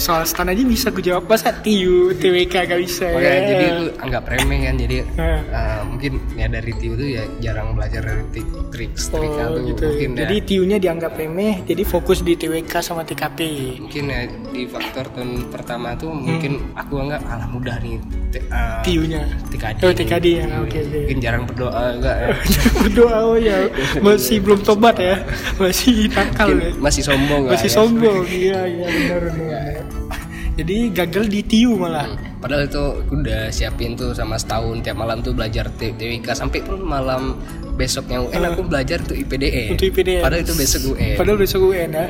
soal 0.01 0.25
stan 0.25 0.49
aja 0.49 0.65
bisa 0.65 0.89
gue 0.89 1.05
jawab 1.05 1.29
masa 1.29 1.53
TIU, 1.55 2.17
TWK 2.17 2.55
gak 2.67 2.81
bisa 2.81 3.07
Makanya 3.07 3.29
ya. 3.31 3.47
jadi 3.47 3.65
aku 3.69 3.85
anggap 4.01 4.25
remeh 4.27 4.59
kan 4.65 4.75
jadi 4.75 4.97
uh, 5.15 5.81
mungkin 5.85 6.13
ya 6.35 6.47
dari 6.49 6.73
TIU 6.73 6.93
tuh 6.95 7.05
ya 7.07 7.23
jarang 7.39 7.77
belajar 7.77 8.01
dari 8.01 8.25
trik 8.33 8.49
trik 8.71 8.91
Oh 9.13 9.61
gitu. 9.61 9.85
mungkin 9.85 10.11
Jadi 10.17 10.37
ya 10.37 10.47
TIU-nya 10.47 10.77
dianggap 10.79 11.13
remeh, 11.15 11.61
jadi 11.63 11.83
fokus 11.83 12.21
di 12.21 12.33
TWK 12.33 12.73
sama 12.81 13.03
TKP. 13.03 13.41
mungkin 13.79 14.05
ya 14.07 14.21
di 14.49 14.63
faktor 14.65 15.05
tahun 15.13 15.31
pertama 15.49 15.93
tuh 15.95 16.11
mungkin 16.11 16.73
aku 16.73 16.97
anggap 16.99 17.21
alah 17.27 17.47
mudah 17.47 17.77
nih 17.79 18.01
uh, 18.49 18.81
TIU-nya. 18.81 19.23
TKD 19.51 19.79
Oh 19.83 19.93
TKD 19.93 20.27
ya, 20.33 20.47
oke 20.59 20.79
oke. 20.79 20.97
mungkin 20.97 21.19
jarang 21.21 21.43
berdoa 21.45 21.83
enggak 21.93 22.17
ya 22.17 22.29
Berdoa 22.81 23.19
oh 23.27 23.37
ya, 23.37 23.59
masih 23.99 24.41
belum 24.41 24.61
tobat 24.63 24.97
ya, 24.97 25.21
masih 25.57 26.09
nakal 26.09 26.49
ya, 26.55 26.71
masih 26.79 27.03
sombong 27.03 27.43
masih 27.47 27.69
ya. 27.69 27.75
sombong. 27.75 28.23
Iya 28.41 28.61
iya 28.65 28.87
benar 28.89 29.21
benar. 29.29 29.75
Jadi 30.61 30.93
gagal 30.93 31.25
di 31.27 31.41
TIU 31.41 31.73
malah. 31.73 32.05
Padahal 32.37 32.69
itu 32.69 32.77
aku 33.01 33.17
udah 33.17 33.49
siapin 33.49 33.97
tuh 33.97 34.13
sama 34.13 34.37
setahun 34.37 34.85
tiap 34.85 35.01
malam 35.01 35.25
tuh 35.25 35.33
belajar 35.33 35.73
TWK 35.73 36.37
sampai 36.37 36.61
pun 36.61 36.77
malam 36.81 37.41
besoknya 37.77 38.21
UN 38.21 38.45
aku 38.45 38.69
belajar 38.69 39.01
tuh 39.01 39.17
IPDN. 39.17 39.73
Untuk 39.73 39.89
IPDN. 39.89 40.21
Padahal 40.21 40.45
itu 40.45 40.53
besok 40.53 40.83
UN. 40.93 41.17
Padahal 41.17 41.39
besok 41.41 41.61
UN 41.67 41.91
ya. 41.91 42.05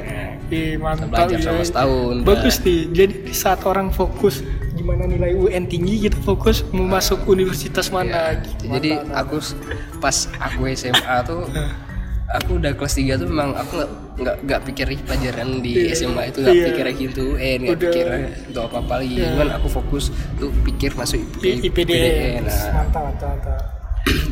Ih, 0.50 0.74
mantap 0.82 1.14
belajar 1.14 1.38
ya. 1.38 1.46
sama 1.46 1.62
setahun. 1.62 2.14
Bagus 2.26 2.58
nih. 2.60 2.80
Jadi 2.90 3.14
di 3.22 3.34
saat 3.34 3.62
orang 3.62 3.94
fokus 3.94 4.42
gimana 4.74 5.06
nilai 5.06 5.30
UN 5.30 5.70
tinggi, 5.70 6.10
kita 6.10 6.18
fokus 6.18 6.66
mau 6.74 6.90
masuk 6.90 7.22
universitas 7.30 7.86
mana. 7.94 8.34
Gitu. 8.34 8.66
Jadi 8.66 8.90
Mantap. 8.98 9.14
aku 9.14 9.36
s- 9.38 9.54
pas 10.02 10.16
aku 10.42 10.66
SMA 10.74 11.16
tuh 11.22 11.46
aku 12.36 12.58
udah 12.58 12.74
kelas 12.74 12.94
3 12.98 13.14
tuh 13.14 13.26
memang 13.30 13.54
aku 13.54 13.86
nggak 14.20 14.36
nggak 14.42 14.60
pikir 14.64 14.86
pelajaran 15.00 15.48
di 15.58 15.72
Iya. 15.82 15.96
SMA 15.96 16.22
itu 16.26 16.38
nggak 16.38 16.54
Iya. 16.54 16.66
pikir 16.68 16.84
gitu 17.00 17.24
eh 17.34 17.54
nggak 17.58 17.78
pikir 17.80 18.06
untuk 18.46 18.62
apa 18.62 18.76
apa 18.78 18.94
lagi 18.98 19.16
Iya. 19.16 19.26
cuman 19.32 19.48
aku 19.56 19.68
fokus 19.72 20.04
tuh 20.36 20.52
pikir 20.62 20.92
masuk 20.92 21.18
I- 21.40 21.64
IPDN. 21.64 22.44
Nah, 22.44 22.84
Mantap, 22.84 23.02
mantap, 23.02 23.28
mantap. 23.32 23.79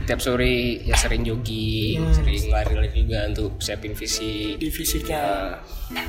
Tiap 0.05 0.19
sore 0.19 0.55
ya 0.83 0.95
sering 0.95 1.23
jogging 1.23 2.01
Hmm. 2.01 2.15
sering 2.15 2.43
lari-lari 2.49 2.89
juga 2.97 3.27
untuk 3.27 3.57
siapin 3.59 3.93
visi 3.93 4.55
Di 4.55 4.69
fisiknya. 4.69 5.55
Nah, 5.89 6.07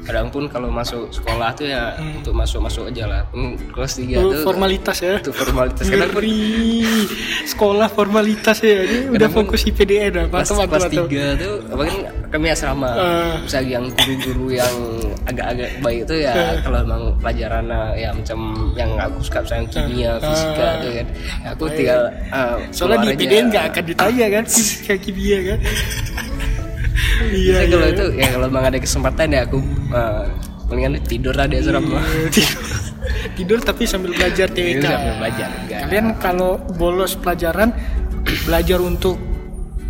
kadang 0.00 0.28
pun 0.28 0.46
kalau 0.46 0.68
masuk 0.68 1.10
sekolah 1.10 1.52
tuh 1.52 1.66
ya 1.66 1.92
untuk 1.98 2.32
masuk 2.32 2.60
masuk 2.60 2.86
aja 2.86 3.04
lah 3.04 3.22
Hmm, 3.28 3.58
kelas 3.68 3.98
3 3.98 4.16
Oh, 4.16 4.30
tuh 4.30 4.42
formalitas 4.44 4.96
ya. 4.98 5.18
itu 5.18 5.30
formalitas 5.30 5.84
kadang 5.84 6.10
pun. 6.10 6.22
Sekolah 7.44 7.88
formalitas 7.88 8.58
ya. 8.60 8.78
Ini 8.80 8.98
udah 9.10 9.28
fokus 9.28 9.60
IPDN 9.64 10.12
ya. 10.14 10.24
kelas, 10.28 10.86
tiga 10.88 11.24
tuh 11.36 11.54
apa 11.68 11.82
kan 11.84 11.96
kami 12.30 12.46
asrama 12.48 12.88
Ah. 12.88 13.34
misalnya 13.40 13.70
yang 13.74 13.84
guru-guru 13.90 14.46
yang 14.54 14.74
agak-agak 15.28 15.70
baik 15.78 16.00
itu 16.08 16.14
ya 16.24 16.32
Ah. 16.32 16.54
kalau 16.64 16.78
emang 16.80 17.02
pelajaran 17.20 17.64
uh, 17.68 17.92
ya 17.92 18.08
macam 18.10 18.38
yang 18.72 18.90
aku 18.96 19.16
suka 19.20 19.38
misalnya 19.44 19.66
kimia 19.68 20.10
fisika 20.18 20.64
Ah. 20.64 20.72
tuh 20.80 20.90
kan 20.90 21.06
ya 21.44 21.48
aku 21.52 21.64
tinggal 21.70 22.00
uh, 22.32 22.56
Soalnya 22.72 22.98
di. 23.04 23.08
IPDN 23.14 23.44
nggak 23.52 23.64
akan 23.70 23.82
ditanya 23.84 24.26
kan 24.32 24.44
fisika 24.52 24.94
kimia 24.96 25.38
kan. 25.44 25.58
Iya, 27.18 27.66
Biasanya 27.66 27.66
kalau 27.68 27.86
iya. 27.86 27.94
itu 27.94 28.04
ya 28.14 28.26
kalau 28.30 28.46
emang 28.46 28.64
ada 28.64 28.78
kesempatan 28.78 29.26
ya 29.28 29.40
aku 29.44 29.58
uh, 29.90 30.24
mendingan 30.68 30.92
tidur 31.04 31.34
lah 31.34 31.46
di 31.46 31.56
asrama 31.58 31.98
tidur, 32.34 32.60
tidur 33.34 33.58
tapi 33.58 33.82
sambil 33.84 34.10
belajar 34.14 34.46
TWK. 34.48 34.78
Tidur 34.78 34.84
sambil 34.86 35.14
belajar, 35.18 35.48
enggak. 35.64 35.80
Kalian 35.86 36.06
kalau 36.20 36.52
bolos 36.76 37.12
pelajaran 37.16 37.70
belajar 38.46 38.78
untuk 38.80 39.16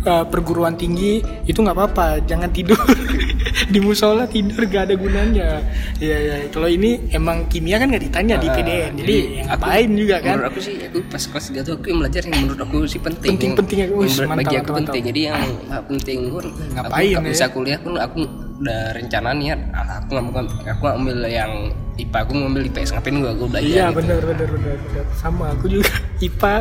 uh, 0.01 0.23
perguruan 0.23 0.73
tinggi 0.73 1.19
itu 1.43 1.57
nggak 1.57 1.73
apa-apa, 1.73 2.07
jangan 2.23 2.49
tidur 2.49 2.77
di 3.73 3.79
musola 3.79 4.25
tidur 4.25 4.63
gak 4.63 4.87
ada 4.87 4.95
gunanya. 4.95 5.61
Iya 5.97 6.17
ya. 6.19 6.35
Kalau 6.49 6.65
ini 6.65 7.09
emang 7.09 7.45
kimia 7.45 7.75
kan 7.75 7.87
nggak 7.87 8.03
ditanya 8.03 8.35
di 8.35 8.47
Ah, 8.47 8.53
PDN, 8.53 8.91
jadi, 8.95 9.15
ya 9.15 9.25
aku- 9.45 9.47
ngapain 9.61 9.89
juga 9.91 10.15
kan? 10.19 10.33
menurut 10.33 10.47
aku 10.47 10.59
sih 10.59 10.75
aku 10.81 10.97
pas 11.05 11.23
kelas 11.23 11.45
3 11.49 11.61
tuh 11.61 11.73
aku 11.75 11.85
yang 11.87 11.99
belajar 11.99 12.21
yang 12.23 12.37
menurut 12.39 12.59
aku 12.59 12.77
sih 12.85 12.99
penting 12.99 13.31
Penting-penting 13.31 13.77
ya, 13.77 13.85
yang, 13.85 13.91
wih, 13.93 14.07
yang 14.07 14.19
mantap, 14.25 14.39
bagi 14.39 14.55
aku 14.55 14.67
mantap, 14.67 14.77
penting 14.85 15.03
jadi 15.05 15.19
yang 15.25 15.39
nggak 15.65 15.83
penting 15.87 16.17
pun 16.29 16.45
Ngapain 16.71 16.89
aku, 17.09 17.13
ya? 17.15 17.19
bisa 17.25 17.45
kuliah 17.49 17.79
pun 17.79 17.93
aku 17.95 18.17
udah 18.59 18.81
rencana 18.91 19.29
niat 19.33 19.59
ah, 19.71 19.99
aku 19.99 20.09
nggak 20.11 20.25
mau 20.25 20.33
aku 20.65 20.83
ambil 20.89 21.17
yang 21.25 21.51
IPA 21.95 22.17
aku 22.17 22.31
mau 22.33 22.45
ambil 22.47 22.63
IPS 22.65 22.89
ngapain 22.91 23.15
gua 23.17 23.31
aku 23.31 23.43
belajar 23.45 23.67
Iya 23.69 23.85
gitu. 23.85 23.97
benar 23.97 24.21
benar 24.21 24.47
benar. 24.49 24.75
Sama 25.13 25.45
aku 25.51 25.65
juga 25.69 25.91
IPA 26.27 26.53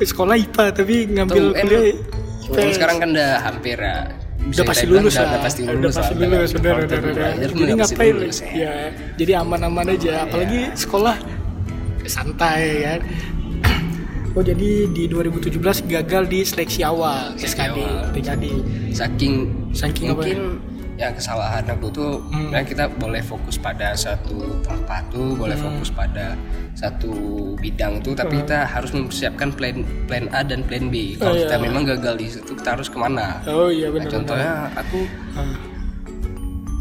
sekolah 0.00 0.34
IPA 0.36 0.64
tapi 0.72 0.94
ngambil 1.08 1.42
Tuh, 1.44 1.52
kuliah 1.56 1.82
UN 2.50 2.68
IPS. 2.68 2.74
sekarang 2.76 2.96
kan 3.00 3.08
udah 3.14 3.32
hampir 3.40 3.76
ya 3.80 3.96
bisa 4.44 4.60
udah 4.60 4.68
pasti 4.68 4.84
lulus 4.84 5.14
udah, 5.16 5.24
lah. 5.24 5.30
udah 5.32 5.40
pasti 5.40 5.62
lulus 5.64 5.94
udah 5.96 6.02
pasti 6.04 6.14
lulus. 6.20 6.50
Belajar 6.52 7.48
pun 7.48 7.58
jadi 7.64 7.72
ngapain? 7.80 8.14
ya. 8.20 8.32
ya 8.52 8.74
jadi 9.16 9.32
aman-aman 9.40 9.86
aja 9.96 10.12
apalagi 10.28 10.60
sekolah. 10.76 11.16
Santai 12.04 12.84
kan? 12.84 13.00
Oh 14.34 14.42
jadi 14.42 14.90
di 14.90 15.06
2017 15.06 15.86
gagal 15.86 16.22
di 16.26 16.42
seleksi 16.42 16.82
awal 16.82 17.38
Seleksi 17.38 17.54
SKD 17.54 17.78
awal. 17.80 18.10
TKD 18.12 18.44
saking 18.90 19.34
Saking 19.70 20.06
apa? 20.10 20.14
mungkin 20.20 20.38
ya 20.94 21.10
kesalahan 21.10 21.66
aku 21.66 21.90
tuh 21.90 22.12
Hmm. 22.24 22.50
nah 22.50 22.62
kita 22.62 22.86
boleh 22.88 23.18
fokus 23.20 23.56
pada 23.56 23.92
satu 23.94 24.36
tempat 24.60 25.02
tuh 25.08 25.34
boleh 25.34 25.52
Hmm. 25.52 25.74
fokus 25.74 25.90
pada 25.90 26.38
satu 26.72 27.10
bidang 27.56 27.98
tuh 27.98 28.14
tapi 28.14 28.38
kita 28.38 28.62
harus 28.64 28.90
mempersiapkan 28.90 29.50
plan 29.50 29.76
plan 30.06 30.30
A 30.30 30.42
dan 30.42 30.62
plan 30.62 30.86
B 30.86 31.14
kalau 31.16 31.32
Oh, 31.32 31.38
kita 31.40 31.56
iya. 31.56 31.62
memang 31.62 31.82
gagal 31.84 32.14
di 32.14 32.26
situ 32.28 32.52
kita 32.52 32.74
harus 32.74 32.86
ke 32.86 32.94
mana 32.94 33.42
oh 33.44 33.66
iya 33.68 33.86
Nah, 33.86 33.94
benar 33.96 34.10
contohnya 34.12 34.52
aku 34.72 34.98
Ah. 35.34 35.54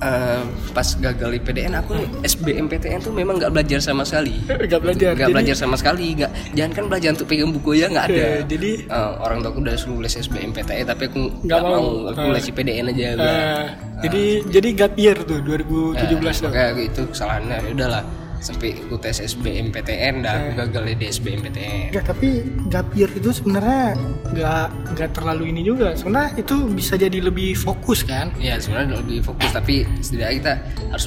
Eh, 0.04 0.42
pas 0.72 0.88
gagal 0.94 1.30
di 1.30 1.40
PDN 1.40 1.74
aku 1.76 1.96
SBMPTN 2.22 3.00
tuh 3.02 3.12
memang 3.12 3.38
nggak 3.38 3.50
belajar 3.50 3.80
sama 3.80 4.04
sekali 4.04 4.36
nggak 4.68 4.80
belajar 4.80 5.10
nggak 5.14 5.32
belajar 5.32 5.56
sama 5.56 5.76
sekali 5.76 6.14
nggak 6.16 6.32
jangan 6.52 6.72
kan 6.74 6.84
belajar 6.86 7.10
untuk 7.12 7.26
pegang 7.26 7.50
buku 7.50 7.72
ya 7.76 7.88
nggak 7.88 8.06
ada 8.06 8.24
Eh, 8.34 8.42
jadi 8.46 8.72
Eh, 8.86 9.12
orang 9.18 9.40
tua 9.40 9.50
aku 9.50 9.60
udah 9.62 9.76
suruh 9.76 10.00
les 10.00 10.14
SBMPTN 10.14 10.86
tapi 10.86 11.04
aku 11.08 11.22
Nggak 11.42 11.60
mau. 11.62 11.72
mau. 11.74 11.88
aku 12.10 12.20
Ah. 12.22 12.34
les 12.34 12.46
IPDN 12.46 12.86
aja 12.90 13.06
udah. 13.14 13.26
eh, 13.26 13.64
jadi 14.02 14.22
jadi 14.50 14.70
gap 14.76 14.94
year 14.96 15.18
tuh 15.20 15.40
2017 15.40 15.96
tuh 16.40 16.52
Kayak 16.52 16.72
itu 16.84 17.02
kesalahannya 17.08 17.58
ya 17.58 17.72
udahlah 17.74 18.04
sampai 18.44 18.76
aku 18.76 19.00
tes 19.00 19.24
SBMPTN 19.24 20.22
dan 20.22 20.36
aku 20.52 20.68
gagal 20.68 20.84
di 21.00 21.06
SBMPTN 21.08 21.96
Enggak, 21.96 22.06
tapi 22.12 22.30
gap 22.68 22.88
year 22.94 23.10
itu 23.16 23.32
sebenarnya 23.32 23.96
nggak 24.34 24.68
nggak 24.94 25.10
terlalu 25.14 25.54
ini 25.54 25.62
juga. 25.64 25.94
Sebenarnya 25.94 26.42
itu 26.42 26.56
bisa 26.74 26.94
jadi 27.00 27.20
lebih 27.22 27.56
fokus 27.56 28.04
kan. 28.04 28.36
ya 28.42 28.60
sebenarnya 28.60 29.00
lebih 29.00 29.24
fokus 29.24 29.50
tapi 29.54 29.88
setidaknya 30.02 30.36
kita 30.42 30.54
harus 30.92 31.06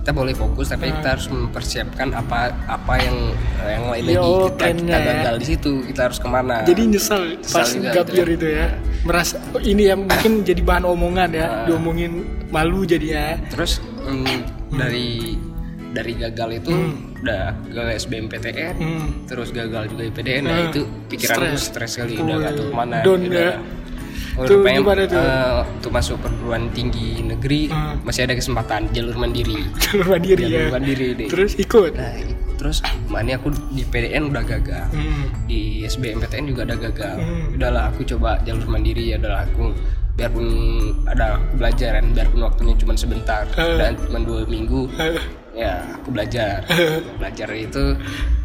kita 0.00 0.10
boleh 0.14 0.34
fokus 0.36 0.66
tapi 0.72 0.88
kita 0.88 1.08
harus 1.18 1.26
mempersiapkan 1.28 2.08
apa 2.16 2.54
apa 2.70 2.94
yang 3.02 3.16
yang 3.64 3.84
lain 3.90 4.04
Yo, 4.08 4.14
lagi 4.14 4.32
kita, 4.54 4.64
kita 4.80 4.96
ya. 4.96 5.04
gagal 5.04 5.34
di 5.36 5.46
situ 5.46 5.72
kita 5.90 6.00
harus 6.08 6.18
ke 6.22 6.28
mana 6.28 6.56
Jadi 6.64 6.82
nyesal 6.88 7.22
Nyesal 7.40 7.52
pas 7.52 7.68
juga 7.74 7.90
gap 7.92 8.06
gitu 8.08 8.16
year 8.16 8.28
itu 8.32 8.46
ya. 8.48 8.66
Merasa 9.04 9.36
oh, 9.52 9.60
ini 9.60 9.82
ya 9.92 9.94
mungkin 9.98 10.32
jadi 10.46 10.62
bahan 10.64 10.84
omongan 10.88 11.28
ya, 11.34 11.46
diomongin 11.68 12.24
malu 12.48 12.86
jadi 12.88 13.06
ya. 13.06 13.28
terus 13.52 13.82
mm, 14.06 14.38
dari 14.72 15.36
dari 15.94 16.12
gagal 16.12 16.48
itu 16.56 16.74
udah 17.16 17.42
gagal 17.64 17.86
SBMPTN 18.02 18.74
Hmm. 18.74 19.06
terus 19.24 19.48
gagal 19.48 19.88
juga 19.88 20.02
IPDN 20.04 20.42
nah 20.42 20.58
itu 20.68 20.82
pikiran 21.08 21.36
gue 21.46 21.56
stres 21.56 21.90
sekali 21.94 22.18
udah 22.18 22.36
gak 22.40 22.52
tahu 22.52 22.66
ke 22.66 22.74
mana 22.74 22.96
Down 23.00 23.20
udah, 23.24 23.38
ya. 23.40 23.54
udah 24.34 24.48
Tuh, 24.50 24.58
pengen 24.60 24.82
tuh? 24.82 24.92
eh, 25.14 25.58
tuh 25.78 25.90
masuk 25.90 26.16
perguruan 26.18 26.66
tinggi 26.70 27.22
negeri 27.22 27.70
Hmm. 27.70 28.02
masih 28.02 28.26
ada 28.26 28.34
kesempatan 28.34 28.90
jalur 28.90 29.14
mandiri 29.14 29.62
Jalur 29.84 30.06
mandiri 30.10 30.44
ya. 30.44 30.50
jalur 30.60 30.72
mandiri 30.74 31.06
deh 31.14 31.28
Terus 31.28 31.54
ikut. 31.56 31.94
nah 31.94 32.12
terus 32.54 32.78
mana 33.06 33.34
aku 33.34 33.50
di 33.70 33.82
PDN 33.82 34.28
udah 34.28 34.42
gagal 34.42 34.86
Hmm. 34.90 35.26
di 35.44 35.82
SBMPTN 35.82 36.44
juga 36.46 36.62
ada 36.64 36.76
gagal 36.76 37.16
Hmm. 37.16 37.54
udahlah 37.54 37.88
aku 37.88 38.02
coba 38.04 38.42
jalur 38.42 38.66
mandiri 38.66 39.06
ya 39.06 39.16
udahlah 39.16 39.42
aku 39.44 39.70
biarpun 40.14 40.46
ada 41.04 41.36
aku 41.36 41.58
belajar 41.58 41.90
kan 41.92 42.06
biarpun 42.10 42.40
waktunya 42.40 42.74
cuma 42.76 42.92
sebentar 42.94 43.42
Eh. 43.52 43.76
dan 43.76 43.92
cuma 43.98 44.18
dua 44.20 44.46
minggu 44.46 44.86
Eh, 44.94 45.18
ya 45.56 45.82
aku 45.92 46.08
belajar 46.10 46.62
belajar 47.18 47.48
itu 47.50 47.84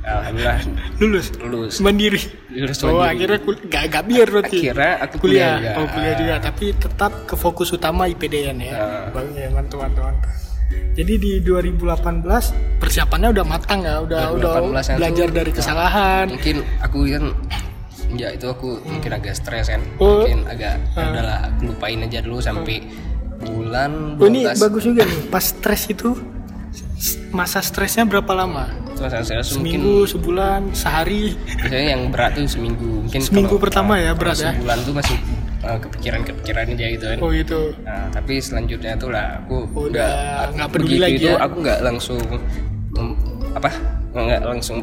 alhamdulillah 0.01 0.59
lulus 0.97 1.27
lulus 1.37 1.73
mandiri. 1.77 2.17
lulus 2.49 2.81
Oh, 2.81 2.97
mandiri. 2.97 3.09
akhirnya 3.11 3.39
kul- 3.39 3.61
gak 3.63 3.85
gap 3.87 4.05
year 4.07 4.27
berarti. 4.27 4.57
akhirnya 4.63 4.93
aku 4.99 5.15
kuliah. 5.19 5.53
kuliah, 5.55 5.73
Oh, 5.75 5.87
kuliah 5.87 6.15
juga, 6.15 6.35
tapi 6.39 6.65
tetap 6.73 7.11
ke 7.23 7.35
fokus 7.35 7.69
utama 7.69 8.05
IPDN 8.07 8.57
ya. 8.59 8.73
Bagus 9.11 9.35
ya, 9.35 9.49
mantap, 9.49 9.77
mantap, 9.79 10.03
mantap. 10.07 10.31
Jadi 10.91 11.13
di 11.15 11.31
2018 11.39 12.49
persiapannya 12.77 13.29
udah 13.31 13.45
matang 13.47 13.79
ya, 13.81 14.01
udah 14.01 14.21
udah 14.31 14.51
2018 14.59 14.85
-nya 14.87 14.97
belajar 14.97 15.27
tuh, 15.27 15.35
dari 15.35 15.51
kesalahan. 15.51 16.25
mungkin 16.27 16.55
aku 16.79 16.97
kan 17.07 17.23
ya 18.11 18.29
itu 18.29 18.45
aku 18.45 18.81
mungkin 18.83 19.11
agak 19.11 19.33
stres 19.33 19.67
kan 19.67 19.81
Oh. 19.97 20.23
mungkin 20.23 20.45
agak 20.45 20.81
ya 20.89 21.03
udahlah 21.05 21.39
aku 21.47 21.59
lupain 21.67 21.99
aja 21.99 22.19
dulu 22.19 22.39
sampai 22.39 22.81
bulan 23.39 24.15
Oh, 24.15 24.25
ini 24.25 24.43
12 24.43 24.59
bagus 24.59 24.83
juga 24.83 25.01
nih. 25.03 25.19
Pas 25.27 25.45
stres 25.45 25.87
itu 25.87 26.11
masa 27.29 27.59
stresnya 27.59 28.03
berapa 28.03 28.33
lama? 28.33 28.67
saya 28.97 29.23
mungkin 29.23 29.39
Seminggu, 29.79 29.95
sebulan, 30.05 30.61
sehari. 30.73 31.31
biasanya 31.55 31.87
yang 31.89 32.11
berat 32.11 32.35
tuh 32.35 32.43
seminggu 32.45 32.83
mungkin 32.99 33.19
Seminggu 33.21 33.47
kalau- 33.49 33.63
pertama 33.63 33.93
ya, 33.95 34.11
berat 34.11 34.35
ya? 34.37 34.51
sebulan 34.51 34.77
tuh 34.81 34.93
masih 34.93 35.17
uh, 35.61 35.77
kepikiran-kepikiran 35.79 36.63
aja 36.69 36.85
gitu 36.89 37.05
kan 37.07 37.17
Oh 37.17 37.31
gitu. 37.31 37.59
Nah, 37.79 38.11
tapi 38.11 38.33
selanjutnya 38.37 38.93
tuh 38.95 39.09
lah 39.09 39.39
aku 39.39 39.71
Udah 39.87 40.51
nggak 40.51 40.67
peduli 40.69 40.99
begitu 40.99 41.03
lagi 41.05 41.15
itu 41.17 41.27
ya? 41.29 41.39
aku 41.39 41.55
nggak 41.57 41.79
langsung 41.79 42.19
apa 43.49 43.69
nggak 44.11 44.41
langsung 44.43 44.77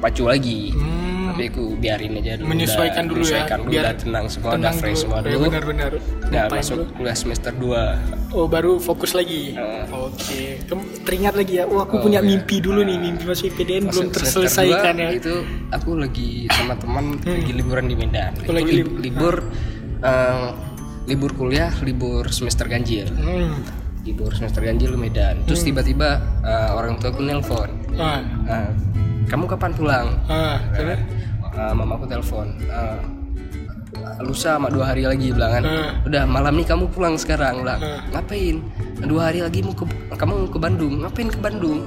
pacu 0.00 0.26
lagi 0.26 0.74
Hmm, 0.74 1.11
tapi 1.32 1.44
aku 1.48 1.64
biarin 1.74 2.12
aja 2.14 2.32
dulu 2.34 2.46
menyesuaikan 2.46 3.02
udah, 3.02 3.08
dulu 3.08 3.18
ya. 3.18 3.24
menyesuaikan 3.26 3.58
dulu 3.58 3.70
biar 3.70 3.82
udah 3.82 3.94
tenang 3.96 4.24
semua 4.26 4.46
udah 4.46 4.56
tenang 4.58 4.76
fresh 4.76 4.92
dulu. 4.94 5.02
semua 5.02 5.18
Ya, 5.18 5.24
dulu 5.26 5.44
Benar-benar. 5.44 5.90
udah 5.92 6.42
Lupain 6.42 6.60
masuk 6.60 6.76
dulu. 6.76 6.84
kuliah 6.94 7.16
semester 7.16 7.52
2 7.54 8.32
Oh 8.32 8.46
baru 8.46 8.72
fokus 8.78 9.12
lagi. 9.12 9.52
Heeh. 9.52 9.84
Oke. 9.90 10.56
Kem- 10.62 10.88
Teringat 11.04 11.34
lagi 11.34 11.54
ya. 11.54 11.64
Oh 11.66 11.78
aku 11.78 12.00
punya 12.00 12.20
mimpi 12.20 12.58
dulu 12.58 12.80
nih. 12.80 12.96
Mimpi 12.96 13.24
masuk 13.24 13.50
IPDN 13.50 13.86
belum 13.86 14.08
terselesaikan 14.08 14.94
ya. 14.94 15.04
Hmm. 15.06 15.18
itu 15.18 15.34
aku 15.68 15.90
lagi 15.94 16.28
sama 16.48 16.72
teman 16.74 17.16
lagi 17.18 17.52
liburan 17.52 17.84
di 17.84 17.94
Medan 17.94 18.32
Oh, 18.34 18.40
itu 18.40 18.52
lagi 18.54 18.70
li- 18.70 18.78
lib- 18.78 18.98
libur 19.02 19.34
eh, 20.00 20.48
libur 21.04 21.30
kuliah 21.34 21.68
libur 21.80 22.30
semester 22.30 22.64
ganjil 22.66 23.04
Hmm. 23.10 23.60
libur 24.02 24.32
semester 24.32 24.60
ganjil 24.60 24.90
di 24.90 25.00
Medan 25.02 25.44
terus 25.44 25.60
tiba-tiba 25.60 26.08
eh, 26.40 26.70
orang 26.72 26.96
tua 26.96 27.10
aku 27.10 27.20
nelpon 27.20 27.68
Ah. 27.94 28.24
Eh, 28.46 28.70
kamu 29.32 29.44
kapan 29.48 29.70
pulang 29.72 30.06
Ah. 30.26 30.60
Terus? 30.70 31.00
Eh, 31.52 31.72
mamaku 31.72 32.04
telepon 32.06 32.46
eh, 32.62 32.98
lusa 34.20 34.56
sama 34.56 34.68
dua 34.68 34.88
hari 34.88 35.02
lagi 35.02 35.30
bilang 35.30 35.52
kan 35.52 35.64
Ah. 35.64 35.90
udah 36.02 36.22
malam 36.24 36.52
nih 36.54 36.64
kamu 36.64 36.84
pulang 36.88 37.16
sekarang 37.16 37.60
lah 37.60 37.76
Ah. 37.76 38.00
ngapain 38.10 38.60
dua 39.02 39.28
hari 39.28 39.40
lagi 39.40 39.60
mau 39.60 39.72
ke 39.72 39.84
kamu 40.12 40.32
mau 40.38 40.48
ke 40.48 40.58
Bandung 40.58 40.94
ngapain 41.00 41.28
ke 41.28 41.38
Bandung 41.38 41.80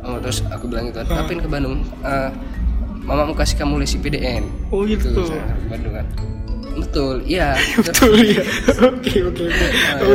Oh, 0.00 0.16
terus 0.16 0.40
aku 0.46 0.64
bilang 0.64 0.88
gitu 0.88 1.00
Ah. 1.00 1.08
ngapain 1.18 1.38
ke 1.38 1.48
Bandung 1.48 1.80
Eh, 2.00 2.30
mama 3.00 3.24
mau 3.24 3.34
kasih 3.34 3.56
kamu 3.56 3.80
les 3.80 3.92
IPDN 3.92 4.44
Oh 4.68 4.84
gitu. 4.84 5.08
Saya 5.22 5.40
ke 5.56 5.66
Bandung 5.68 5.94
kan 5.94 6.06
betul 6.70 7.20
iya 7.22 7.58
Betul 7.82 8.14
ya. 8.22 8.40
Oke 8.80 9.20
oke 9.20 9.42
oke. 9.42 9.66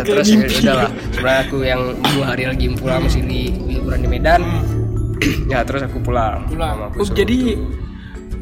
Terus 0.01 0.25
ya 0.25 0.39
udahlah 0.39 0.89
sebenarnya 1.11 1.39
aku 1.43 1.57
yang 1.61 1.81
dua 2.15 2.25
hari 2.31 2.47
lagi 2.47 2.65
pulang 2.73 3.03
masih 3.03 3.21
di 3.21 3.51
liburan 3.65 3.99
di 3.99 4.09
Medan 4.09 4.41
ya 5.51 5.61
terus 5.61 5.81
aku 5.81 5.99
pulang. 5.99 6.45
Pulang. 6.45 6.75
Mamaku 6.81 6.97
Oh, 6.97 7.07
jadi 7.07 7.37
tuh. 7.53 7.71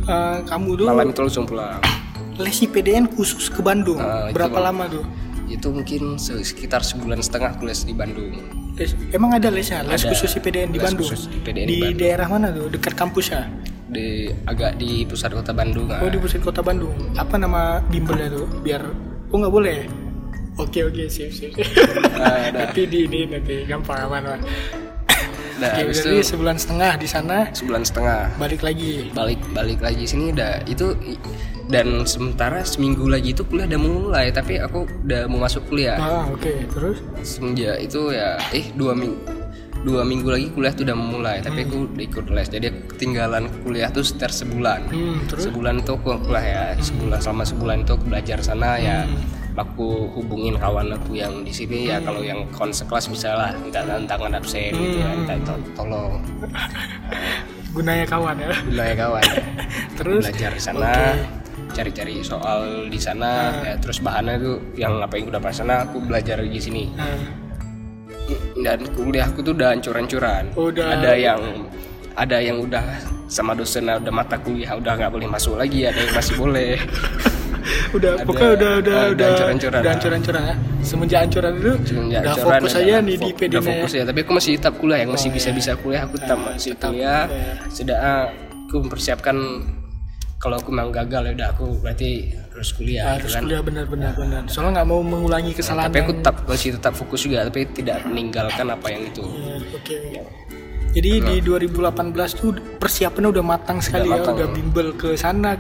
eh, 0.06 0.38
kamu 0.44 0.70
dulu 0.76 0.88
malam 0.88 1.08
itu 1.10 1.22
langsung 1.22 1.46
pulang 1.46 1.80
les 2.34 2.58
IPDN 2.60 3.06
khusus 3.08 3.46
ke 3.48 3.62
Bandung. 3.62 3.98
Ah, 3.98 4.26
itu 4.26 4.34
Berapa 4.34 4.56
Bang. 4.56 4.66
lama 4.70 4.86
tuh? 4.90 5.06
itu 5.44 5.70
mungkin 5.70 6.18
se- 6.18 6.42
sekitar 6.42 6.82
sebulan 6.82 7.20
setengah 7.20 7.54
aku 7.54 7.68
les 7.68 7.84
di 7.84 7.94
Bandung 7.94 8.32
Les- 8.74 8.96
emang 9.12 9.38
ada 9.38 9.48
lesnya, 9.48 9.86
les 9.86 10.02
Ada. 10.02 10.10
khusus 10.10 10.34
IPDN 10.34 10.72
di 10.72 10.80
Les 10.80 10.82
Bandung. 10.82 11.06
khusus 11.06 11.30
IPDN 11.30 11.56
di 11.62 11.70
di 11.70 11.78
Bandung. 11.84 12.00
daerah 12.00 12.28
mana 12.28 12.48
tuh? 12.50 12.68
Dekat 12.70 12.94
kampus 12.96 13.26
ya? 13.30 13.46
di 13.86 14.26
agak 14.44 14.82
di 14.82 15.06
pusat 15.06 15.30
kota 15.30 15.54
Bandung 15.54 15.86
Oh 15.86 16.10
di 16.10 16.18
pusat 16.18 16.42
kota 16.42 16.66
Bandung. 16.66 16.96
Apa 17.14 17.38
nama 17.38 17.78
bimbelnya 17.84 18.34
tuh? 18.34 18.50
Biar 18.60 18.82
oh 19.30 19.38
nggak 19.38 19.54
boleh. 19.54 19.86
Oke 20.56 20.82
oke 20.82 21.06
sip 21.06 21.30
sip. 21.30 21.54
Ah, 22.18 22.50
ada. 22.50 22.66
nanti 22.66 22.90
di 22.90 23.06
ini 23.06 23.30
nanti 23.30 23.62
gampang 23.64 24.10
aman 24.10 24.24
lah. 24.28 24.40
Nah 25.62 25.70
Oke, 25.70 25.82
habis 25.86 26.02
jadi 26.02 26.18
itu 26.20 26.34
sebulan 26.34 26.58
setengah 26.58 26.92
di 26.98 27.08
sana. 27.08 27.38
Sebulan 27.54 27.84
setengah. 27.86 28.20
Balik 28.42 28.62
lagi. 28.66 29.14
balik 29.14 29.42
balik 29.54 29.80
lagi 29.82 30.04
sini 30.10 30.34
udah 30.34 30.66
itu 30.66 30.98
dan 31.70 32.04
sementara 32.04 32.62
seminggu 32.68 33.08
lagi 33.08 33.32
itu 33.32 33.48
kuliah 33.48 33.70
udah 33.70 33.82
mulai 33.82 34.26
tapi 34.34 34.60
aku 34.60 34.84
udah 35.06 35.30
mau 35.30 35.46
masuk 35.46 35.70
kuliah. 35.70 35.96
Ah 35.98 36.26
oke 36.28 36.68
terus. 36.74 37.00
semenjak 37.24 37.80
itu 37.80 38.12
ya 38.12 38.36
eh 38.52 38.74
dua 38.76 38.92
minggu 38.98 39.16
dua 39.84 40.08
minggu 40.08 40.32
lagi 40.32 40.48
kuliah 40.56 40.72
tuh 40.72 40.88
udah 40.88 40.96
mulai 40.96 41.44
tapi 41.44 41.68
aku 41.68 41.92
udah 41.92 42.04
ikut 42.08 42.26
les 42.32 42.48
jadi 42.48 42.72
aku 42.72 42.96
ketinggalan 42.96 43.52
kuliah 43.68 43.92
tuh 43.92 44.04
sekitar 44.04 44.32
sebulan. 44.32 44.88
Hmm 44.88 45.28
terus. 45.28 45.44
sebulan 45.52 45.84
itu 45.84 45.92
aku 45.96 46.08
kuliah 46.24 46.46
ya 46.46 46.64
sebulan 46.80 47.20
selama 47.20 47.44
sebulan 47.44 47.78
itu 47.84 47.92
aku 47.96 48.06
belajar 48.08 48.38
sana 48.40 48.80
ya 48.80 49.04
aku 49.54 50.10
hubungin 50.12 50.58
kawan 50.58 50.90
aku 50.90 51.14
yang 51.14 51.42
di 51.42 51.54
sini 51.54 51.86
ya 51.86 52.02
kalau 52.02 52.20
yang 52.20 52.42
kawan 52.50 52.74
sekelas 52.74 53.06
bisa 53.06 53.30
lah 53.32 53.52
minta 53.56 53.86
tantangan 53.86 54.34
absen 54.34 54.74
gitu 54.74 54.98
ya 54.98 55.10
minta 55.14 55.36
to- 55.44 55.70
tolong 55.74 56.18
Gunanya 57.74 58.06
kawan 58.06 58.38
ya. 58.38 58.54
gunanya 58.64 58.96
kawan 59.00 59.24
ya. 59.24 59.42
Terus. 59.98 60.22
belajar 60.26 60.52
di 60.54 60.62
sana 60.62 60.92
cari-cari 61.74 62.22
soal 62.22 62.86
di 62.86 63.02
sana 63.02 63.50
ya 63.66 63.74
terus 63.78 63.98
bahannya 63.98 64.38
tuh 64.38 64.58
yang 64.78 65.02
apa 65.02 65.18
yang 65.18 65.26
udah 65.28 65.42
pas 65.42 65.54
sana 65.54 65.82
aku 65.82 65.98
belajar 66.00 66.38
di 66.40 66.62
sini 66.62 66.86
Ah, 66.94 67.18
dan 68.62 68.86
kuliahku 68.94 69.42
tuh 69.42 69.58
udah 69.58 69.74
hancur-hancuran 69.74 70.54
Udah. 70.54 70.86
ada 70.94 71.18
yang 71.18 71.42
ada 72.14 72.38
yang 72.38 72.62
udah 72.62 72.86
sama 73.34 73.52
dosen 73.52 73.90
udah 73.90 74.14
mata 74.14 74.38
kuliah 74.38 74.78
udah 74.78 74.94
nggak 74.94 75.10
boleh 75.10 75.26
masuk 75.28 75.58
lagi 75.58 75.84
ada 75.84 75.98
yang 75.98 76.14
masih 76.14 76.38
boleh 76.38 76.78
udah 77.98 78.12
Ada- 78.14 78.26
pokoknya 78.26 78.52
udah 78.52 78.72
udah 78.76 78.94
ah, 78.94 79.06
udah 79.08 79.10
udah 79.10 79.28
hancur-hancuran. 79.50 79.80
udah 79.80 79.92
hancur-hancuran 79.92 80.42
ya. 80.44 80.56
Semenjak 80.84 81.20
hancuran 81.24 81.52
itu 81.56 81.72
Semenjak 81.84 82.20
udah 82.20 82.32
hancuran, 82.32 82.60
fokus 82.60 82.74
aja 82.76 82.94
nih 83.00 83.16
di 83.16 83.28
IPDN 83.32 83.50
udah 83.50 83.62
ya. 83.62 83.70
fokus 83.72 83.92
ya 83.92 84.04
tapi 84.04 84.20
aku 84.22 84.32
masih 84.34 84.52
tetap 84.54 84.74
kuliah 84.76 85.00
yang 85.00 85.12
masih 85.12 85.28
Oh, 85.28 85.34
bisa 85.34 85.50
bisa 85.52 85.72
kuliah 85.76 86.02
aku 86.04 86.16
tetap 86.16 86.38
masih 86.38 86.72
tetap, 86.72 86.90
kuliah 86.92 87.24
ya. 87.26 87.54
sudah 87.68 87.98
ah, 87.98 88.26
aku 88.64 88.76
mempersiapkan 88.80 89.38
kalau 90.36 90.56
aku 90.56 90.70
memang 90.70 90.92
gagal 90.92 91.22
ya 91.24 91.32
udah 91.34 91.48
aku 91.50 91.66
berarti 91.80 92.10
harus 92.52 92.70
kuliah 92.70 93.16
gitu 93.16 93.22
harus 93.24 93.32
kan 93.32 93.42
kuliah 93.42 93.62
benar-benar 93.64 94.12
benar. 94.14 94.42
Soalnya 94.46 94.72
nggak 94.78 94.88
mau 94.88 95.00
mengulangi 95.00 95.52
kesalahan. 95.54 95.88
tapi 95.88 95.98
aku 96.02 96.12
tetap 96.14 96.36
masih 96.44 96.70
tetap 96.76 96.94
fokus 96.94 97.24
juga 97.24 97.48
tapi 97.48 97.64
tidak 97.72 98.04
meninggalkan 98.04 98.68
apa 98.68 98.88
yang 98.90 99.08
itu 99.08 99.24
Iya, 99.24 99.56
Oke. 99.72 99.96
Jadi 100.94 101.12
di 101.20 101.36
2018 101.42 101.90
tuh 102.34 102.50
persiapannya 102.78 103.30
udah 103.30 103.44
matang 103.44 103.78
sekali 103.80 104.08
ya, 104.08 104.16
matang. 104.16 104.36
udah 104.36 104.48
bimbel 104.48 104.88
ke 104.94 105.14
sana 105.14 105.58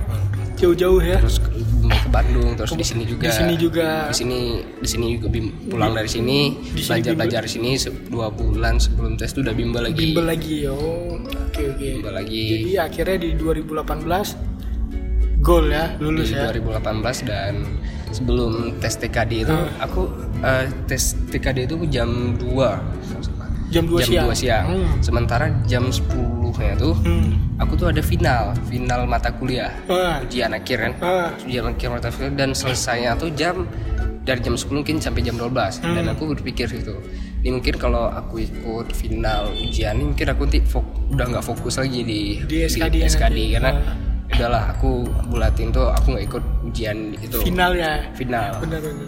jauh-jauh 0.53 1.01
ya. 1.01 1.17
terus 1.17 1.41
ke, 1.41 1.49
mau 1.81 1.91
ke 1.91 2.07
Bandung 2.07 2.53
terus 2.53 2.71
di 2.71 2.85
sini 2.85 3.03
juga 3.03 3.25
Di 3.25 3.33
sini 3.33 3.53
juga. 3.57 3.87
di 4.07 4.15
sini 4.15 4.39
di 4.61 4.87
sini 4.87 5.05
juga 5.11 5.27
bim- 5.27 5.51
pulang 5.67 5.91
dari 5.91 6.07
sini 6.07 6.55
Di 6.63 6.79
sini 6.79 7.01
belajar 7.01 7.13
belajar 7.17 7.41
di 7.41 7.51
sini 7.51 7.69
dua 8.07 8.29
bulan 8.29 8.77
sebelum 8.77 9.17
tes 9.17 9.33
tuh 9.33 9.41
udah 9.41 9.51
bimbel 9.51 9.81
lagi 9.83 9.99
Bimbel 10.07 10.23
lagi. 10.23 10.57
Oh, 10.69 11.17
oke 11.17 11.61
oke. 11.67 11.81
bimbel 11.81 12.13
lagi 12.13 12.43
Jadi 12.45 12.71
akhirnya 12.77 13.17
di 13.19 13.29
2018 13.33 14.53
gol 15.41 15.65
ya, 15.67 15.85
lulus 15.97 16.29
di 16.29 16.37
ya. 16.37 16.47
2018 16.47 16.79
dan 17.27 17.53
sebelum 18.09 18.77
tes 18.79 18.95
TKD 18.95 19.31
itu 19.41 19.51
Hmm. 19.51 19.75
aku 19.77 20.01
eh, 20.39 20.65
tes 20.85 21.03
TKD 21.27 21.65
itu 21.65 21.75
jam 21.89 22.07
2 22.37 23.32
Jam 23.73 23.83
2 23.83 23.97
jam 23.97 24.07
siang. 24.07 24.25
2 24.27 24.35
siang 24.37 24.65
Hmm. 24.69 24.89
sementara 24.99 25.45
jam 25.65 25.83
10 25.89 26.21
nya 26.55 26.73
tuh 26.75 26.93
Hmm. 26.95 27.33
aku 27.57 27.73
tuh 27.73 27.89
ada 27.89 27.99
final 27.99 28.53
final 28.63 29.03
mata 29.03 29.29
kuliah 29.31 29.73
Ah, 29.85 30.21
ujian 30.21 30.51
akhir 30.51 30.77
kan 30.79 30.93
ah, 31.01 31.29
ujian 31.41 31.65
akhir 31.65 31.89
mata 31.89 32.07
kuliah 32.07 32.33
dan 32.35 32.53
selesainya 32.53 33.13
tuh 33.15 33.33
jam 33.33 33.65
dari 34.21 34.39
jam 34.39 34.53
10 34.53 34.69
mungkin 34.77 34.97
sampai 34.97 35.21
jam 35.21 35.35
12 35.35 35.81
dan 35.81 35.97
Hmm. 35.99 36.13
aku 36.13 36.31
berpikir 36.31 36.69
gitu 36.69 36.93
ini 37.41 37.51
mungkin 37.51 37.75
kalau 37.75 38.07
aku 38.07 38.39
ikut 38.39 38.93
final 38.93 39.51
ujian 39.51 39.97
ini 39.97 40.05
mungkin 40.07 40.27
aku 40.29 40.41
nanti 40.45 40.61
fok- 40.61 40.93
udah 41.09 41.25
nggak 41.27 41.43
fokus 41.43 41.75
lagi 41.75 41.99
di 42.01 42.21
Di 42.41 42.63
SKD 42.63 42.95
-nya 42.95 43.09
SKD 43.09 43.25
nanti. 43.27 43.45
karena 43.51 43.71
Ah. 43.73 43.95
udahlah 44.29 44.63
aku 44.71 44.91
bulatin 45.27 45.69
tuh 45.69 45.89
aku 45.89 46.07
nggak 46.11 46.25
ikut 46.25 46.43
ujian 46.63 46.97
itu 47.15 47.37
final 47.41 47.73
ya 47.73 47.99
final 48.13 48.49
benar 48.59 48.79
benar 48.79 49.07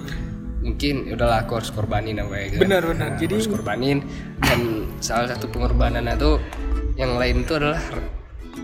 mungkin 0.65 1.13
udahlah 1.13 1.45
aku 1.45 1.61
harus 1.61 1.69
korbanin 1.69 2.17
apa 2.17 2.33
ya 2.33 2.45
kan 2.49 2.59
Benar, 2.65 2.81
benar. 2.89 3.09
Nah, 3.13 3.17
Jadi- 3.21 3.35
harus 3.37 3.47
korbanin. 3.47 3.97
Dan 4.41 4.59
salah 4.97 5.29
satu 5.29 5.45
pengorbanannya 5.47 6.17
tuh 6.17 6.41
yang 6.97 7.21
lain 7.21 7.45
itu 7.45 7.53
adalah 7.53 7.77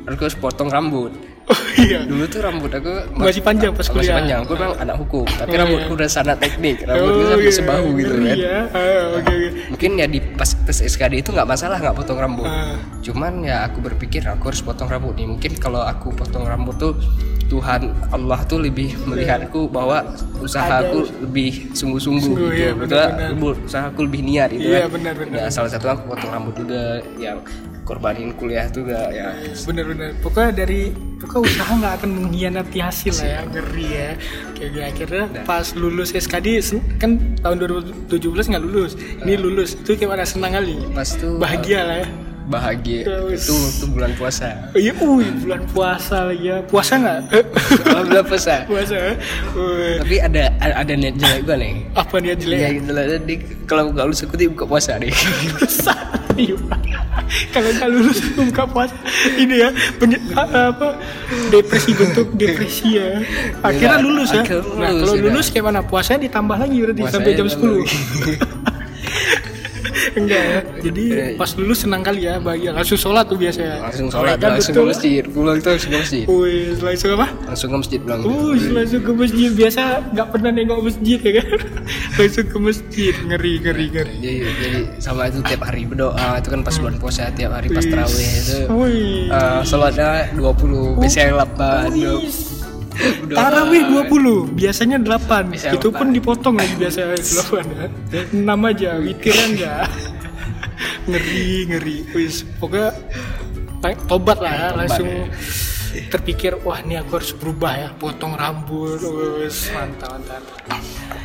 aku 0.09 0.21
harus 0.25 0.33
potong 0.35 0.67
rambut 0.67 1.13
oh 1.43 1.59
iya 1.75 1.99
dulu 2.01 2.23
tuh 2.25 2.39
rambut 2.39 2.69
aku 2.69 2.93
Masih 3.13 3.41
panjang 3.41 3.71
pas 3.71 3.81
masih 3.81 3.91
kuliah. 3.95 4.15
panjang 4.15 4.39
aku 4.41 4.53
memang 4.53 4.75
anak 4.77 4.95
hukum 4.97 5.25
tapi 5.25 5.49
Oh, 5.49 5.57
rambutku 5.57 5.87
iya. 5.87 5.97
udah 5.97 6.09
sangat 6.09 6.37
teknik 6.37 6.75
rambutku 6.81 7.21
sampai 7.25 7.43
iya. 7.43 7.53
sebahu 7.53 7.87
gitu 7.95 8.13
kan 8.13 8.23
ya. 8.27 8.57
Ah, 8.67 9.03
oke 9.11 9.31
oke 9.31 9.47
mungkin 9.71 9.91
ya 9.95 10.05
di 10.05 10.19
pas 10.21 10.49
tes 10.51 10.77
SKD 10.83 11.13
itu 11.17 11.29
nggak 11.29 11.47
masalah 11.47 11.77
nggak 11.77 11.95
potong 11.95 12.17
rambut 12.17 12.45
Ah. 12.45 12.77
cuman 13.01 13.41
ya 13.41 13.65
aku 13.65 13.81
berpikir 13.81 14.21
aku 14.23 14.43
harus 14.47 14.61
potong 14.61 14.87
rambut 14.87 15.13
nih 15.13 15.25
mungkin 15.25 15.51
kalau 15.55 15.81
aku 15.81 16.11
potong 16.11 16.43
rambut 16.43 16.75
tuh 16.75 16.93
Tuhan 17.47 17.83
Allah 18.09 18.39
tuh 18.41 18.57
lebih 18.57 18.95
melihatku 19.03 19.67
bahwa 19.67 20.07
usahaku 20.39 21.03
lebih 21.21 21.67
sungguh-sungguh 21.71 22.23
Sungguh, 22.31 22.47
gitu 22.49 22.55
iya, 22.55 22.71
betul 22.71 22.95
benar-benar. 22.95 23.55
usahaku 23.61 23.99
lebih 24.01 24.21
niat 24.23 24.49
gitu 24.51 24.67
Iya, 24.67 24.79
kan 24.81 24.91
benar-benar. 24.93 25.35
ya 25.35 25.45
salah 25.49 25.67
satu 25.67 25.85
aku 25.89 26.03
potong 26.07 26.31
rambut 26.31 26.55
juga 26.55 26.81
yang 27.17 27.43
korbanin 27.83 28.31
kuliah 28.37 28.69
juga 28.69 29.09
ya. 29.09 29.33
Bener-bener. 29.65 30.13
Pokoknya 30.21 30.51
dari 30.63 30.93
pokoknya 31.21 31.41
usaha 31.49 31.71
nggak 31.77 31.93
akan 32.01 32.09
mengkhianati 32.17 32.79
hasil 32.81 33.13
lah 33.21 33.27
ya. 33.27 33.39
Ngeri 33.49 33.87
ya. 33.89 34.09
Kayak 34.57 34.85
akhirnya 34.93 35.23
pas 35.43 35.65
lulus 35.73 36.09
SKD 36.13 36.47
kan 37.01 37.17
tahun 37.41 37.55
2017 38.09 38.51
nggak 38.53 38.63
lulus. 38.63 38.93
Ini 39.25 39.33
lulus. 39.37 39.75
Itu 39.75 39.97
kayak 39.97 40.09
mana 40.13 40.25
senang 40.25 40.53
kali. 40.55 40.77
Pas 40.93 41.09
tuh 41.17 41.41
bahagia 41.41 41.81
lah 41.85 41.97
ya. 42.05 42.09
bahagia. 42.51 43.07
Terus. 43.07 43.47
itu 43.47 43.85
bulan 43.95 44.11
puasa. 44.19 44.51
Oh 44.75 44.79
iya, 44.81 44.91
uh, 44.99 45.23
bulan 45.39 45.63
puasa 45.71 46.17
lagi 46.27 46.51
ya. 46.51 46.59
Puasa 46.67 46.99
nggak? 46.99 47.19
Oh, 47.95 48.03
bulan 48.03 48.25
puasa. 48.27 48.55
Puasa. 48.67 49.15
Wih, 49.55 50.03
tapi 50.03 50.15
ada 50.19 50.51
ada 50.59 50.91
niat 50.91 51.15
jelek 51.15 51.47
gue 51.47 51.55
nih. 51.55 51.73
Apa 51.95 52.19
nih 52.19 52.35
jelek? 52.35 52.59
Ya, 52.59 52.69
jelek 52.83 53.23
di 53.23 53.35
kalau 53.71 53.95
nggak 53.95 54.03
lulus 54.03 54.27
aku 54.27 54.35
tuh 54.35 54.51
buka 54.51 54.67
puasa 54.67 54.99
deh 54.99 55.07
Iya. 56.41 56.57
Kalau 57.53 57.69
nggak 57.71 57.89
lulus 57.89 58.17
buka 58.33 58.63
puasa 58.65 58.95
ini 59.37 59.61
ya 59.61 59.69
penye- 59.95 60.19
a- 60.33 60.73
apa 60.73 60.97
depresi 61.47 61.93
bentuk 61.93 62.27
depresi 62.33 62.97
ya. 62.97 63.21
Akhirnya 63.61 64.01
lulus 64.01 64.29
ya. 64.31 64.43
Nah 64.75 64.89
kalau 64.91 65.15
ya. 65.15 65.21
lulus 65.29 65.47
kayak 65.47 65.65
mana? 65.69 65.79
Puasanya 65.81 66.25
ditambah 66.25 66.57
lagi 66.57 66.77
berarti 66.81 67.01
sampai 67.07 67.31
jam 67.35 67.45
ditambah 67.45 67.85
10 67.85 68.80
Enggak 70.11 70.41
ya. 70.43 70.59
Jadi 70.81 71.03
pas 71.35 71.51
lulus 71.55 71.79
senang 71.81 72.01
kali 72.01 72.25
ya 72.25 72.37
bahagia. 72.37 72.71
Langsung 72.73 72.97
sholat 72.97 73.25
tuh 73.25 73.37
biasanya. 73.37 73.81
langsung 73.81 74.07
sholat 74.09 74.35
Kan 74.37 74.57
langsung 74.57 74.73
ke 74.73 74.81
betul. 74.81 74.89
masjid 74.91 75.23
pulang 75.23 75.57
tuh 75.57 75.69
langsung 75.71 75.91
ke 75.91 75.97
masjid 75.99 76.25
Wih, 76.25 76.65
langsung 76.79 77.09
apa? 77.13 77.27
langsung 77.45 77.69
ke 77.69 77.77
masjid 77.77 77.99
pulang 77.99 78.19
Uh, 78.21 78.53
langsung 78.71 79.01
ke 79.01 79.11
masjid 79.13 79.49
biasa 79.51 79.81
nggak 80.11 80.27
pernah 80.29 80.51
nengok 80.51 80.79
masjid 80.81 81.19
ya 81.19 81.31
kan? 81.39 81.47
langsung 82.19 82.45
ke 82.45 82.57
masjid 82.57 83.13
ngeri 83.21 83.53
ngeri 83.59 83.85
ngeri. 83.89 84.15
jadi, 84.19 84.37
jadi 84.57 84.79
sama 84.97 85.27
itu 85.27 85.39
tiap 85.43 85.61
hari 85.63 85.83
berdoa 85.85 86.29
itu 86.37 86.49
kan 86.49 86.61
pas 86.61 86.75
bulan 86.75 86.95
puasa 86.97 87.29
tiap 87.31 87.51
hari 87.51 87.67
pas 87.67 87.83
terawih 87.83 88.29
itu 88.31 88.57
Wih. 88.69 89.27
uh, 89.29 89.61
sholatnya 89.61 90.31
20 90.35 90.99
biasanya 90.99 91.45
8 91.45 91.93
Wih. 91.93 92.50
Tarawih 93.31 93.87
20, 94.09 94.51
biasanya 94.51 94.99
8 94.99 95.55
Biasanya 95.55 95.73
Itu 95.79 95.89
pun 95.95 96.11
dipotong 96.11 96.59
lagi 96.59 96.75
biasa 96.75 97.15
8 97.15 97.63
ya. 97.71 97.87
6 98.35 98.69
aja, 98.69 98.89
witiran 98.99 99.51
ya. 99.55 99.75
Ngeri, 101.09 101.71
ngeri. 101.71 101.97
Wis, 102.13 102.43
pokoknya 102.59 102.93
tobat 104.05 104.37
lah 104.37 104.53
ya, 104.53 104.67
langsung 104.77 105.09
terpikir 105.91 106.55
wah 106.63 106.79
ini 106.79 106.95
aku 106.95 107.19
harus 107.19 107.35
berubah 107.35 107.73
ya 107.75 107.89
potong 107.99 108.39
rambut 108.39 108.95
wis 109.43 109.67
mantap 109.75 110.15
mantap. 110.15 110.39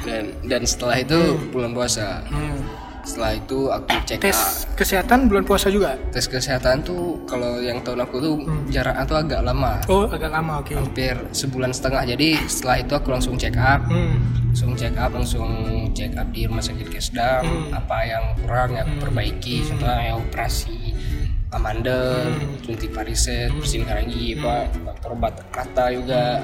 Dan 0.03 0.35
dan 0.43 0.63
setelah 0.67 0.99
itu 0.99 1.39
bulan 1.55 1.71
puasa. 1.71 2.27
Hmm. 2.27 2.86
Setelah 3.07 3.33
itu 3.33 3.71
aku 3.71 3.87
cek 4.03 4.19
tes 4.19 4.39
kesehatan 4.75 5.31
bulan 5.31 5.43
puasa 5.43 5.71
juga? 5.71 5.95
Tes 6.11 6.27
kesehatan 6.27 6.83
tuh 6.83 7.23
kalau 7.23 7.57
yang 7.59 7.79
tahun 7.81 8.03
aku 8.03 8.17
tuh 8.19 8.35
Hmm. 8.37 8.67
jaraknya 8.67 9.05
tuh 9.05 9.17
agak 9.17 9.41
lama. 9.41 9.79
Oh 9.87 10.05
agak 10.05 10.29
lama 10.29 10.59
oke. 10.59 10.75
Hampir 10.75 11.15
sebulan 11.31 11.71
setengah. 11.71 12.03
Jadi 12.05 12.35
setelah 12.45 12.77
itu 12.79 12.93
aku 12.93 13.09
langsung 13.09 13.35
check 13.37 13.55
up. 13.57 13.87
Hmm. 13.87 14.19
langsung 14.49 14.73
check 14.75 14.97
up 14.97 15.13
langsung 15.13 15.49
check 15.93 16.17
up 16.17 16.27
di 16.29 16.45
rumah 16.45 16.61
sakit 16.61 16.89
Kesdam. 16.89 17.45
Hmm. 17.45 17.71
apa 17.73 17.99
yang 18.03 18.25
kurang 18.39 18.69
yang 18.73 18.85
aku 18.85 18.97
perbaiki. 19.03 19.63
Contohnya 19.63 20.03
yang 20.07 20.19
operasi 20.19 20.97
amandel 21.49 22.35
Hmm. 22.35 22.59
suntik 22.61 22.91
pariset 22.91 23.49
bersihin 23.51 23.87
karangi 23.87 24.35
apa 24.35 24.67
dokter 24.75 25.09
obat 25.09 25.35
mata 25.49 25.85
juga. 25.89 26.43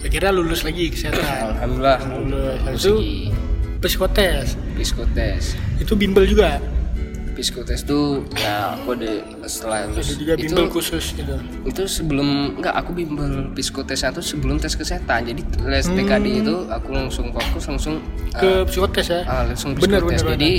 Akhirnya 0.00 0.32
lulus 0.32 0.64
lagi 0.64 0.88
kesehatan. 0.88 1.54
Alhamdulillah. 1.54 1.98
Lulus. 2.02 2.58
lulus 2.58 2.82
Itu- 2.82 2.96
lagi 2.96 3.16
psikotes 3.80 4.56
psikotes 4.76 5.56
itu 5.76 5.92
bimbel 5.94 6.24
juga? 6.24 6.60
Psikotes 7.32 7.80
tuh 7.82 8.20
ya 8.36 8.76
aku 8.76 8.92
ada 8.92 9.16
setelah 9.48 9.88
lulus 9.88 10.04
ada 10.04 10.14
juga 10.14 10.32
itu 10.34 10.44
bimbel 10.46 10.66
khusus 10.68 11.04
gitu. 11.10 11.36
itu 11.64 11.82
sebelum 11.88 12.28
enggak 12.54 12.76
aku 12.76 12.92
bimbel 12.92 13.48
psikotesnya 13.50 14.12
tuh 14.12 14.20
sebelum 14.20 14.60
tes 14.60 14.74
kesehatan. 14.74 15.24
Jadi 15.24 15.40
les 15.64 15.86
TKD 15.86 16.26
itu 16.38 16.68
aku 16.68 16.92
langsung 16.92 17.32
fokus 17.32 17.64
langsung 17.66 17.96
Hmm. 18.30 18.36
ke 18.36 18.48
uh, 18.52 18.62
psikotes 18.62 19.06
ya? 19.08 19.20
ah, 19.24 19.42
langsung 19.42 19.72
Bener, 19.72 19.98
psikotes 19.98 20.20
bener, 20.20 20.32
jadi 20.36 20.52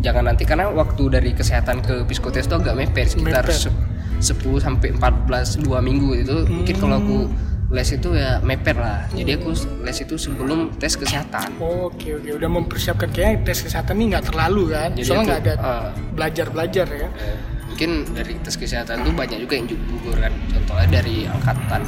jangan 0.00 0.24
nanti 0.24 0.42
karena 0.42 0.70
waktu 0.70 1.02
dari 1.10 1.30
kesehatan 1.34 1.82
ke 1.82 2.06
psikotes 2.06 2.46
itu 2.46 2.54
agak 2.54 2.72
mepet 2.72 3.06
sekitar 3.10 3.42
Mepet. 3.42 3.58
se- 3.60 3.74
10 4.20 4.58
sampai 4.58 4.88
14 4.92 5.58
dua 5.58 5.78
minggu 5.78 6.10
itu. 6.16 6.36
Mungkin 6.44 6.74
kalau 6.76 6.96
aku 6.96 7.18
Hmm. 7.26 7.34
Les 7.68 7.88
itu 7.92 8.08
ya 8.16 8.40
mepet 8.40 8.76
lah. 8.80 9.04
Jadi 9.12 9.36
aku 9.36 9.52
les 9.84 9.98
itu 10.00 10.16
sebelum 10.16 10.72
tes 10.80 10.96
kesehatan. 10.96 11.60
Oke 11.60 12.16
oke. 12.16 12.28
Udah 12.40 12.48
mempersiapkan 12.48 13.12
kayaknya 13.12 13.52
tes 13.52 13.60
kesehatan 13.60 14.00
ini 14.00 14.16
nggak 14.16 14.32
terlalu 14.32 14.72
kan? 14.72 14.90
Jadi 14.96 15.04
soalnya 15.04 15.24
nggak 15.28 15.40
ada 15.44 15.54
ah, 15.60 15.88
belajar 16.16 16.46
belajar 16.48 16.86
ya. 16.88 17.08
Eh, 17.12 17.36
mungkin 17.68 17.90
dari 18.16 18.34
tes 18.40 18.56
kesehatan 18.56 19.04
tuh 19.04 19.12
banyak 19.12 19.38
juga 19.44 19.54
yang 19.60 19.68
gugur 19.68 20.16
kan 20.16 20.32
contohnya 20.50 20.88
dari 20.98 21.28
angkatan 21.28 21.82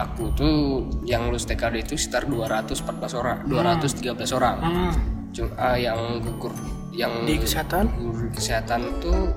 aku 0.00 0.24
tuh 0.32 0.56
yang 1.04 1.28
lulus 1.28 1.44
TKD 1.44 1.84
itu 1.84 1.94
sekitar 2.00 2.24
214 2.24 3.20
orang 3.20 3.38
213 3.46 4.16
orang. 4.32 4.56
Hmm. 4.64 4.92
Cuma 5.32 5.76
yang 5.76 6.24
gugur 6.24 6.52
yang 6.92 7.12
di 7.28 7.36
kesehatan? 7.36 7.92
gugur 8.00 8.32
kesehatan 8.32 8.80
tuh 9.00 9.32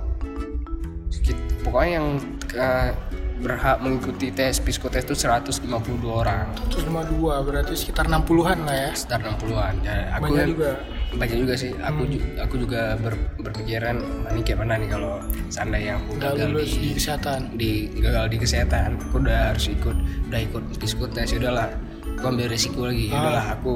pokoknya 1.68 1.92
yang 2.00 2.08
eh, 2.56 2.90
berhak 3.38 3.78
mengikuti 3.78 4.30
tes 4.30 4.58
psikotes 4.58 5.04
itu 5.04 5.14
152 5.14 5.68
orang. 6.08 6.48
152 6.66 7.12
berarti 7.42 7.74
sekitar 7.74 8.06
60-an 8.06 8.58
lah 8.62 8.76
ya? 8.80 8.92
Sekitar 8.92 9.20
60-an 9.24 9.74
ya, 9.82 9.96
aku 10.10 10.24
banyak 10.24 10.38
kan- 10.38 10.50
juga. 10.50 10.72
banyak 11.14 11.38
juga 11.40 11.54
sih. 11.56 11.72
Aku 11.78 12.02
ju- 12.06 12.26
aku 12.38 12.56
juga 12.58 12.82
ber- 12.98 13.24
berpikiran 13.38 13.96
"Nah, 13.96 14.30
ini 14.30 14.42
kayak 14.42 14.60
mana 14.60 14.74
nih 14.76 14.90
kalau 14.90 15.14
seandainya 15.48 15.94
aku 15.96 16.10
nggak 16.14 16.32
gagal 16.34 16.50
lulus 16.50 16.66
di 16.66 16.80
di 16.82 16.90
kesehatan? 16.94 17.40
di 17.54 17.72
gagal 17.98 18.26
di 18.28 18.38
kesehatan 18.38 18.90
aku 19.02 19.16
udah 19.20 19.40
harus 19.50 19.66
ikut 19.70 19.98
udah 20.26 20.40
ikut 20.42 20.64
psikotes 20.76 21.28
ya 21.28 21.38
udahlah 21.38 21.68
aku 22.14 22.26
ambil 22.26 22.48
resiko 22.48 22.82
lagi. 22.84 23.08
Ya 23.08 23.14
Ah. 23.14 23.22
udahlah 23.22 23.46
aku 23.54 23.72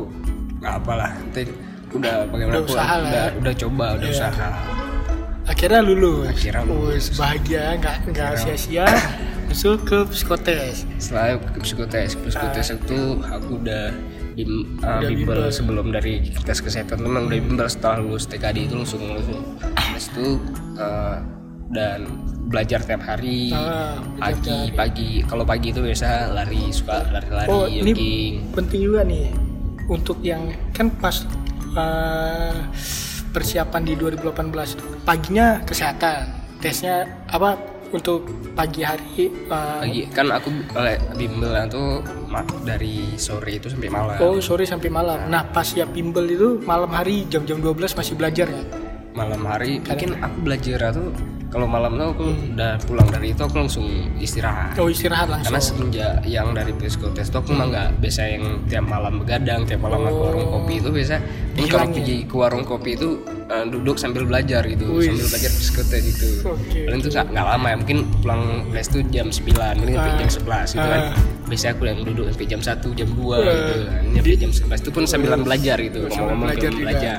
nggak 0.57 0.74
apalah 0.78 1.12
nanti 1.14 1.41
udah 1.89 2.14
bagaimana 2.28 2.53
Udah 2.53 2.62
aku 2.62 2.74
usaha 2.74 2.93
lah 2.93 2.99
udah, 3.05 3.24
ya. 3.26 3.38
udah 3.38 3.53
coba 3.57 3.86
udah 3.93 4.03
Iya. 4.05 4.16
usaha. 4.18 4.49
Akhirnya 5.45 5.82
lulus. 5.82 6.28
Akhirnya 6.30 6.64
lulus. 6.64 7.03
Bahagia 7.14 7.64
nggak 7.76 7.97
nggak 8.10 8.32
sia-sia 8.38 8.86
masuk 9.50 9.78
ke 9.84 9.97
psikotes. 10.08 10.86
Setelah 10.97 11.38
ke 11.38 11.60
psikotes 11.60 12.14
psikotes 12.16 12.68
itu 12.70 13.00
aku 13.20 13.58
udah 13.58 13.89
bim, 14.34 14.52
uh, 14.80 15.02
Udah 15.02 15.10
bimbel 15.10 15.18
bimbel. 15.18 15.41
sebelum 15.50 15.88
dari 15.89 16.14
tes 16.39 16.60
kesehatan 16.60 17.02
memang 17.02 17.28
udah 17.28 17.38
bimbel 17.38 17.68
setelah 17.68 17.97
lulus 18.00 18.26
TKD 18.26 18.70
itu 18.70 18.76
langsung 18.78 19.02
langsung. 19.04 19.41
Habis 19.76 20.06
itu 20.14 20.28
uh, 20.78 21.18
dan 21.70 22.06
belajar 22.50 22.82
tiap 22.82 23.02
hari 23.02 23.54
Ah, 23.54 23.97
pagi 24.18 24.74
pagi. 24.74 25.10
Kalau 25.22 25.43
pagi 25.43 25.70
itu 25.70 25.82
biasa 25.82 26.34
lari 26.34 26.70
suka 26.70 27.06
lari-lari 27.10 27.45
oh 27.47 27.66
ini 27.66 27.91
jogging. 27.91 28.34
penting 28.54 28.80
juga 28.82 29.02
nih 29.06 29.30
untuk 29.86 30.18
yang 30.22 30.50
kan 30.74 30.89
pas 30.93 31.26
eh, 31.74 32.54
persiapan 33.30 33.82
di 33.86 33.93
2018 33.93 35.06
paginya 35.06 35.62
kesehatan 35.62 36.26
tesnya 36.58 37.06
apa 37.30 37.54
untuk 37.92 38.30
pagi 38.54 38.82
hari 38.86 39.30
eh, 39.30 39.48
pagi. 39.48 40.02
Kan 40.12 40.30
aku 40.30 40.50
eh, 40.78 41.00
bimbel 41.16 41.54
tuh 41.72 42.04
dari 42.64 43.16
sore 43.16 43.58
itu 43.58 43.68
sampai 43.72 43.90
malam. 43.90 44.18
Oh 44.22 44.38
sore 44.40 44.68
sampai 44.68 44.90
malam. 44.92 45.30
Nah. 45.30 45.42
Pas 45.50 45.66
ya 45.74 45.88
bimbel 45.90 46.30
itu 46.30 46.62
malam 46.64 46.92
hari 46.94 47.26
jam-jam 47.28 47.58
12 47.60 47.98
masih 47.98 48.14
belajar 48.14 48.48
ya? 48.48 48.64
Malam 49.18 49.42
hari. 49.44 49.82
Mungkin 49.82 50.22
aku 50.22 50.38
belajar 50.46 50.94
tuh 50.94 51.10
kalau 51.50 51.66
malam 51.66 51.97
tuh 51.97 52.08
aku 52.14 52.26
udah 52.54 52.78
pulang 52.86 53.10
dari 53.10 53.34
itu 53.34 53.41
aku 53.41 53.58
langsung 53.58 53.86
istirahat. 54.22 54.78
Oh 54.78 54.86
istirahat 54.86 55.34
langsung. 55.34 55.50
Karena 55.50 55.62
semenjak 55.62 56.14
yang 56.30 56.54
dari 56.54 56.72
psikotes 56.78 57.34
tuh 57.34 57.41
aku 57.41 57.58
mah 57.58 57.66
nggak 57.74 57.88
biasa 57.97 58.22
yang 58.38 58.62
tiap 58.70 58.86
malam 58.86 59.18
begadang 59.18 59.66
tiap 59.66 59.82
malam 59.82 60.06
ke 60.06 60.14
warung 60.14 60.45
kopi 60.45 60.78
itu 60.78 60.89
biasa. 60.93 61.18
Ini 61.58 61.66
kalau 61.66 61.89
pergi 61.89 62.18
ke 62.30 62.36
warung 62.38 62.64
kopi 62.70 62.89
itu 62.93 63.10
eh, 63.50 63.66
duduk 63.66 63.97
sambil 63.97 64.30
belajar 64.30 64.62
gitu 64.70 65.02
sambil 65.02 65.26
belajar 65.26 65.52
psikotes 65.58 66.02
gitu. 66.06 66.28
Oke. 66.54 66.86
paling 66.86 67.02
itu 67.02 67.10
nggak 67.10 67.45
lama 67.50 67.68
ya 67.74 67.76
mungkin 67.82 68.00
pulang 68.22 68.41
les 68.70 68.86
tuh 68.86 69.02
jam 69.10 69.34
9 69.34 69.50
mungkin 69.82 69.93
sampai 69.97 70.14
jam 70.22 70.30
11 70.30 70.78
gitu 70.78 70.88
kan. 70.88 71.02
Biasanya 71.50 71.72
aku 71.74 71.84
yang 71.89 72.00
duduk 72.06 72.26
sampai 72.30 72.45
jam 72.45 72.62
1 72.62 72.78
jam 72.93 73.10
2 73.10 73.18
gitu 73.18 73.74
ini 74.06 74.16
sampai 74.22 74.38
jam 74.38 74.52
11 74.54 74.86
itu 74.86 74.91
pun 74.93 75.04
sambilan 75.10 75.41
belajar 75.41 75.78
gitu 75.82 75.97
ngomong-ngomong 76.14 76.45
belajar 76.45 76.72
belajar. 76.78 77.18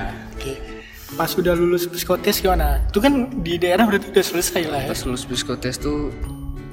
Pas 1.21 1.29
sudah 1.29 1.53
lulus 1.53 1.85
psikotes 1.85 2.41
gimana? 2.41 2.81
Itu 2.89 2.97
kan 2.97 3.29
di 3.45 3.53
daerah 3.55 3.85
berarti 3.85 4.09
udah 4.09 4.25
selesai 4.25 4.65
lah 4.65 4.81
ya. 4.81 4.89
pas 4.89 5.05
lulus 5.05 5.21
psikotes 5.21 5.77
tuh 5.77 6.09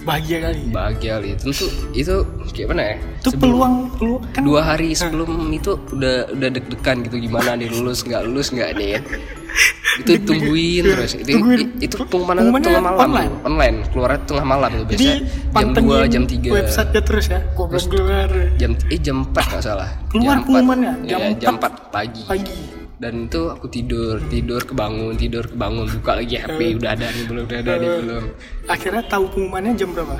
Bahagia 0.01 0.41
kali. 0.41 0.73
bahagia 0.73 1.21
kali 1.21 1.37
tentu 1.37 1.69
itu 1.93 2.25
kayak 2.49 2.69
mana 2.73 2.81
ya 2.81 2.95
Itu 3.21 3.29
peluang 3.37 3.93
peluang 3.93 4.25
kan 4.33 4.41
dua 4.41 4.65
hari 4.65 4.97
sebelum 4.97 5.29
itu 5.53 5.77
udah 5.93 6.33
udah 6.33 6.49
deg-degan 6.49 7.05
gitu 7.05 7.21
gimana 7.21 7.53
nih 7.53 7.69
lulus 7.69 8.09
nggak 8.09 8.25
lulus 8.25 8.49
nggak 8.49 8.73
nih 8.73 8.97
ya 8.97 9.01
itu 9.99 10.13
tungguin 10.25 10.85
terus 10.87 11.13
itu 11.13 11.29
Tungguin. 11.29 11.61
itu 11.77 11.93
pengumuman 12.01 12.57
tengah 12.57 12.81
malam 12.81 12.99
online? 13.05 13.33
online 13.45 13.77
keluar 13.93 14.17
tengah 14.25 14.47
malam 14.49 14.71
tuh 14.73 14.87
biasa 14.87 15.03
jam 15.05 15.17
pantengin 15.53 16.01
2 16.01 16.09
jam 16.09 16.23
3 16.25 16.57
website 16.57 16.91
terus 17.05 17.27
ya. 17.29 17.41
Kok 17.53 17.67
belum 17.69 17.85
keluar 17.93 18.29
jam 18.57 18.71
eh 18.89 19.01
jam 19.03 19.17
4 19.29 19.35
nggak 19.35 19.61
salah 19.61 19.91
Keluar 20.09 20.25
jam 20.25 20.41
4. 20.41 20.47
pengumumannya, 20.47 20.93
jam 21.05 21.21
Iya, 21.21 21.37
jam 21.37 21.55
4 21.61 21.93
pagi 21.93 22.23
pagi. 22.25 22.57
Dan 22.99 23.25
itu 23.25 23.43
aku 23.47 23.67
tidur 23.69 24.19
tidur 24.25 24.59
kebangun 24.61 25.15
tidur 25.15 25.47
kebangun 25.47 25.87
buka 25.89 26.19
lagi 26.19 26.35
HP 26.37 26.59
Eh. 26.59 26.71
udah 26.75 26.91
ada 26.93 27.07
nih 27.09 27.25
belum 27.25 27.45
udah 27.47 27.59
ada 27.61 27.73
nih 27.77 27.91
belum 27.97 28.25
Akhirnya 28.67 29.03
tahu 29.05 29.25
pengumumannya 29.29 29.73
jam 29.75 29.91
berapa? 29.91 30.19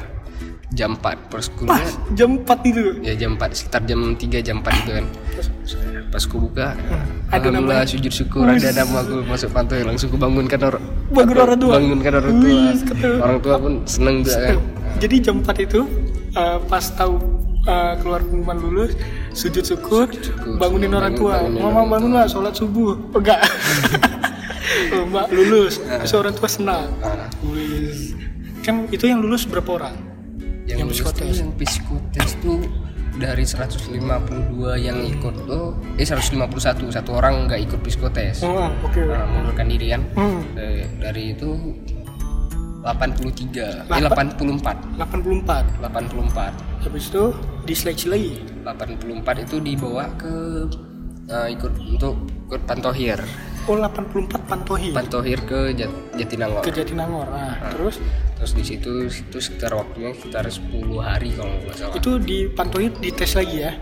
jam 0.71 0.95
4 0.95 1.01
pas 1.01 1.17
Pas 1.27 1.47
kuliah 1.49 1.91
jam 2.13 2.31
4 2.39 2.45
itu. 2.63 2.83
ya 3.01 3.15
jam 3.17 3.35
4 3.35 3.51
sekitar 3.53 3.83
jam 3.83 3.99
3 4.13 4.21
jam 4.39 4.57
4 4.61 4.69
itu 4.79 4.91
kan 4.93 5.07
pas 6.09 6.23
ku 6.23 6.37
buka 6.39 6.67
Hmm. 6.79 7.05
Alhamdulillah 7.35 7.83
sujud 7.85 8.09
syukur 8.11 8.45
ada 8.45 8.71
nama 8.73 9.03
aku 9.03 9.21
masuk 9.23 9.51
pantai 9.51 9.83
langsung 9.83 10.09
kubangunkan 10.09 10.57
orang 10.63 10.85
Bangun 11.11 11.37
orang 11.37 11.59
tua. 11.59 11.73
bangunkan 11.75 12.13
orang 12.15 12.35
tua 12.37 12.61
orang 13.19 13.39
tua 13.41 13.55
pun 13.59 13.73
seneng 13.85 14.23
juga 14.23 14.39
kan 14.47 14.57
Jadi 14.99 15.17
jam 15.19 15.37
4 15.43 15.67
itu 15.67 15.81
eh, 16.33 16.59
pas 16.65 16.85
tahu 16.91 17.15
eh, 17.65 17.95
keluar 17.99 18.21
pengumuman 18.23 18.59
lulus 18.59 18.93
sujud 19.39 19.63
syukur, 19.63 20.11
bangunin 20.59 20.91
orang 20.91 21.15
tua. 21.15 21.47
bangunin 21.47 21.63
Mama 21.63 21.87
bangun 21.87 22.11
lah 22.19 22.27
sholat 22.27 22.59
subuh. 22.59 22.99
Enggak. 23.15 23.39
oh, 24.99 25.07
mbak 25.07 25.31
lulus. 25.31 25.79
Terus 25.79 26.13
orang 26.19 26.35
tua 26.35 26.51
senang. 26.51 26.91
Nah. 26.99 27.31
Kan 28.67 28.91
itu 28.91 29.07
yang 29.07 29.23
lulus 29.23 29.47
berapa 29.47 29.71
orang? 29.79 30.09
yang, 30.69 30.85
Yang 30.85 31.01
psikotes. 31.01 31.37
yang 31.41 31.51
psikotes 31.57 32.31
tuh 32.45 32.61
dari 33.19 33.43
152 33.43 33.99
yang 34.79 35.01
ikut 35.03 35.35
tuh 35.49 35.75
eh 35.99 36.07
151 36.07 36.93
satu 36.95 37.11
orang 37.19 37.51
nggak 37.51 37.61
ikut 37.67 37.81
psikotes 37.83 38.47
Oh, 38.47 38.71
oke. 38.85 39.01
Nah, 39.01 39.27
mengundurkan 39.27 39.67
diri 39.67 39.87
kan 39.91 40.03
Hmm. 40.15 40.41
Eh, 40.55 40.87
dari 41.01 41.33
itu 41.35 41.51
83 42.85 43.91
eh 43.91 44.03
84 44.07 45.01
84. 45.01 45.83
84 45.83 46.68
Habis 46.79 47.11
itu 47.11 47.25
diseleksi 47.65 48.07
lagi. 48.09 48.33
84 48.65 49.45
itu 49.45 49.57
dibawa 49.59 50.05
ke 50.15 50.35
eh, 51.27 51.47
ikut 51.53 51.73
untuk 51.77 52.15
ikut 52.49 52.63
pantohir 52.65 53.21
Oh, 53.69 53.77
84 53.77 54.49
Pantohi 54.49 54.97
pantohir 54.97 55.45
ke 55.45 55.77
Jat, 55.77 55.93
Jatinangor 56.17 56.65
ke 56.65 56.73
Jatinangor. 56.73 57.29
Nah, 57.29 57.69
terus 57.69 58.01
terus 58.33 58.57
di 58.57 58.65
situ 58.65 59.05
itu 59.05 59.37
sekitar 59.37 59.77
waktunya 59.77 60.17
sekitar 60.17 60.49
10 60.49 60.73
hari 60.97 61.37
kalau 61.37 61.53
nggak 61.53 61.77
salah 61.77 61.93
itu 61.93 62.11
di 62.17 62.49
Pantohi 62.49 62.89
dites 62.97 63.37
lagi 63.37 63.57
ya. 63.61 63.77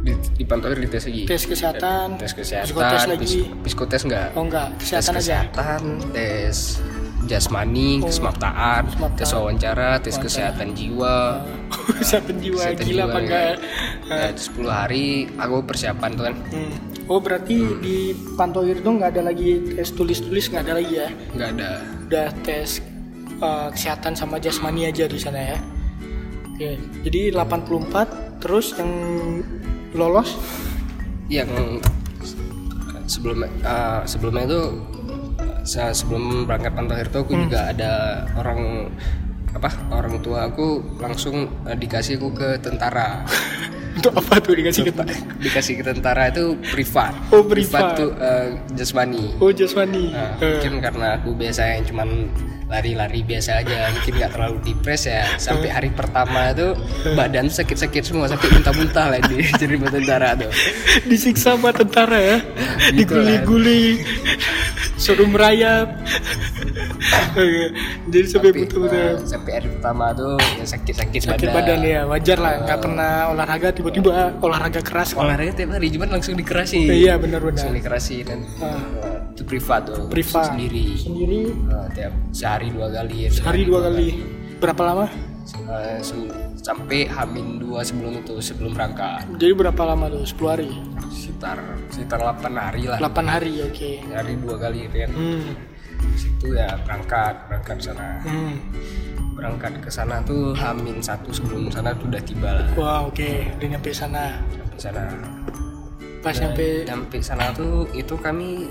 di, 0.00 0.10
di 0.34 0.42
pantohir 0.42 0.80
dites 0.80 1.06
lagi 1.06 1.28
Tes 1.28 1.44
kesehatan, 1.44 2.18
tes 2.18 2.32
kesehatan 2.34 2.66
psikotes 2.66 3.04
lagi. 3.06 3.40
psikotes 3.62 4.02
enggak 4.02 4.26
Oh 4.34 4.42
enggak, 4.42 4.66
tes 4.80 4.86
kesehatan 4.90 5.12
aja. 5.14 5.22
kesehatan 5.46 5.80
tes 6.10 6.56
jasmani 7.28 8.00
kesemaptaan 8.00 8.88
kesemaptaan. 8.88 9.18
tes 9.18 9.30
wawancara 9.36 9.90
tes 10.00 10.16
kesehatan 10.16 10.72
jiwa 10.72 11.44
kesehatan 12.00 12.36
jiwa 12.40 12.56
kesehatan 12.60 12.84
gila 12.86 12.94
jiwa, 12.96 13.04
apa 13.04 13.18
ya. 13.18 13.24
enggak? 13.24 13.52
Nah, 14.08 14.26
itu 14.32 14.42
10 14.64 14.70
hari 14.70 15.06
aku 15.36 15.56
persiapan 15.66 16.10
tuh 16.16 16.24
kan 16.30 16.36
Hmm. 16.50 16.72
Oh 17.10 17.18
berarti 17.18 17.58
di 17.82 18.14
Pantohir 18.38 18.78
itu 18.78 18.86
nggak 18.86 19.18
ada 19.18 19.34
lagi 19.34 19.74
tes 19.74 19.90
tulis-tulis 19.90 20.46
nggak 20.54 20.62
ada 20.62 20.74
lagi 20.78 20.94
ya? 20.94 21.08
nggak 21.34 21.48
ada 21.58 21.70
Udah 22.06 22.28
tes 22.46 22.78
uh, 23.42 23.66
kesehatan 23.74 24.14
sama 24.14 24.38
jasmani 24.38 24.86
aja 24.86 25.10
di 25.10 25.18
sana 25.18 25.54
ya. 25.54 25.58
Oke, 26.54 26.78
jadi 27.02 27.34
84 27.34 28.38
terus 28.38 28.78
yang 28.78 28.92
lolos 29.96 30.38
yang 31.26 31.50
sebelum 33.10 33.42
eh, 33.42 34.00
sebelumnya 34.06 34.44
itu 34.46 34.60
saya 35.70 35.94
sebelum 35.94 36.50
berangkat 36.50 36.74
pantohir 36.74 37.06
tuh 37.06 37.22
aku 37.22 37.46
juga 37.46 37.70
ada 37.70 38.26
orang 38.34 38.90
apa 39.54 39.70
orang 39.94 40.18
tua 40.18 40.50
aku 40.50 40.82
langsung 40.98 41.46
eh, 41.62 41.78
dikasih 41.78 42.18
aku 42.18 42.34
ke 42.34 42.48
tentara. 42.58 43.22
Untuk 43.90 44.14
apa 44.14 44.38
tuh 44.38 44.54
dikasih 44.54 44.86
ke 44.86 44.92
dikasih 45.42 45.82
ke 45.82 45.84
tentara 45.86 46.30
itu 46.30 46.54
privat. 46.74 47.10
Oh, 47.30 47.42
privat. 47.46 47.98
tuh 47.98 48.10
eh, 48.18 48.58
jasmani. 48.74 49.38
Oh 49.38 49.50
jasmani. 49.54 50.10
Nah, 50.10 50.34
Eh, 50.42 50.58
mungkin 50.58 50.82
karena 50.82 51.06
aku 51.22 51.34
biasa 51.38 51.78
yang 51.78 51.82
cuman 51.86 52.08
lari-lari 52.70 53.26
biasa 53.26 53.60
aja 53.60 53.90
mungkin 53.90 54.12
nggak 54.14 54.30
terlalu 54.30 54.56
depres 54.62 55.04
ya. 55.04 55.26
Sampai 55.36 55.68
hari 55.68 55.90
pertama 55.90 56.54
itu 56.54 56.78
badan 57.12 57.50
sakit-sakit 57.50 58.02
semua 58.06 58.30
sampai 58.30 58.46
muntah-muntah 58.48 59.06
lah 59.10 59.20
di 59.26 59.42
jadi 59.60 59.74
tentara 59.76 60.38
tuh. 60.38 60.50
Disiksa 61.04 61.58
sama 61.58 61.74
tentara 61.74 62.14
ya, 62.14 62.38
Gitu 62.94 63.10
diguli-guli, 63.10 64.06
suruh 64.94 65.26
merayap. 65.26 65.98
Jadi 68.06 68.26
sampai 68.26 68.50
betul-betul. 68.54 68.94
eh, 68.94 69.14
sampai 69.26 69.52
hari 69.58 69.68
pertama 69.70 70.14
tuh 70.14 70.38
ya 70.54 70.64
sakit-sakit 70.64 71.20
sakit 71.26 71.48
badan. 71.50 71.80
ya 71.82 72.06
wajar 72.06 72.38
lah 72.38 72.62
nggak 72.62 72.78
pernah 72.78 73.12
olahraga 73.34 73.68
tiba-tiba 73.74 74.38
olahraga 74.38 74.78
keras. 74.78 75.18
Olahraga 75.18 75.50
tiap 75.52 75.74
hari 75.74 75.90
cuman 75.90 76.08
langsung 76.14 76.38
dikerasi 76.38 76.86
iya 76.86 77.18
benar-benar. 77.18 77.66
Langsung 77.66 77.74
dikerasi 77.74 78.16
dan 78.22 78.46
Ah. 78.62 79.09
Itu 79.40 79.48
privat 79.48 79.88
tuh 79.88 80.04
Privat. 80.12 80.52
sendiri. 80.52 81.00
Sendiri. 81.00 81.40
Eh, 81.48 81.88
tiap 81.96 82.12
sehari 82.28 82.68
dua 82.68 82.92
kali 82.92 83.16
ya 83.24 83.28
sehari 83.32 83.64
dua 83.64 83.88
kali. 83.88 84.08
berapa 84.60 84.82
lama? 84.84 85.06
Eh, 85.56 85.98
sampai 86.60 87.08
hamin 87.08 87.56
dua 87.56 87.80
sebelum 87.80 88.20
itu 88.20 88.36
sebelum 88.44 88.76
berangkat. 88.76 89.24
Jadi 89.40 89.52
berapa 89.56 89.82
lama 89.88 90.12
tuh? 90.12 90.28
10 90.28 90.52
hari? 90.52 90.70
Sekitar 91.08 91.56
sekitar 91.88 92.20
8 92.20 92.52
hari 92.52 92.84
lah. 92.84 93.00
8 93.00 93.24
hari 93.24 93.64
oke. 93.64 93.90
Hari 94.12 94.36
dua 94.36 94.60
kali 94.60 94.84
itu 94.84 94.96
kan 95.00 95.10
hmm. 95.16 95.42
situ 96.20 96.46
ya 96.52 96.76
berangkat 96.84 97.34
berangkat 97.48 97.76
sana. 97.80 98.20
Hmm. 98.28 98.60
berangkat 99.40 99.72
ke 99.80 99.88
sana 99.88 100.20
tuh 100.20 100.52
hamin 100.52 101.00
satu 101.00 101.32
sebelum 101.32 101.72
sana 101.72 101.96
tuh 101.96 102.12
udah 102.12 102.20
tiba 102.20 102.60
lah. 102.60 102.66
Wah 102.76 103.08
oke. 103.08 103.56
Udah 103.56 103.68
nyampe 103.72 103.88
sana. 103.88 104.36
Sampai 104.52 104.76
sana. 104.76 105.04
Pas 106.20 106.36
nyampe 106.36 106.84
nyampe 106.84 107.16
sana 107.24 107.48
tuh 107.56 107.88
itu 107.96 108.12
kami 108.20 108.68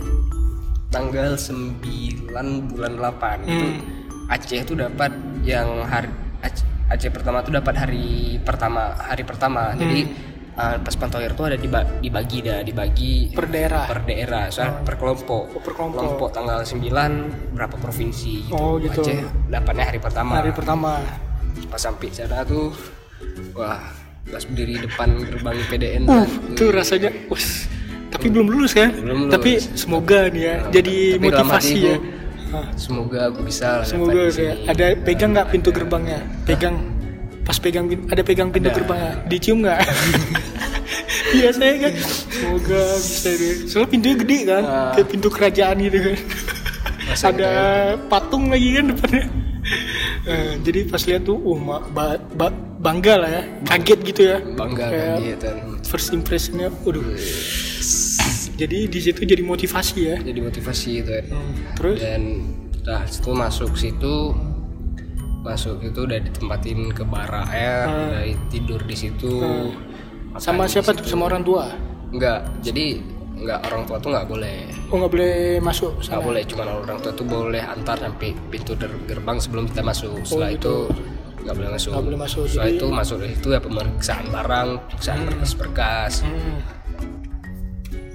tanggal 0.89 1.37
9 1.37 2.33
bulan 2.69 2.93
8 2.97 3.45
itu 3.45 3.67
Hmm. 3.69 3.77
Aceh 4.29 4.61
tuh 4.61 4.77
dapat 4.77 5.09
yang 5.41 5.81
hari 5.89 6.05
Aceh, 6.45 6.61
Aceh 6.85 7.09
pertama 7.09 7.41
tuh 7.41 7.53
dapat 7.53 7.73
hari 7.73 8.37
pertama 8.41 8.93
hari 8.93 9.25
pertama. 9.25 9.73
Jadi 9.73 10.05
uh, 10.53 10.77
pas 10.77 10.93
pantoir 10.93 11.33
tuh 11.33 11.49
ada 11.49 11.57
diba- 11.57 11.97
dibagi 11.97 12.45
dah 12.45 12.61
dibagi 12.61 13.33
per 13.33 13.49
daerah? 13.49 13.89
per 13.89 14.05
daerah 14.05 14.49
soalnya 14.53 14.85
per 14.85 15.01
kelompok. 15.01 15.43
Oh, 15.57 15.61
per 15.61 15.73
kelompok. 15.73 16.29
tanggal 16.29 16.61
9 16.61 17.57
berapa 17.57 17.75
provinsi 17.77 18.49
gitu. 18.49 18.53
Oh, 18.53 18.77
gitu. 18.77 19.01
Aceh 19.01 19.19
dapatnya 19.49 19.85
hari 19.89 19.97
pertama. 19.97 20.33
Hari 20.41 20.53
pertama. 20.53 21.01
Pas 21.69 21.81
sampai 21.81 22.09
sana 22.13 22.45
tuh 22.45 22.69
wah 23.53 23.81
pas 24.29 24.45
berdiri 24.45 24.85
depan 24.85 25.09
gerbang 25.25 25.57
PDN 25.73 26.03
uh 26.05 26.25
itu 26.53 26.69
rasanya 26.69 27.09
us 27.33 27.65
tapi 28.19 28.27
belum 28.29 28.47
lulus 28.49 28.71
kan? 28.73 28.91
Belum 28.91 29.17
lulus. 29.25 29.31
tapi 29.31 29.51
semoga 29.73 30.27
nih 30.27 30.43
ya 30.43 30.55
Nah, 30.57 30.69
jadi 30.69 30.95
tapi 31.09 31.23
motivasi 31.23 31.77
ya. 31.79 31.95
Ah, 32.49 32.67
semoga 32.75 33.19
aku 33.29 33.39
bisa 33.41 33.79
semoga 33.81 34.27
ya. 34.27 34.59
ada 34.65 34.85
pegang 34.99 35.31
nggak 35.31 35.47
pintu 35.49 35.69
gerbangnya? 35.71 36.19
Pegang. 36.43 36.75
Pas 37.41 37.55
pegang 37.55 37.87
ada 37.87 38.21
pegang 38.21 38.49
pintu 38.49 38.67
Ada. 38.67 38.75
gerbangnya. 38.75 39.13
Dicium 39.25 39.63
nggak? 39.63 39.79
Iya 41.29 41.53
saya 41.53 41.77
kan. 41.79 41.93
Semoga 42.27 42.81
bisa 42.97 43.29
deh 43.31 43.53
soalnya 43.63 43.87
pintunya 43.87 44.15
gede 44.17 44.39
kan? 44.43 44.63
Ah. 44.63 44.91
kayak 44.91 45.07
pintu 45.07 45.27
kerajaan 45.29 45.77
gitu 45.79 45.97
kan. 46.01 46.17
Ada 47.23 47.51
patung 48.09 48.49
lagi 48.49 48.69
kan 48.73 48.85
depannya. 48.89 49.23
Eh, 50.25 50.51
jadi 50.59 50.79
pas 50.85 50.99
lihat 50.99 51.21
tuh 51.23 51.37
ma- 51.55 51.85
ba- 51.87 52.17
ba- 52.33 52.49
bangga 52.79 53.13
lah 53.15 53.29
ya. 53.29 53.43
Kaget 53.63 53.99
gitu 54.03 54.21
ya. 54.25 54.37
Bangga 54.41 54.85
Kayak 54.89 55.05
kan. 55.07 55.19
gitu 55.23 55.47
first 55.85 56.09
impressionnya 56.11 56.69
waduh 56.83 57.01
jadi 58.59 58.77
di 58.85 58.99
situ 58.99 59.23
jadi 59.23 59.39
motivasi 59.41 59.97
ya? 60.03 60.17
Jadi 60.19 60.39
motivasi 60.39 60.89
itu 60.97 61.09
kan 61.09 61.25
Hmm, 61.29 61.51
terus? 61.73 61.97
Dan 61.97 62.21
nah 62.81 63.01
situ 63.03 63.31
masuk 63.31 63.71
situ 63.73 64.15
masuk 65.39 65.79
itu 65.81 65.99
udah 66.01 66.19
ditempatin 66.19 66.91
ke 66.91 67.03
barak 67.03 67.47
ya 67.49 67.87
udah 67.87 68.21
tidur 68.49 68.81
di 68.83 68.93
situ. 68.93 69.39
Makan 70.29 70.37
Sama 70.37 70.63
siapa 70.65 70.91
tuh? 70.91 71.05
Sama 71.05 71.25
orang 71.25 71.41
tua? 71.41 71.71
enggak 72.09 72.41
jadi 72.59 72.97
enggak 73.35 73.59
orang 73.63 73.85
tua 73.85 73.97
tuh 73.97 74.09
nggak 74.09 74.27
boleh. 74.27 74.59
Oh 74.89 74.97
nggak 74.97 75.11
boleh 75.11 75.33
masuk 75.59 75.93
nggak 75.95 76.09
sana. 76.11 76.25
boleh 76.25 76.41
cuma 76.43 76.63
orang 76.67 76.97
tua 76.99 77.13
tuh 77.13 77.23
boleh 77.23 77.61
antar 77.61 77.95
sampai 77.95 78.33
pintu 78.49 78.73
ger- 78.75 78.99
gerbang 79.05 79.37
sebelum 79.37 79.63
kita 79.65 79.79
masuk. 79.79 80.17
Setelah 80.21 80.51
gitu. 80.51 80.89
itu 80.89 81.05
nggak 81.39 81.55
boleh 81.55 81.69
masuk. 81.71 81.89
Nggak 81.89 82.03
boleh 82.03 82.19
masuk, 82.19 82.43
setelah 82.45 82.65
jadi- 82.65 82.75
itu 82.75 82.85
masuk 82.89 83.17
itu 83.23 83.47
ya 83.47 83.59
pemeriksaan 83.59 84.25
barang 84.27 84.67
pemeriksaan 84.83 85.19
berkas-berkas 85.23 86.13
Hmm. 86.21 86.57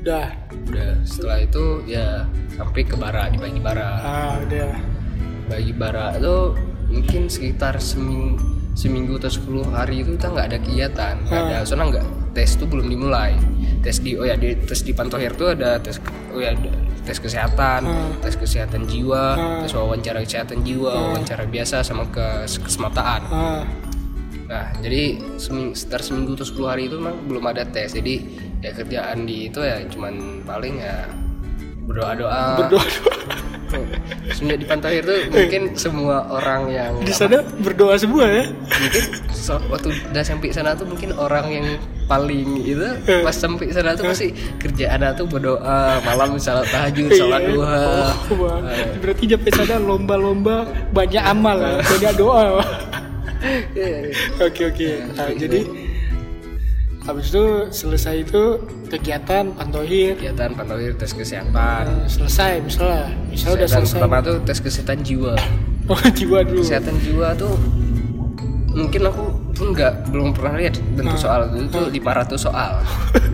Udah. 0.04 0.28
udah. 0.68 0.92
Setelah 1.08 1.38
itu 1.40 1.64
ya 1.88 2.28
sampai 2.52 2.84
ke 2.84 2.92
barak 2.92 3.32
dibagi 3.32 3.56
barak 3.56 3.98
Ah 4.04 4.36
udah. 4.44 4.76
bagi 5.48 5.72
barak 5.72 6.20
itu 6.20 6.36
mungkin 6.92 7.22
sekitar 7.32 7.80
seminggu 7.80 8.36
seminggu 8.74 9.16
atau 9.16 9.32
10 9.32 9.70
hari 9.72 10.02
itu 10.04 10.12
kita 10.18 10.28
nggak 10.28 10.46
ada 10.52 10.58
kegiatan. 10.60 11.14
Nggak 11.24 11.40
ada. 11.40 11.56
Soalnya 11.64 11.86
nggak 11.96 12.06
tes 12.36 12.52
itu 12.52 12.64
belum 12.68 12.86
dimulai. 12.90 13.32
Tes 13.80 14.02
di 14.04 14.12
oh 14.18 14.28
ya 14.28 14.36
di 14.36 14.52
tes 14.60 14.84
di 14.84 14.92
Pantohir 14.92 15.32
tuh 15.38 15.56
ada 15.56 15.80
tes 15.80 15.96
oh 16.34 16.40
ya 16.42 16.52
ada 16.52 16.72
tes 17.04 17.20
kesehatan 17.20 17.84
tes 18.24 18.34
kesehatan 18.36 18.88
jiwa 18.88 19.36
tes 19.60 19.72
wawancara 19.76 20.24
kesehatan 20.24 20.64
jiwa 20.64 21.16
wawancara 21.16 21.48
biasa 21.48 21.80
sama 21.80 22.04
ke 22.12 22.44
kesemataan. 22.44 23.20
Ah. 23.32 23.64
nah 24.44 24.68
jadi 24.84 25.16
seming, 25.40 25.72
sekitar 25.72 26.04
seminggu 26.04 26.36
atau 26.36 26.44
10 26.44 26.68
hari 26.68 26.82
itu 26.92 27.00
memang 27.00 27.16
belum 27.24 27.44
ada 27.48 27.64
tes. 27.64 27.96
Jadi 27.96 28.14
ya 28.64 28.72
kerjaan 28.72 29.28
di 29.28 29.46
itu 29.46 29.60
ya 29.60 29.76
cuman 29.86 30.14
paling 30.42 30.80
ya 30.80 31.04
berdoa 31.84 32.12
doa 32.16 32.42
Berdoa. 32.58 32.86
semenjak 34.30 34.58
di 34.62 34.66
Pantohir 34.66 35.02
tuh 35.02 35.18
mungkin 35.28 35.62
semua 35.74 36.22
orang 36.30 36.70
yang 36.70 36.94
Di 37.02 37.10
sana 37.10 37.42
berdoa 37.58 37.98
semua 37.98 38.24
ya. 38.24 38.44
mungkin 38.48 39.02
so- 39.28 39.60
waktu 39.68 39.90
udah 40.08 40.22
sampai 40.22 40.48
sana 40.48 40.72
tuh 40.72 40.86
mungkin 40.86 41.10
orang 41.12 41.46
yang 41.50 41.66
paling 42.06 42.62
itu 42.62 42.86
pas 43.20 43.34
sampai 43.34 43.68
sana 43.68 43.92
tuh 43.92 44.06
pasti 44.06 44.30
kerjaan 44.56 45.02
tuh 45.12 45.26
berdoa 45.26 45.98
malam 46.00 46.38
salat 46.38 46.64
tahajud 46.68 47.10
salat 47.10 47.42
Iya. 47.42 47.50
duha 47.50 47.82
Oh, 48.30 48.36
wah. 48.40 48.58
Berarti 48.96 49.24
sampai 49.26 49.50
sana 49.52 49.74
lomba-lomba 49.76 50.56
banyak 50.88 51.20
amal, 51.20 51.58
ya, 51.58 51.82
banyak 51.82 52.12
doa. 52.14 52.62
Oke 54.40 54.62
oke. 54.64 54.88
Nah, 55.12 55.28
jadi 55.34 55.60
habis 57.04 57.28
itu 57.28 57.44
selesai 57.68 58.24
itu 58.24 58.42
kegiatan 58.88 59.52
pantohir. 59.52 60.16
Kegiatan 60.16 60.56
Pantohir 60.56 60.96
tes 60.96 61.12
kesehatan. 61.12 61.52
Nah, 61.52 62.08
selesai 62.08 62.64
misalnya. 62.64 63.12
Misalnya 63.28 63.54
udah 63.60 63.68
selesai. 63.68 63.92
pertama 64.00 64.16
tuh 64.24 64.36
tes 64.44 64.58
kesehatan 64.60 64.98
jiwa. 65.04 65.34
Oh 65.84 66.00
jiwa 66.00 66.40
dulu. 66.40 66.64
Kesehatan 66.64 66.96
jiwa 67.04 67.36
tuh 67.36 67.60
mungkin 68.72 69.04
aku 69.04 69.36
pun 69.52 69.76
nggak 69.76 70.08
belum 70.08 70.32
pernah 70.32 70.56
lihat 70.56 70.80
bentuk 70.96 71.20
soal 71.20 71.44
itu. 71.52 71.68
Tuh 71.68 71.92
500 71.92 72.40
soal. 72.40 72.80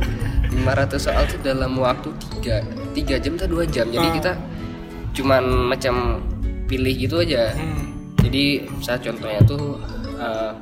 500 0.67 0.99
soal 0.99 1.23
tuh 1.31 1.39
dalam 1.47 1.79
waktu 1.79 2.11
3 2.43 2.91
3 2.91 3.23
jam 3.23 3.39
atau 3.39 3.49
2 3.55 3.71
jam. 3.71 3.87
Jadi 3.87 4.09
kita 4.19 4.35
cuman 5.15 5.71
macam 5.71 6.19
pilih 6.67 6.95
gitu 7.07 7.23
aja. 7.23 7.55
Hmm. 7.55 7.87
jadi 8.19 8.67
saya 8.83 8.99
contohnya 8.99 9.41
tuh 9.47 9.79
eh, 10.19 10.53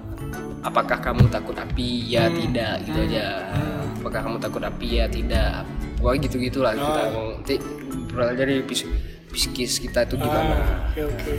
apakah 0.69 0.99
kamu 0.99 1.25
takut 1.27 1.55
api? 1.55 1.89
Ya 2.07 2.29
tidak 2.29 2.85
gitu 2.85 2.99
aja. 3.03 3.49
Apakah 3.97 4.21
kamu 4.23 4.37
takut 4.39 4.63
api? 4.63 4.87
Ya 4.95 5.07
tidak. 5.07 5.65
Wah 5.99 6.15
gitu 6.15 6.37
gitulah 6.37 6.73
kita 6.73 7.01
mau 7.11 7.35
nanti 7.35 7.57
dari 8.37 8.63
pis- 8.63 8.87
psikis 9.29 9.79
kita 9.79 10.05
itu 10.05 10.15
gimana. 10.15 10.87
Oke 10.89 11.03
oke. 11.05 11.35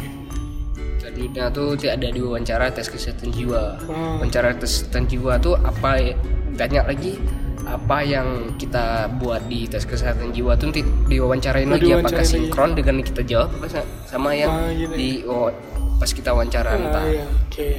Selanjutnya 0.99 1.45
tuh 1.49 1.73
tidak 1.73 1.93
ada 1.95 2.07
diwawancara 2.11 2.65
tes 2.69 2.87
kesehatan 2.87 3.29
jiwa. 3.29 3.79
Hmm. 3.81 4.19
Wawancara 4.19 4.51
tes 4.53 4.83
kesehatan 4.83 5.07
jiwa 5.07 5.37
tuh 5.37 5.55
apa 5.55 5.95
ya- 5.97 6.17
tanya 6.53 6.83
lagi 6.83 7.15
apa 7.61 8.01
yang 8.01 8.27
kita 8.55 9.07
buat 9.15 9.45
di 9.45 9.63
tes 9.63 9.85
kesehatan 9.85 10.33
jiwa 10.33 10.53
tuh 10.53 10.69
nanti 10.69 10.81
diwawancarain 11.07 11.65
Oh, 11.65 11.75
lagi 11.77 11.89
apakah 11.93 12.25
sinkron 12.25 12.73
dengan 12.73 12.99
kita 12.99 13.21
jawab 13.21 13.53
apa 13.53 13.67
sa- 13.69 13.87
sama 14.05 14.33
yang 14.33 14.49
Ah, 14.49 14.73
di 14.73 15.21
oh, 15.23 15.53
pas 15.95 16.09
kita 16.09 16.31
wawancara 16.31 16.65
Ah, 16.67 16.75
entah. 16.75 17.05
iya, 17.05 17.25
oke 17.29 17.69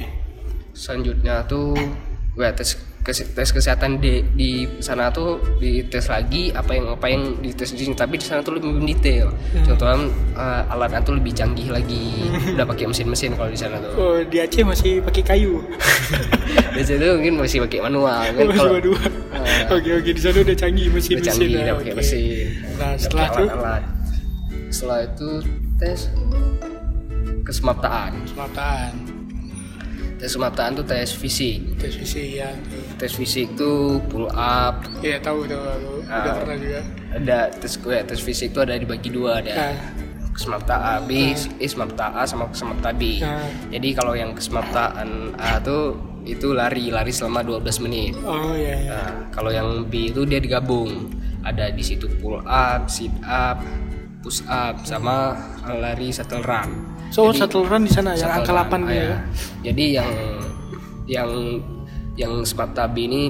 Selanjutnya 0.81 1.45
tuh 1.45 1.77
ya, 2.33 2.49
tes 2.57 2.73
tes 3.05 3.49
kesehatan 3.53 4.01
di 4.01 4.25
di 4.33 4.65
sana 4.81 5.13
tuh 5.13 5.37
dites 5.61 6.09
lagi 6.09 6.49
apa 6.53 6.73
yang 6.73 6.85
apa 6.89 7.05
yang 7.09 7.37
dites 7.41 7.73
di 7.73 7.85
sini 7.85 7.93
tapi 7.93 8.17
di 8.17 8.25
sana 8.25 8.41
tuh 8.41 8.57
lebih 8.57 8.81
detail. 8.89 9.29
Hmm. 9.29 9.61
Contohnya 9.61 10.09
eh, 10.33 10.73
alatnya 10.73 11.05
tuh 11.05 11.21
lebih 11.21 11.37
canggih 11.37 11.69
lagi. 11.69 12.33
Udah 12.57 12.65
pakai 12.65 12.89
mesin-mesin 12.89 13.37
kalau 13.37 13.53
di 13.53 13.61
sana 13.61 13.77
tuh. 13.77 13.93
oh 13.93 14.17
di 14.25 14.41
Aceh 14.41 14.65
masih 14.65 15.05
pakai 15.05 15.21
kayu 15.21 15.61
Di 16.77 16.81
situ 16.81 17.05
mungkin 17.13 17.37
masih 17.37 17.61
pakai 17.69 17.79
manual 17.85 18.25
kan 18.25 18.41
masih 18.47 18.57
kalau 18.57 18.79
dua 18.81 19.01
oke 19.69 19.89
oke 20.01 20.09
di 20.17 20.21
sana 20.21 20.37
udah 20.41 20.57
canggih 20.57 20.87
mesin 20.89 21.13
udah 21.19 21.25
mesin 21.25 21.29
canggih 21.29 21.49
ya, 21.51 21.61
udah 21.61 21.75
pakai 21.77 21.93
oke. 21.93 21.99
mesin. 22.01 22.45
Nah, 22.81 22.93
setelah 22.97 23.27
itu? 23.29 23.43
Setelah 24.73 24.99
itu 25.05 25.29
tes 25.77 25.99
kesemaptaan. 27.45 28.11
Semaptaan 28.25 29.10
Tes 30.21 30.29
kesemaptaan 30.29 30.77
tuh 30.77 30.85
tes 30.85 31.09
fisik. 31.11 31.81
tes 31.81 31.97
visi 31.97 32.37
ya 32.37 32.53
Tes 32.93 33.09
fisik 33.09 33.57
tuh 33.57 33.97
pull 34.05 34.29
up, 34.29 34.85
iya 35.01 35.17
tahu 35.17 35.49
tahu 35.49 35.57
tahu 35.57 35.97
udah 35.97 36.13
Ah. 36.13 36.37
pernah 36.37 36.57
juga 36.57 36.79
ada 37.11 37.39
tes 37.49 37.73
gue 37.75 37.97
tes 38.05 38.19
fisik 38.19 38.53
itu 38.53 38.59
ada 38.59 38.77
dibagi 38.77 39.09
dua 39.09 39.41
ada 39.41 39.49
Nah. 39.49 39.73
kesemapta 40.31 40.75
A 40.77 40.95
B 41.01 41.33
eh 41.33 41.35
kesemapta 41.59 42.13
A 42.13 42.23
sama 42.23 42.45
kesemapta 42.47 42.93
B 42.93 43.17
Nah. 43.17 43.49
jadi 43.67 43.87
kalau 43.91 44.13
yang 44.13 44.31
kesemaptaan 44.31 45.09
A 45.35 45.57
tuh 45.57 45.97
itu 46.21 46.53
lari 46.53 46.87
lari 46.87 47.09
selama 47.09 47.41
12 47.41 47.81
menit 47.81 48.13
oh 48.21 48.53
iya 48.53 48.77
iya 48.77 48.93
nah 48.93 49.11
kalau 49.33 49.49
yang 49.49 49.89
B 49.89 50.07
itu 50.07 50.21
dia 50.21 50.37
digabung 50.37 51.09
ada 51.41 51.67
di 51.67 51.81
situ 51.81 52.05
pull 52.21 52.37
up 52.43 52.85
sit 52.85 53.09
up 53.23 53.57
push 54.21 54.45
up 54.45 54.77
sama 54.83 55.33
lari 55.65 56.13
shuttle 56.13 56.45
run 56.45 56.69
so 57.11 57.29
Jadi- 57.29 57.37
shuttle 57.43 57.67
run 57.67 57.83
di 57.85 57.91
sana 57.91 58.15
yang 58.15 58.31
angka 58.31 58.55
run, 58.55 58.65
8 58.65 58.71
ah, 58.71 58.89
ya 58.89 59.03
ya. 59.03 59.17
jadi 59.67 59.85
yang 59.99 60.11
yang 61.11 61.29
yang 62.15 62.33
B 62.91 62.95
ini 63.07 63.21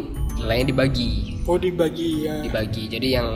nilainya 0.41 0.65
dibagi. 0.73 1.41
Oh 1.45 1.57
dibagi 1.57 2.29
ya. 2.29 2.41
Dibagi. 2.41 2.89
Jadi 2.89 3.07
yang 3.13 3.27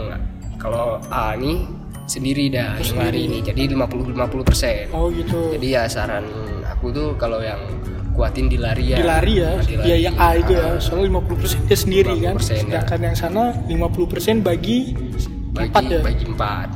kalau 0.58 0.98
A 1.10 1.38
nih 1.38 1.66
sendiri 2.06 2.50
dah 2.50 2.78
yang 2.82 2.98
hari 3.02 3.30
ini. 3.30 3.38
Jadi 3.42 3.74
50 3.74 4.14
50 4.14 4.46
persen. 4.46 4.90
Oh 4.94 5.10
gitu. 5.14 5.54
Jadi 5.54 5.68
ya 5.74 5.86
saran 5.90 6.26
aku 6.66 6.94
tuh 6.94 7.14
kalau 7.18 7.42
yang 7.42 7.60
kuatin 8.18 8.48
di 8.50 8.58
lari 8.58 8.96
ya. 8.96 8.98
Di 9.02 9.06
lari 9.06 9.34
ya. 9.38 9.52
Di 9.62 9.76
lari. 9.78 9.86
dia 9.86 9.98
yang 10.10 10.16
A 10.18 10.38
itu 10.38 10.54
ya. 10.56 10.78
Soalnya 10.82 11.22
50% 11.22 11.70
dia 11.70 11.78
sendiri 11.78 12.14
kan. 12.22 12.36
50% 12.38 12.42
ya. 12.42 12.58
sedangkan 12.64 13.00
yang 13.02 13.16
sana 13.16 13.44
50% 13.70 14.46
bagi 14.46 14.78
bagi 15.56 15.72
empat 15.72 15.84
ya. 15.88 16.00
bagi 16.04 16.26
empat 16.28 16.68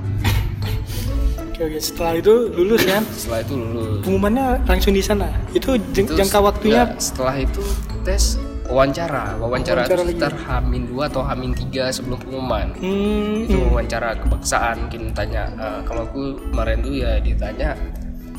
oke 1.59 1.67
oke. 1.67 1.77
Setelah 1.77 2.13
itu 2.15 2.33
lulus 2.55 2.81
kan? 2.81 3.03
Setelah 3.11 3.39
itu 3.43 3.53
lulus. 3.53 3.99
Pengumumannya 4.01 4.45
langsung 4.63 4.95
di 4.95 5.03
sana. 5.03 5.27
Itu 5.51 5.75
jeng- 5.91 6.07
Terus, 6.07 6.17
jangka 6.17 6.39
waktunya? 6.39 6.87
ya, 6.87 6.95
setelah 6.95 7.35
itu 7.35 7.59
tes 8.01 8.39
wawancara. 8.65 9.35
Wawancara, 9.35 9.83
Wawancara 9.83 9.83
itu 9.83 10.07
sekitar 10.07 10.33
Hamin 10.45 10.83
2 10.87 11.09
atau 11.09 11.21
Hamin 11.21 11.51
3 11.51 11.91
sebelum 11.91 12.17
pengumuman. 12.17 12.67
Hmm, 12.77 13.43
itu 13.43 13.57
wawancara 13.59 14.15
kebangsaan 14.15 14.87
mungkin 14.87 15.11
tanya 15.11 15.51
eh, 15.51 15.79
kalau 15.83 16.05
aku 16.05 16.21
kemarin 16.47 16.79
tuh 16.79 16.93
ya 16.95 17.17
ditanya 17.19 17.73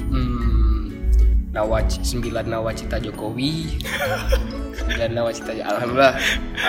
hmm, 0.08 0.94
nawaci 1.50 2.00
sembilan 2.00 2.46
nawacita 2.46 2.96
Jokowi. 2.96 3.52
Sembilan 4.80 5.10
nawacita 5.12 5.50
alhamdulillah. 5.52 6.14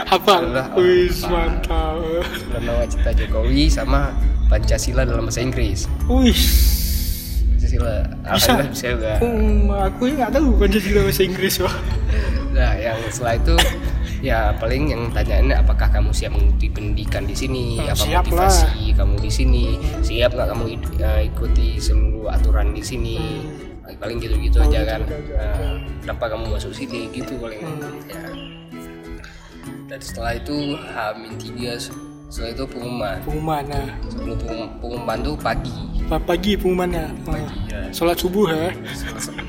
Apa? 0.10 0.34
Alhamdulillah, 0.36 0.68
wis 0.76 1.22
hafal. 1.22 1.32
mantap. 1.32 1.96
Sembilan 2.34 2.64
nawacita 2.66 3.10
Jokowi 3.14 3.64
sama 3.70 4.12
Pancasila 4.52 5.08
dalam 5.08 5.32
bahasa 5.32 5.40
Inggris. 5.40 5.88
Wis 6.12 6.44
Pancasila. 7.56 7.94
Bisa? 8.36 8.52
bisa 8.68 8.86
juga. 9.00 9.12
Hmm, 9.24 9.72
aku 9.72 10.12
nggak 10.12 10.32
tahu 10.36 10.48
Pancasila 10.60 11.00
bahasa 11.08 11.24
Inggris 11.24 11.56
wah 11.64 11.76
nah 12.52 12.76
yang 12.76 13.00
setelah 13.08 13.40
itu 13.40 13.56
ya 14.20 14.52
paling 14.60 14.92
yang 14.92 15.08
tanyain 15.16 15.56
apakah 15.56 15.88
kamu 15.88 16.12
siap 16.12 16.36
mengikuti 16.36 16.68
pendidikan 16.68 17.24
di 17.24 17.32
sini? 17.32 17.80
Hmm, 17.80 17.96
apa 17.96 18.04
siap 18.04 18.24
motivasi 18.28 18.84
kamu 18.92 19.16
di 19.24 19.32
sini? 19.32 19.66
Siap 20.04 20.36
nggak 20.36 20.48
kamu 20.52 20.64
eh, 21.00 21.32
ikuti 21.32 21.80
seluruh 21.80 22.28
aturan 22.28 22.76
di 22.76 22.84
sini? 22.84 23.18
Paling 24.04 24.20
gitu-gitu 24.20 24.60
Oh, 24.60 24.68
aja 24.68 24.84
gitu, 24.84 24.92
kan. 24.92 25.02
gitu, 25.04 25.16
gitu. 25.16 25.36
Nah, 25.36 25.76
kenapa 26.04 26.26
kamu 26.32 26.44
masuk 26.60 26.72
sini? 26.76 27.00
Gitu 27.16 27.34
paling. 27.40 27.60
Hmm. 27.64 27.96
ya. 28.08 28.24
Dan 29.92 30.00
setelah 30.00 30.32
itu 30.40 30.80
Hamin 30.80 31.36
tiga 31.36 31.76
setelah 32.32 32.52
itu 32.54 32.64
pengumuman. 32.66 33.16
Pengumuman 33.22 33.64
nah. 33.68 33.88
Sebelum 34.08 34.38
pengum- 34.40 34.72
pengumuman 34.80 35.18
tuh 35.20 35.36
pagi. 35.38 35.74
Pa- 36.08 36.20
pagi 36.22 36.56
pengumumannya 36.56 37.08
pagi 37.24 37.40
Hmm. 37.40 37.72
ya 37.72 37.80
sholat 37.90 38.20
subuh 38.20 38.44
ya 38.46 38.68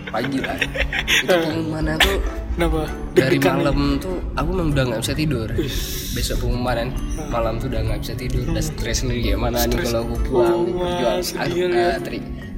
pagi 0.06 0.38
lah 0.38 0.54
itu 1.22 1.26
pengumumannya 1.26 1.98
tuh 1.98 2.16
kenapa? 2.54 2.80
dari 3.12 3.34
Deg-degan 3.34 3.54
malam 3.58 3.78
tuh 3.98 4.16
aku 4.38 4.50
memang 4.52 4.68
udah 4.70 4.84
nggak 4.84 5.00
bisa 5.02 5.14
tidur. 5.16 5.46
Ya? 5.48 5.58
Wis. 5.58 5.76
besok 6.14 6.36
pengumuman 6.38 6.94
malam 7.30 7.58
tuh 7.58 7.66
udah 7.66 7.80
nggak 7.82 7.98
bisa 8.00 8.14
tidur. 8.14 8.42
Udah 8.46 8.62
stres 8.62 8.98
nih 9.02 9.18
gimana 9.24 9.58
nih 9.64 9.78
kalau 9.80 10.00
aku 10.04 10.16
pulang? 10.22 10.54
Oh, 10.70 10.86
wah, 11.02 11.18
sedih 11.18 11.66
Ah, 11.66 11.98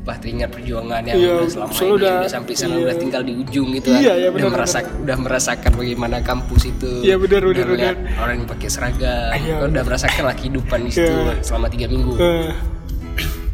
ya. 0.04 0.10
ah, 0.10 0.12
lupa 0.14 0.20
teringat 0.20 0.48
perjuangan 0.52 1.00
yang 1.02 1.16
Iya, 1.16 1.32
udah 1.34 1.48
selama 1.48 1.72
ini 1.72 1.88
udah- 1.88 2.18
udah 2.20 2.30
sampai 2.30 2.52
sana 2.52 2.68
iya. 2.70 2.82
udah 2.84 2.94
tinggal 2.94 3.22
di 3.24 3.32
ujung 3.34 3.68
gitu 3.72 3.88
Iya, 3.88 3.96
kan. 3.96 4.02
iya, 4.14 4.28
udah 4.28 4.30
benar, 4.36 4.52
merasa 4.52 4.78
udah 4.84 5.16
merasakan 5.18 5.70
bagaimana 5.74 6.16
kampus 6.20 6.62
itu 6.66 6.90
Iya, 7.00 7.16
benar, 7.16 7.40
Udah 7.42 7.64
benar, 7.64 7.72
melihat 7.72 7.96
orang 8.20 8.34
yang 8.36 8.48
pakai 8.48 8.68
seragam 8.68 9.30
Iya. 9.32 9.56
Kan 9.56 9.68
udah 9.72 9.84
merasakan 9.84 10.22
lah 10.22 10.34
kehidupan 10.34 10.78
di 10.82 10.90
situ 10.92 11.08
Iya. 11.10 11.34
selama 11.40 11.66
tiga 11.66 11.86
minggu 11.88 12.12
Eh, 12.14 12.52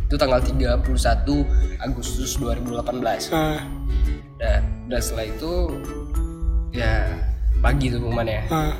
itu 0.04 0.14
tanggal 0.18 0.40
31 0.42 1.46
Agustus 1.78 2.34
2018 2.34 3.30
eh, 3.30 3.58
dan, 4.36 4.60
dan 4.90 4.98
setelah 4.98 5.26
itu 5.30 5.52
ya 6.72 7.06
pagi 7.60 7.86
tuh 7.88 8.02
pengumumannya 8.02 8.42
eh. 8.42 8.74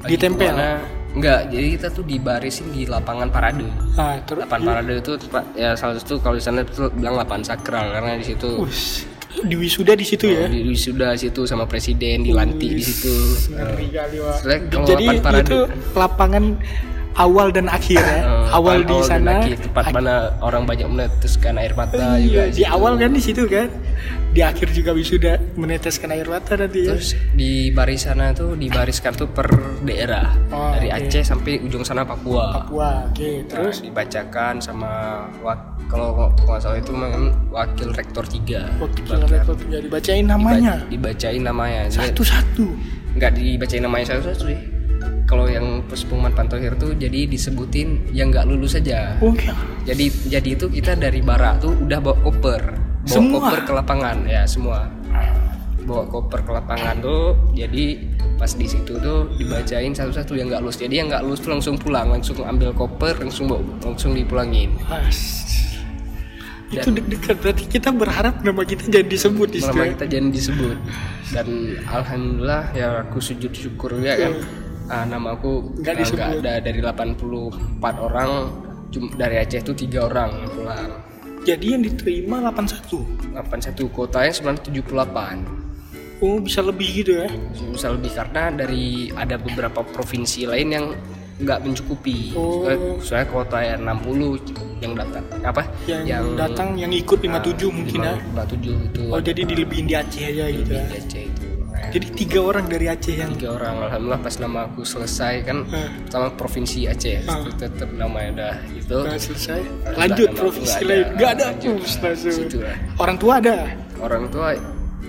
Pagi 0.00 0.16
Ditempel? 0.16 0.48
ke 0.48 0.56
mana? 0.56 0.97
Enggak 1.16 1.48
jadi 1.48 1.66
kita 1.78 1.88
tuh 1.88 2.04
dibarisin 2.04 2.68
di 2.68 2.84
lapangan 2.84 3.28
parade 3.32 3.64
Ah, 3.96 4.20
terus 4.22 4.44
lapangan 4.44 4.64
parade 4.84 4.92
itu 5.00 5.12
ya 5.56 5.72
salah 5.74 5.96
satu 5.96 6.20
kalau 6.20 6.36
di 6.36 6.44
sana 6.44 6.62
itu 6.62 6.88
bilang 6.92 7.16
lapangan 7.16 7.44
sakral 7.54 7.88
karena 7.90 8.20
di 8.20 8.26
situ 8.28 8.50
di 9.38 9.54
wisuda 9.54 9.94
di 9.94 10.02
situ 10.02 10.26
ya. 10.26 10.50
di 10.50 10.66
wisuda 10.66 11.14
situ 11.14 11.46
sama 11.46 11.62
presiden 11.64 12.26
dilantik 12.26 12.74
di 12.74 12.82
situ 12.82 13.14
Ngeri 13.54 13.86
kali, 13.94 14.16
Wak. 14.18 14.38
Jadi 14.82 15.06
parade 15.22 15.46
itu 15.46 15.58
lapangan 15.94 16.44
awal 17.18 17.50
dan 17.50 17.66
akhir 17.68 17.98
ya. 17.98 18.20
Eh, 18.22 18.46
awal 18.50 18.80
di 18.80 18.96
sana. 19.02 19.42
akhir, 19.42 19.58
tempat 19.60 19.90
mana 19.90 20.14
orang 20.38 20.64
banyak 20.64 20.86
meneteskan 20.86 21.54
air 21.54 21.74
mata 21.74 22.16
juga 22.16 22.46
Iya, 22.46 22.54
di 22.54 22.64
awal 22.64 22.94
kan 22.96 23.10
di 23.10 23.20
situ 23.20 23.44
kan. 23.44 23.68
Di 24.28 24.40
akhir 24.40 24.70
juga 24.70 24.92
wisuda 24.92 25.36
meneteskan 25.54 26.08
air 26.10 26.24
mata 26.24 26.54
nanti 26.54 26.84
ya. 26.84 26.94
Terus 26.94 27.12
di 27.32 27.68
baris 27.68 28.04
sana 28.04 28.30
tuh 28.30 28.54
dibariskan 28.54 29.12
tuh 29.12 29.26
per 29.26 29.48
daerah 29.82 30.30
Oh, 30.48 30.70
dari 30.70 30.88
oke. 30.88 31.00
Aceh 31.02 31.24
sampai 31.24 31.58
ujung 31.58 31.82
sana 31.82 32.04
Papua. 32.04 32.62
Papua, 32.62 33.04
oke. 33.04 33.44
Terus 33.44 33.50
Terus 33.50 33.78
dibacakan 33.82 34.60
sama 34.60 34.90
wak- 35.40 35.80
kalau 35.88 36.12
nggak 36.38 36.60
salah 36.60 36.76
itu 36.76 36.92
memang 36.92 37.32
wakil 37.48 37.88
rektor 37.90 38.20
tiga. 38.22 38.68
kita 38.94 39.16
rekod 39.24 39.56
ya 39.66 39.80
dibacain 39.80 40.22
namanya 40.22 40.84
Dibacain 40.86 41.40
namanya. 41.40 41.88
Jadi 41.88 42.12
satu-satu. 42.12 42.64
nggak 43.16 43.32
dibacain 43.34 43.82
namanya 43.82 44.04
satu-satu 44.14 44.44
sih. 44.46 44.60
Kalau 45.28 45.44
yang 45.44 45.84
pas 45.84 46.00
pengumuman 46.08 46.32
Pantohir 46.32 46.72
tuh 46.80 46.96
jadi 46.96 47.28
disebutin 47.28 48.08
yang 48.16 48.32
nggak 48.32 48.48
lulus 48.48 48.80
saja. 48.80 49.12
Oh 49.20 49.36
ya. 49.36 49.52
Jadi 49.84 50.08
jadi 50.24 50.48
itu 50.56 50.72
kita 50.72 50.96
dari 50.96 51.20
barak 51.20 51.60
tuh 51.60 51.76
udah 51.76 52.00
bawa 52.00 52.16
koper, 52.24 52.62
bawa 52.72 53.12
Semua? 53.12 53.36
koper 53.36 53.60
ke 53.68 53.72
lapangan 53.76 54.16
ya 54.24 54.48
semua. 54.48 54.88
Bawa 55.84 56.08
koper 56.08 56.40
ke 56.48 56.52
lapangan 56.56 57.04
tuh, 57.04 57.36
jadi 57.52 58.00
pas 58.40 58.48
di 58.56 58.64
situ 58.64 58.96
tuh 58.96 59.28
dibacain 59.36 59.92
satu-satu 59.92 60.32
yang 60.32 60.48
nggak 60.48 60.64
lulus. 60.64 60.80
Jadi 60.80 60.94
yang 60.96 61.12
nggak 61.12 61.20
lulus 61.20 61.44
tuh 61.44 61.52
langsung 61.52 61.76
pulang, 61.76 62.08
langsung 62.08 62.40
ambil 62.48 62.72
koper, 62.72 63.20
langsung 63.20 63.52
bawa, 63.52 63.60
langsung 63.84 64.16
dipulangin. 64.16 64.80
Mas. 64.88 65.44
Itu 66.68 66.88
deg-degan 66.92 67.36
berarti 67.40 67.64
kita 67.68 67.92
berharap 67.92 68.44
nama 68.44 68.60
kita 68.64 68.88
jangan 68.88 69.08
disebut. 69.12 69.48
Nama 69.60 69.84
kita 69.92 70.04
jangan 70.08 70.30
disebut. 70.32 70.76
Dan 71.32 71.48
alhamdulillah 71.84 72.64
ya 72.72 73.04
aku 73.04 73.20
sujud 73.20 73.52
syukur 73.52 73.92
ya 74.00 74.16
kan. 74.16 74.32
Ah, 74.88 75.04
nama 75.04 75.36
aku 75.36 75.76
Nggak 75.76 75.94
ah, 75.94 75.98
disebut. 76.00 76.40
ada 76.40 76.52
dari 76.58 76.80
84 76.80 77.20
orang, 77.98 78.30
dari 79.14 79.36
Aceh 79.36 79.60
tuh 79.60 79.76
tiga 79.76 80.08
orang 80.08 80.32
yang 80.34 80.50
pulang. 80.50 80.90
Jadi 81.44 81.66
yang 81.70 81.82
diterima 81.84 82.36
81. 82.42 83.04
81 83.36 83.88
kotanya 83.88 84.32
sebenarnya 84.32 84.62
78. 84.64 85.44
Oh, 86.18 86.42
bisa 86.42 86.60
lebih 86.60 86.88
gitu 86.98 87.12
ya. 87.14 87.30
bisa 87.70 87.94
lebih 87.94 88.10
karena 88.10 88.50
dari 88.50 89.06
ada 89.14 89.38
beberapa 89.38 89.86
provinsi 89.86 90.50
lain 90.50 90.68
yang 90.68 90.86
nggak 91.38 91.62
mencukupi 91.62 92.34
Oh. 92.34 92.66
soalnya, 92.66 92.78
soalnya 92.98 93.28
kota 93.30 93.58
yang 93.62 93.80
60 93.86 94.42
yang 94.82 94.98
datang 94.98 95.22
apa 95.38 95.62
Yang, 95.86 96.34
datang 96.34 96.68
yang 96.74 96.90
ikut 96.90 97.22
57 97.22 97.70
mungkin 97.70 98.02
ya. 98.02 98.18
57 98.34 98.90
itu 98.90 99.02
Oh, 99.06 99.22
jadi 99.22 99.46
dilebihin 99.46 99.86
di 99.86 99.94
Aceh 99.94 100.18
aja 100.26 100.50
gitu 100.50 100.72
ya. 100.74 100.82
di 100.82 100.96
Aceh 100.98 101.22
itu 101.30 101.37
Jadi 101.88 102.06
tiga 102.12 102.40
orang 102.42 102.66
dari 102.66 102.86
Aceh 102.86 103.14
yang 103.14 103.32
tiga 103.32 103.54
orang 103.54 103.74
alhamdulillah 103.82 104.20
pas 104.20 104.34
nama 104.36 104.58
aku 104.64 104.80
selesai 104.82 105.34
kan 105.42 105.64
Eh. 105.68 105.88
pertama 106.02 106.28
provinsi 106.30 106.84
Aceh 106.84 107.24
Ah. 107.24 107.40
itu 107.40 107.50
tetap 107.54 107.88
namanya 107.90 108.28
udah 108.30 108.54
itu 108.72 108.94
udah 108.94 109.16
selesai. 109.16 109.58
Nggak 109.58 109.96
Lanjut 109.96 110.28
ada, 110.28 110.36
provinsi 110.36 110.68
nggak 110.70 110.80
ada. 110.80 110.92
lain. 110.92 111.06
Gak 111.14 111.30
ada. 111.30 111.46
Lanjut. 111.48 111.76
Langsung. 111.98 112.32
Situ 112.34 112.58
lah. 112.60 112.76
Orang 112.96 113.16
tua 113.16 113.32
ada. 113.38 113.56
orang 113.98 114.24
tua 114.28 114.48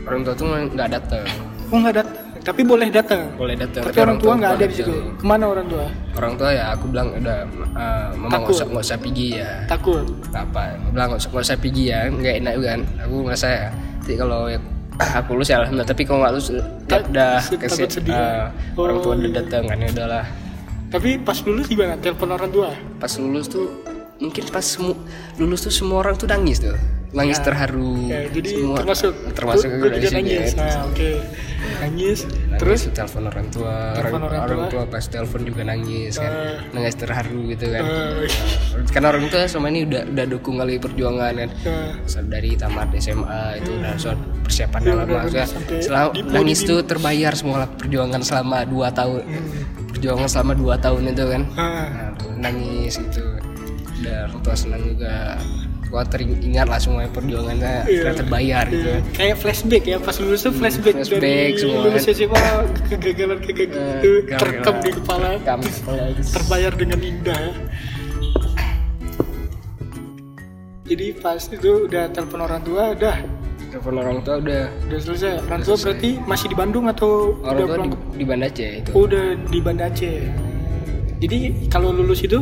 orang 0.01 0.21
tua 0.23 0.33
tuh 0.33 0.45
nggak 0.49 0.89
datang 0.89 1.25
Oh 1.67 1.77
nggak 1.77 1.95
datang. 1.95 2.17
Tapi 2.39 2.61
boleh 2.63 2.87
datang. 2.89 3.29
boleh 3.35 3.53
datang 3.53 3.83
Tapi 3.83 3.99
orang 3.99 4.17
tua 4.17 4.33
nggak 4.33 4.51
ada 4.55 4.65
di 4.65 4.73
situ. 4.73 4.93
Ke 5.13 5.23
mana 5.23 5.45
orang 5.45 5.67
tua? 5.67 5.85
orang 6.15 6.33
tua 6.35 6.49
ya 6.49 6.63
aku 6.73 6.85
bilang 6.87 7.07
udah 7.13 7.39
uh, 7.75 8.09
mama 8.17 8.39
nggak 8.39 8.49
usah 8.49 8.65
nggak 8.65 8.83
usah 8.83 8.97
pergi 8.97 9.27
ya 9.35 9.49
Takut. 9.67 10.03
Nggak 10.25 10.43
apa 10.45 10.61
bilang 10.89 11.07
nggak 11.11 11.19
usah, 11.19 11.29
nggak 11.29 11.45
usah 11.45 11.57
pergi 11.57 11.83
ya 11.85 11.99
nggak 12.07 12.33
enak 12.39 12.53
juga 12.55 12.67
kan 12.69 12.81
aku 12.99 13.15
merasa 13.21 13.47
ya 13.47 13.67
kalau 14.17 14.41
ya, 14.47 14.59
aku 14.99 15.29
lulus 15.33 15.47
ya 15.47 15.57
alhamdulillah 15.57 15.87
tapi 15.87 16.01
kalau 16.03 16.19
nggak 16.19 16.33
lulus 16.35 16.47
Tak- 16.85 17.07
udah 17.07 17.39
takut 17.39 17.59
kasih 17.63 17.83
uh, 18.09 18.51
orang 18.75 18.97
tua 18.99 19.11
Oh, 19.11 19.15
udah 19.15 19.25
iya. 19.25 19.37
datang 19.39 19.63
kan 19.65 19.77
ya 19.79 19.89
udahlah 19.89 20.25
Tapi 20.89 21.21
pas 21.21 21.37
lulus 21.45 21.69
gimana? 21.69 21.93
Telepon 22.01 22.29
orang 22.29 22.49
tua. 22.49 22.73
pas 22.97 23.13
lulus 23.15 23.45
tuh 23.45 23.69
mungkin 24.17 24.43
pas 24.49 24.65
lulus 25.37 25.59
tuh 25.61 25.71
semua 25.71 26.01
orang 26.01 26.17
tuh 26.17 26.25
nangis 26.25 26.59
tuh 26.59 26.75
nangis 27.09 27.41
terharu. 27.41 28.05
Ya, 28.05 28.29
jadi 28.29 28.47
semua 28.53 28.77
termasuk 28.81 29.13
termasuk 29.33 29.69
gue 29.71 29.89
juga 29.97 30.09
nangis. 30.13 30.53
ya. 30.53 30.61
Nah, 30.61 30.85
oke. 30.85 31.09
Nangis. 31.79 32.19
Nangis, 32.27 32.59
Terus? 32.59 32.79
telepon 32.91 33.23
orang 33.27 33.47
tua. 33.49 33.75
Telepon 33.97 34.21
orang, 34.25 34.39
orang 34.45 34.59
tua. 34.67 34.69
tua 34.69 34.83
pas 34.87 35.03
telepon 35.03 35.41
juga 35.43 35.61
nangis 35.65 36.13
kan. 36.15 36.31
Nangis 36.71 36.95
terharu 36.95 37.39
gitu 37.49 37.65
kan. 37.67 37.83
Karena 38.89 39.07
orang 39.09 39.25
tua 39.27 39.41
selama 39.45 39.67
ini 39.69 39.79
udah 39.85 40.01
udah 40.07 40.25
dukung 40.27 40.55
kali 40.57 40.77
perjuangan 40.77 41.33
kan. 41.35 41.49
So, 42.05 42.21
dari 42.21 42.53
tamat 42.53 42.93
SMA 42.95 43.41
itu 43.57 43.69
udah 43.75 43.93
so, 43.97 44.13
persiapan 44.45 44.79
dalam 44.85 45.05
udah- 45.07 45.19
maksudnya. 45.25 45.45
udah 45.83 46.03
nangis 46.29 46.59
tuh 46.63 46.79
terbayar 46.83 47.33
semua 47.33 47.65
perjuangan 47.65 48.21
selama 48.21 48.63
dua 48.63 48.87
tahun. 48.93 49.23
Perjuangan 49.89 50.27
selama 50.29 50.53
dua 50.55 50.75
tahun 50.77 51.11
itu 51.11 51.23
kan. 51.25 51.41
Ah. 51.57 51.87
Nah, 51.89 52.11
nangis 52.39 53.01
gitu. 53.01 53.23
Dan 53.99 54.31
orang 54.31 54.39
tua 54.39 54.55
senang 54.55 54.79
juga 54.85 55.35
gua 55.89 56.05
teringat 56.05 56.69
lah 56.69 56.77
semua 56.77 57.09
perjuangannya 57.09 57.89
sudah 57.89 58.13
terbayar 58.13 58.63
gitu 58.69 58.89
Iya, 58.89 58.97
kayak 59.17 59.35
flashback 59.41 59.83
ya 59.89 59.97
pas 59.97 60.15
lulus 60.21 60.45
tuh 60.45 60.53
flashback, 60.53 61.01
flashback 61.01 61.21
dari 61.21 61.57
semua 61.57 61.81
lulus. 61.89 62.05
SMA 62.05 62.45
kegagalan 62.93 63.37
kegagalan. 63.41 63.89
Eh, 63.89 63.97
itu 63.97 64.11
gara-gara 64.29 64.39
terekam 64.45 64.75
di 64.79 64.91
kepala. 64.93 65.27
Terekam 65.41 65.59
itu. 65.65 65.93
terbayar 66.29 66.71
dengan 66.77 66.99
indah. 67.01 67.43
Jadi 70.89 71.07
pas 71.21 71.41
itu 71.45 71.71
udah 71.85 72.05
telepon 72.09 72.39
orang 72.41 72.61
tua 72.65 72.83
udah 72.97 73.17
telepon 73.69 73.95
orang 74.01 74.17
tua 74.25 74.35
udah. 74.41 74.61
Udah 74.89 74.99
selesai. 75.01 75.45
Orang 75.45 75.61
tua 75.61 75.77
berarti 75.77 76.09
masih 76.25 76.47
di 76.49 76.55
Bandung 76.57 76.85
atau 76.89 77.37
orang 77.45 77.57
udah 77.57 77.65
tua 77.65 77.85
di, 77.85 77.89
di 78.17 78.25
Banda 78.25 78.45
Aceh 78.49 78.71
itu. 78.81 78.89
Oh, 78.97 79.05
udah 79.05 79.25
di 79.37 79.59
Banda 79.61 79.85
Aceh. 79.89 80.17
Jadi 81.19 81.37
kalau 81.69 81.93
lulus 81.93 82.25
itu 82.25 82.39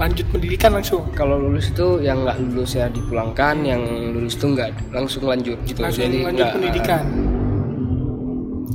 lanjut 0.00 0.26
pendidikan 0.32 0.72
langsung? 0.72 1.04
Kalau 1.12 1.36
lulus 1.36 1.68
itu 1.68 2.00
yang 2.00 2.24
nggak 2.24 2.40
lulus 2.40 2.72
ya 2.72 2.88
dipulangkan 2.88 3.60
yang 3.62 3.84
lulus 4.10 4.34
tuh 4.34 4.56
nggak 4.56 4.90
langsung 4.90 5.28
lanjut 5.28 5.60
gitu. 5.62 5.78
Langsung 5.78 6.08
Jadi 6.08 6.18
lanjut 6.24 6.40
nggak- 6.40 6.54
pendidikan. 6.56 7.04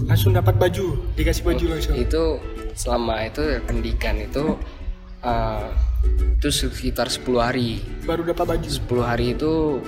langsung 0.06 0.38
dapat 0.38 0.62
baju 0.62 0.86
dikasih 1.18 1.42
baju 1.42 1.66
langsung? 1.74 1.98
itu 1.98 2.38
selama 2.78 3.26
itu 3.26 3.42
ya, 3.42 3.58
pendidikan 3.60 4.14
itu 4.22 4.54
uh, 5.26 5.66
itu 6.38 6.48
sekitar 6.54 7.10
10 7.10 7.26
hari. 7.42 7.82
Baru 8.06 8.22
dapat 8.22 8.54
baju? 8.54 8.70
10 8.70 8.86
hari 9.02 9.34
itu 9.34 9.82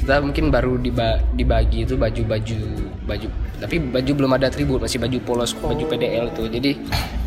kita 0.00 0.24
mungkin 0.24 0.48
baru 0.48 0.80
diba- 0.80 1.20
dibagi 1.36 1.84
itu 1.84 1.96
baju-baju 1.96 2.58
baju 3.04 3.28
tapi 3.56 3.76
baju 3.80 4.10
belum 4.12 4.32
ada 4.36 4.48
atribut 4.48 4.80
masih 4.80 5.00
baju 5.00 5.18
polos 5.20 5.52
baju 5.52 5.84
PDL 5.84 6.32
itu. 6.32 6.42
Jadi 6.48 6.70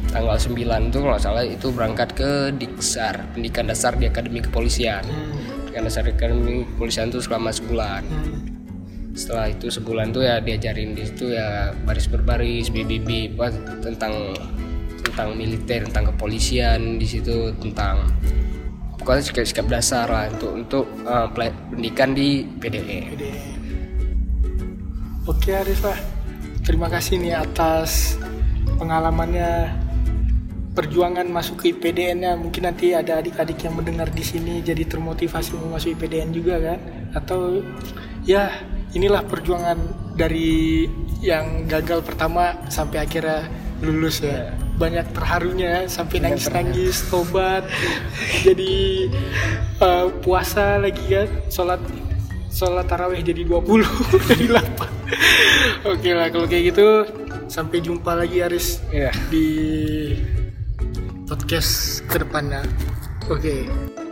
tanggal 0.10 0.38
9 0.38 0.90
itu 0.90 0.98
kalau 1.00 1.20
salah 1.22 1.46
itu 1.46 1.68
berangkat 1.70 2.10
ke 2.18 2.50
Diksar 2.58 3.30
pendidikan 3.34 3.70
dasar 3.70 3.94
di 3.94 4.10
Akademi 4.10 4.42
Kepolisian. 4.42 5.06
Pendidikan 5.06 5.84
dasar 5.86 6.02
di 6.06 6.12
Akademi 6.14 6.66
Kepolisian 6.76 7.14
itu 7.14 7.22
selama 7.22 7.50
sebulan. 7.54 8.04
Hmm. 8.06 8.38
setelah 9.10 9.52
itu 9.52 9.68
sebulan 9.68 10.16
tuh 10.16 10.24
ya 10.24 10.40
diajarin 10.40 10.96
di 10.96 11.04
situ 11.04 11.36
ya 11.36 11.76
baris 11.84 12.08
berbaris 12.08 12.72
BBB 12.72 13.36
apa 13.36 13.52
tentang 13.84 14.32
tentang 15.04 15.36
militer 15.36 15.84
tentang 15.92 16.14
kepolisian 16.14 16.96
di 16.96 17.04
situ 17.04 17.52
tentang 17.60 18.08
pokoknya 18.96 19.20
sikap 19.26 19.44
sikap 19.44 19.68
dasar 19.68 20.08
lah 20.08 20.32
untuk 20.32 20.52
untuk 20.56 20.86
uh, 21.04 21.28
pendidikan 21.36 22.16
di 22.16 22.48
PDE 22.48 22.98
Gede. 23.12 23.32
Oke 25.28 25.52
Arif 25.52 25.84
lah, 25.84 26.00
terima 26.64 26.88
kasih 26.88 27.20
nih 27.20 27.44
atas 27.44 28.16
pengalamannya 28.80 29.89
perjuangan 30.80 31.28
masuk 31.28 31.60
ke 31.60 31.76
IPDN 31.76 32.24
nya 32.24 32.32
mungkin 32.40 32.64
nanti 32.64 32.96
ada 32.96 33.20
adik-adik 33.20 33.68
yang 33.68 33.76
mendengar 33.76 34.08
di 34.08 34.24
sini 34.24 34.64
jadi 34.64 34.88
termotivasi 34.88 35.60
mau 35.60 35.76
masuk 35.76 36.00
IPDN 36.00 36.32
juga 36.32 36.56
kan? 36.56 36.80
Atau 37.12 37.68
ya 38.24 38.48
inilah 38.96 39.28
perjuangan 39.28 39.76
dari 40.16 40.88
yang 41.20 41.68
gagal 41.68 42.08
pertama 42.08 42.56
sampai 42.72 43.04
akhirnya 43.04 43.52
lulus 43.84 44.24
ya. 44.24 44.32
Iya. 44.32 44.44
Banyak 44.80 45.12
terharunya 45.12 45.68
ya, 45.84 45.92
sampai 45.92 46.24
iya, 46.24 46.32
nangis 46.32 46.48
nangis 46.48 46.98
tobat 47.12 47.68
jadi 48.48 49.12
uh, 49.84 50.08
puasa 50.24 50.80
lagi 50.80 51.04
kan? 51.12 51.28
Sholat 51.52 51.84
sholat 52.48 52.88
taraweh 52.88 53.20
jadi 53.20 53.44
20 53.44 53.84
dari 54.32 54.46
8 54.48 54.56
oke 54.56 56.02
okay 56.02 56.14
lah 56.18 56.28
kalau 56.34 56.50
kayak 56.50 56.74
gitu 56.74 56.88
sampai 57.46 57.78
jumpa 57.78 58.18
lagi 58.18 58.42
Aris 58.42 58.82
yeah. 58.90 59.14
di 59.30 59.46
podcast 61.30 62.02
ke 62.10 62.18
depannya. 62.18 62.66
Oke. 63.30 63.70
Okay. 63.70 64.09